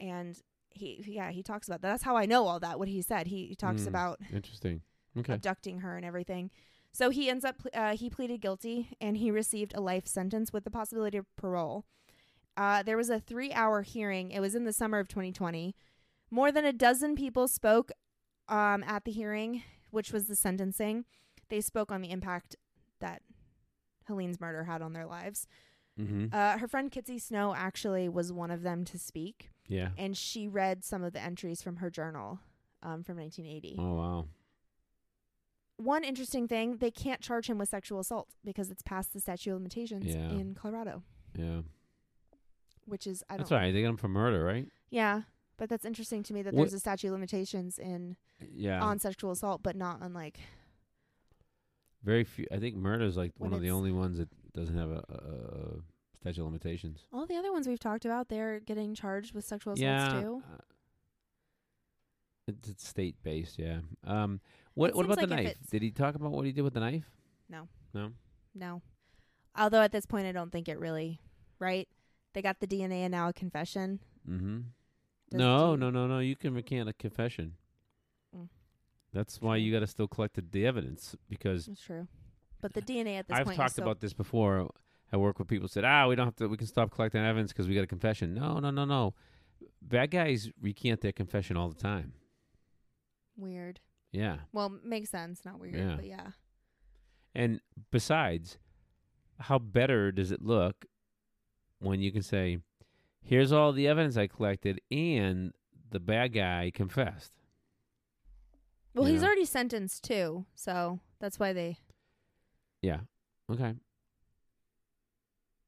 And 0.00 0.40
he 0.70 1.02
yeah 1.06 1.30
he 1.30 1.42
talks 1.42 1.66
about 1.68 1.80
that. 1.82 1.88
That's 1.88 2.02
how 2.02 2.16
I 2.16 2.26
know 2.26 2.46
all 2.46 2.60
that. 2.60 2.78
What 2.78 2.88
he 2.88 3.00
said. 3.02 3.26
He, 3.28 3.46
he 3.46 3.54
talks 3.54 3.82
Mm. 3.82 3.88
about 3.88 4.20
Interesting. 4.32 4.82
Okay. 5.18 5.34
abducting 5.34 5.80
her 5.80 5.96
and 5.96 6.04
everything. 6.04 6.50
So 6.92 7.10
he 7.10 7.28
ends 7.30 7.44
up 7.44 7.56
uh, 7.74 7.96
he 7.96 8.10
pleaded 8.10 8.40
guilty 8.40 8.90
and 9.00 9.16
he 9.16 9.30
received 9.30 9.72
a 9.74 9.80
life 9.80 10.06
sentence 10.06 10.52
with 10.52 10.64
the 10.64 10.70
possibility 10.70 11.16
of 11.18 11.26
parole. 11.36 11.84
Uh, 12.56 12.82
there 12.82 12.96
was 12.96 13.10
a 13.10 13.20
three 13.20 13.52
hour 13.52 13.82
hearing. 13.82 14.30
It 14.30 14.40
was 14.40 14.54
in 14.54 14.64
the 14.64 14.72
summer 14.72 14.98
of 14.98 15.08
2020. 15.08 15.74
More 16.30 16.50
than 16.50 16.64
a 16.64 16.72
dozen 16.72 17.14
people 17.14 17.48
spoke 17.48 17.90
um, 18.48 18.82
at 18.84 19.04
the 19.04 19.12
hearing, 19.12 19.62
which 19.90 20.12
was 20.12 20.26
the 20.26 20.36
sentencing. 20.36 21.04
They 21.48 21.60
spoke 21.60 21.90
on 21.92 22.00
the 22.02 22.10
impact 22.10 22.56
that 23.00 23.22
Helene's 24.08 24.40
murder 24.40 24.64
had 24.64 24.82
on 24.82 24.92
their 24.92 25.06
lives. 25.06 25.46
Mm-hmm. 26.00 26.26
Uh, 26.34 26.58
her 26.58 26.68
friend 26.68 26.90
Kitsy 26.90 27.20
Snow 27.20 27.54
actually 27.54 28.08
was 28.08 28.32
one 28.32 28.50
of 28.50 28.62
them 28.62 28.84
to 28.84 28.98
speak, 28.98 29.50
yeah. 29.66 29.88
and 29.96 30.16
she 30.16 30.46
read 30.46 30.84
some 30.84 31.02
of 31.02 31.12
the 31.12 31.20
entries 31.22 31.62
from 31.62 31.76
her 31.76 31.88
journal 31.90 32.38
um, 32.82 33.02
from 33.02 33.16
1980. 33.16 33.76
Oh 33.78 33.94
wow. 33.94 34.26
One 35.78 36.04
interesting 36.04 36.48
thing, 36.48 36.78
they 36.78 36.90
can't 36.90 37.20
charge 37.20 37.48
him 37.50 37.58
with 37.58 37.68
sexual 37.68 38.00
assault 38.00 38.28
because 38.44 38.70
it's 38.70 38.82
past 38.82 39.12
the 39.12 39.20
statute 39.20 39.50
of 39.52 39.56
limitations 39.58 40.06
Yeah. 40.06 40.30
in 40.30 40.54
Colorado, 40.54 41.02
Yeah. 41.34 41.62
which 42.86 43.06
is 43.06 43.22
I 43.28 43.36
That's 43.36 43.50
don't 43.50 43.58
right. 43.60 43.72
They 43.72 43.82
got 43.82 43.88
him 43.90 43.96
for 43.98 44.08
murder, 44.08 44.42
right? 44.44 44.68
Yeah, 44.90 45.22
but 45.58 45.68
that's 45.68 45.84
interesting 45.84 46.22
to 46.24 46.32
me 46.34 46.42
that 46.42 46.54
What- 46.54 46.62
there's 46.62 46.72
a 46.74 46.78
statute 46.80 47.08
of 47.08 47.12
limitations 47.12 47.78
in 47.78 48.16
Yeah. 48.52 48.82
on 48.82 48.98
sexual 48.98 49.30
assault, 49.30 49.62
but 49.62 49.76
not 49.76 50.00
on 50.02 50.12
like 50.14 50.40
Very 52.02 52.24
few. 52.24 52.46
I 52.52 52.58
think 52.58 52.76
murder 52.76 53.04
is 53.04 53.16
like 53.16 53.32
When 53.36 53.50
one 53.50 53.56
of 53.56 53.62
the 53.62 53.70
only 53.70 53.90
ones 53.92 54.18
that 54.18 54.28
doesn't 54.56 54.76
have 54.76 54.90
a, 54.90 55.04
a, 55.08 55.16
a 55.16 56.20
statute 56.20 56.40
of 56.40 56.46
limitations. 56.46 57.04
all 57.12 57.26
the 57.26 57.36
other 57.36 57.52
ones 57.52 57.68
we've 57.68 57.78
talked 57.78 58.04
about. 58.04 58.28
They're 58.28 58.60
getting 58.60 58.94
charged 58.94 59.34
with 59.34 59.44
sexual 59.44 59.74
assaults 59.74 59.82
yeah. 59.82 60.20
too. 60.20 60.42
uh, 60.52 60.56
it's, 62.48 62.68
it's 62.68 62.88
state 62.88 63.16
based. 63.22 63.58
Yeah. 63.58 63.78
Um. 64.04 64.40
What 64.74 64.90
It 64.90 64.96
What 64.96 65.06
about 65.06 65.18
seems 65.18 65.30
the 65.30 65.36
knife? 65.36 65.56
Did 65.70 65.82
he 65.82 65.90
talk 65.90 66.14
about 66.14 66.32
what 66.32 66.44
he 66.46 66.52
did 66.52 66.62
with 66.62 66.74
the 66.74 66.80
knife? 66.80 67.04
No. 67.48 67.68
No. 67.94 68.12
No, 68.54 68.80
although 69.56 69.82
at 69.82 69.92
this 69.92 70.06
point 70.06 70.26
I 70.26 70.32
don't 70.32 70.50
think 70.50 70.68
it 70.68 70.78
really. 70.78 71.20
Right? 71.58 71.88
They 72.32 72.42
got 72.42 72.60
the 72.60 72.66
DNA 72.66 73.00
and 73.04 73.12
now 73.12 73.28
a 73.28 73.32
confession. 73.32 74.00
Mm-hmm. 74.28 74.58
Does 75.30 75.38
No, 75.38 75.74
do- 75.76 75.80
no, 75.80 75.90
no, 75.90 76.06
no. 76.06 76.18
You 76.20 76.36
can 76.36 76.54
recant 76.54 76.88
a 76.88 76.92
confession. 76.92 77.54
Mm. 78.36 78.48
That's 79.12 79.40
why 79.40 79.56
you 79.56 79.72
got 79.72 79.80
to 79.80 79.86
still 79.86 80.08
collect 80.08 80.34
the, 80.34 80.44
the 80.50 80.66
evidence 80.66 81.16
because 81.28 81.66
That's 81.66 81.80
true. 81.82 82.08
But 82.60 82.72
the 82.74 82.82
DNA 82.82 83.18
at 83.18 83.28
this 83.28 83.36
I've 83.36 83.44
point. 83.44 83.54
is 83.54 83.58
talked 83.58 83.78
about 83.78 84.00
this 84.00 84.12
before. 84.12 84.70
I 85.12 85.16
work 85.16 85.38
with 85.38 85.46
people 85.48 85.68
said, 85.68 85.84
ah, 85.84 86.08
we 86.08 86.16
don't 86.16 86.26
have 86.26 86.36
to. 86.36 86.48
We 86.48 86.56
can 86.56 86.66
stop 86.66 86.90
collecting 86.90 87.22
evidence 87.22 87.52
because 87.52 87.68
we 87.68 87.74
got 87.74 87.84
a 87.84 87.86
confession. 87.86 88.34
No, 88.34 88.58
no, 88.58 88.70
no, 88.70 88.84
no. 88.84 89.14
Bad 89.80 90.10
guys 90.10 90.50
recant 90.60 91.00
their 91.00 91.12
confession 91.12 91.56
all 91.56 91.68
the 91.68 91.80
time. 91.80 92.12
weird. 93.36 93.80
Yeah, 94.12 94.38
Well, 94.52 94.70
makes 94.82 95.10
sense. 95.10 95.44
Not 95.44 95.60
weird, 95.60 95.74
Yeah. 95.76 95.96
but 95.96 96.06
yeah. 96.06 96.30
and 97.34 97.60
besides, 97.90 98.56
how 99.40 99.58
better 99.58 100.10
does 100.10 100.30
it 100.32 100.40
look 100.42 100.86
when 101.80 102.00
you 102.00 102.10
can 102.10 102.22
say, 102.22 102.58
"Here's 103.22 103.52
all 103.52 103.72
the 103.72 103.86
evidence 103.86 104.16
I 104.16 104.26
collected," 104.26 104.80
and 104.90 105.52
the 105.90 106.00
bad 106.00 106.32
guy 106.32 106.70
confessed. 106.74 107.32
Well, 108.94 109.04
he's 109.04 109.20
Yeah. 109.20 109.26
already 109.26 109.44
sentenced 109.44 110.02
too, 110.04 110.46
so 110.54 111.00
that's 111.18 111.38
why 111.38 111.52
they. 111.52 111.78
Yeah. 112.82 113.00
Okay. 113.50 113.74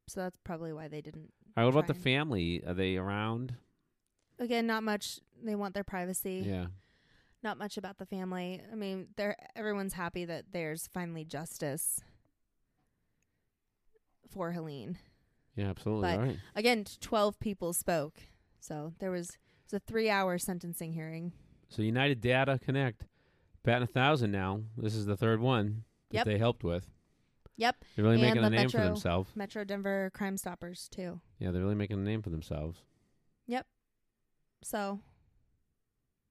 So 0.08 0.20
that's 0.20 0.38
probably 0.44 0.72
why 0.72 0.88
they 0.88 1.00
didn't. 1.00 1.32
All 1.56 1.64
right, 1.64 1.64
what 1.64 1.70
about 1.74 1.86
the 1.86 1.94
family? 1.94 2.62
Are 2.66 2.74
they 2.74 2.96
around? 2.96 3.54
Again, 4.38 4.66
not 4.66 4.82
much. 4.82 5.20
They 5.42 5.54
want 5.54 5.74
their 5.74 5.84
privacy. 5.84 6.44
Yeah. 6.46 6.66
not 7.42 7.56
much 7.58 7.76
about 7.76 7.98
the 7.98 8.06
family. 8.06 8.60
I 8.72 8.74
mean, 8.74 9.08
they're 9.16 9.36
everyone's 9.54 9.92
happy 9.94 10.24
that 10.24 10.46
there's 10.52 10.88
finally 10.92 11.24
justice 11.24 12.00
for 14.30 14.52
Helene. 14.52 14.98
Yeah, 15.56 15.68
absolutely. 15.70 16.08
But- 16.10 16.18
All 16.18 16.24
right. 16.26 16.36
Again, 16.54 16.84
t- 16.84 16.96
12 17.00 17.38
people 17.40 17.72
spoke. 17.72 18.20
So 18.60 18.92
there 18.98 19.10
was 19.10 19.30
it 19.30 19.72
was 19.72 19.82
a 19.88 19.92
3-hour 19.92 20.38
sentencing 20.38 20.92
hearing. 20.94 21.32
So 21.68 21.82
United 21.82 22.20
Data 22.20 22.58
Connect, 22.64 23.04
batting 23.62 23.82
a 23.84 23.86
thousand 23.86 24.30
now. 24.32 24.62
This 24.76 24.94
is 24.94 25.04
the 25.06 25.16
third 25.16 25.40
one 25.40 25.84
that 26.10 26.16
Yep. 26.18 26.26
they 26.26 26.38
helped 26.38 26.64
with. 26.64 26.86
Yep. 27.58 27.84
They're 27.96 28.04
really 28.04 28.16
And 28.16 28.22
making 28.22 28.38
a 28.38 28.50
the 28.50 28.56
name 28.56 28.68
for 28.70 28.78
themselves. 28.78 29.30
Metro 29.34 29.64
Denver 29.64 30.10
Crime 30.14 30.36
Stoppers 30.36 30.88
too. 30.88 31.20
Yeah, 31.38 31.50
they're 31.50 31.60
really 31.60 31.74
making 31.74 31.98
a 31.98 32.02
name 32.02 32.22
for 32.22 32.30
themselves. 32.30 32.82
Yep. 33.46 33.66
So 34.62 35.00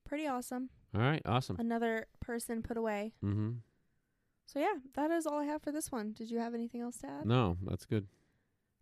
pretty 0.06 0.26
awesome. 0.26 0.70
All 0.96 1.02
right, 1.02 1.22
awesome. 1.26 1.58
Another 1.60 2.08
person 2.22 2.64
put 2.64 2.78
away. 2.78 3.14
Mm-hmm. 3.24 3.52
So 4.46 4.60
yeah, 4.60 4.76
that 4.96 5.12
is 5.12 5.28
all 5.28 5.40
I 5.40 5.46
have 5.46 5.62
for 5.62 5.74
this 5.74 5.92
one. 5.92 6.14
Did 6.14 6.32
you 6.32 6.40
have 6.40 6.54
anything 6.54 6.82
else 6.82 6.98
to 7.00 7.08
add? 7.08 7.26
No, 7.26 7.58
that's 7.62 7.86
good. 7.86 8.08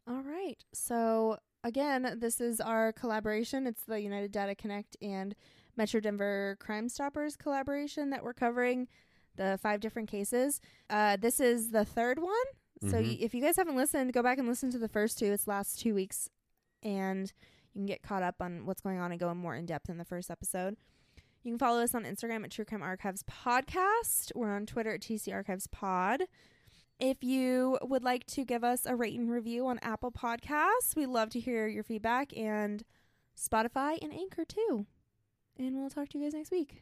All 0.07 0.21
right. 0.21 0.63
So 0.71 1.39
again, 1.63 2.17
this 2.19 2.39
is 2.39 2.61
our 2.61 2.93
collaboration. 2.93 3.65
It's 3.65 3.83
the 3.85 3.99
United 3.99 4.31
Data 4.31 4.53
Connect 4.53 4.95
and 5.01 5.33
Metro 5.75 5.99
Denver 5.99 6.57
Crime 6.59 6.89
Stoppers 6.89 7.35
collaboration 7.35 8.11
that 8.11 8.23
we're 8.23 8.33
covering 8.33 8.87
the 9.35 9.59
five 9.61 9.79
different 9.79 10.09
cases. 10.09 10.59
Uh, 10.89 11.17
this 11.17 11.39
is 11.39 11.71
the 11.71 11.85
third 11.85 12.19
one. 12.19 12.35
So 12.81 12.97
Mhm. 13.01 13.07
y- 13.07 13.17
if 13.21 13.33
you 13.33 13.41
guys 13.41 13.55
haven't 13.55 13.75
listened, 13.77 14.11
go 14.13 14.21
back 14.21 14.37
and 14.37 14.47
listen 14.47 14.69
to 14.71 14.77
the 14.77 14.89
first 14.89 15.17
two. 15.17 15.31
It's 15.31 15.47
last 15.47 15.79
two 15.79 15.95
weeks, 15.95 16.29
and 16.83 17.31
you 17.73 17.79
can 17.79 17.85
get 17.85 18.01
caught 18.01 18.23
up 18.23 18.41
on 18.41 18.65
what's 18.65 18.81
going 18.81 18.99
on 18.99 19.11
and 19.11 19.19
go 19.19 19.33
more 19.33 19.55
in 19.55 19.65
depth 19.65 19.89
in 19.89 19.97
the 19.97 20.05
first 20.05 20.29
episode. 20.29 20.75
You 21.43 21.51
can 21.51 21.59
follow 21.59 21.81
us 21.81 21.93
on 21.95 22.03
Instagram 22.05 22.43
at 22.43 22.51
True 22.51 22.65
Crime 22.65 22.81
Archives 22.81 23.23
Podcast. 23.23 24.31
We're 24.35 24.53
on 24.53 24.65
Twitter 24.65 24.93
at 24.95 25.01
TC 25.01 25.31
Archives 25.31 25.67
Pod. 25.67 26.23
If 26.99 27.23
you 27.23 27.77
would 27.81 28.03
like 28.03 28.25
to 28.27 28.43
give 28.45 28.63
us 28.63 28.85
a 28.85 28.95
rate 28.95 29.17
and 29.19 29.29
review 29.29 29.67
on 29.67 29.77
Apple 29.79 30.11
Podcasts, 30.11 30.95
we'd 30.95 31.07
love 31.07 31.29
to 31.31 31.39
hear 31.39 31.67
your 31.67 31.83
feedback 31.83 32.35
and 32.37 32.83
Spotify 33.37 33.97
and 34.01 34.13
Anchor 34.13 34.45
too. 34.45 34.85
And 35.57 35.75
we'll 35.75 35.89
talk 35.89 36.09
to 36.09 36.17
you 36.17 36.23
guys 36.25 36.33
next 36.33 36.51
week. 36.51 36.81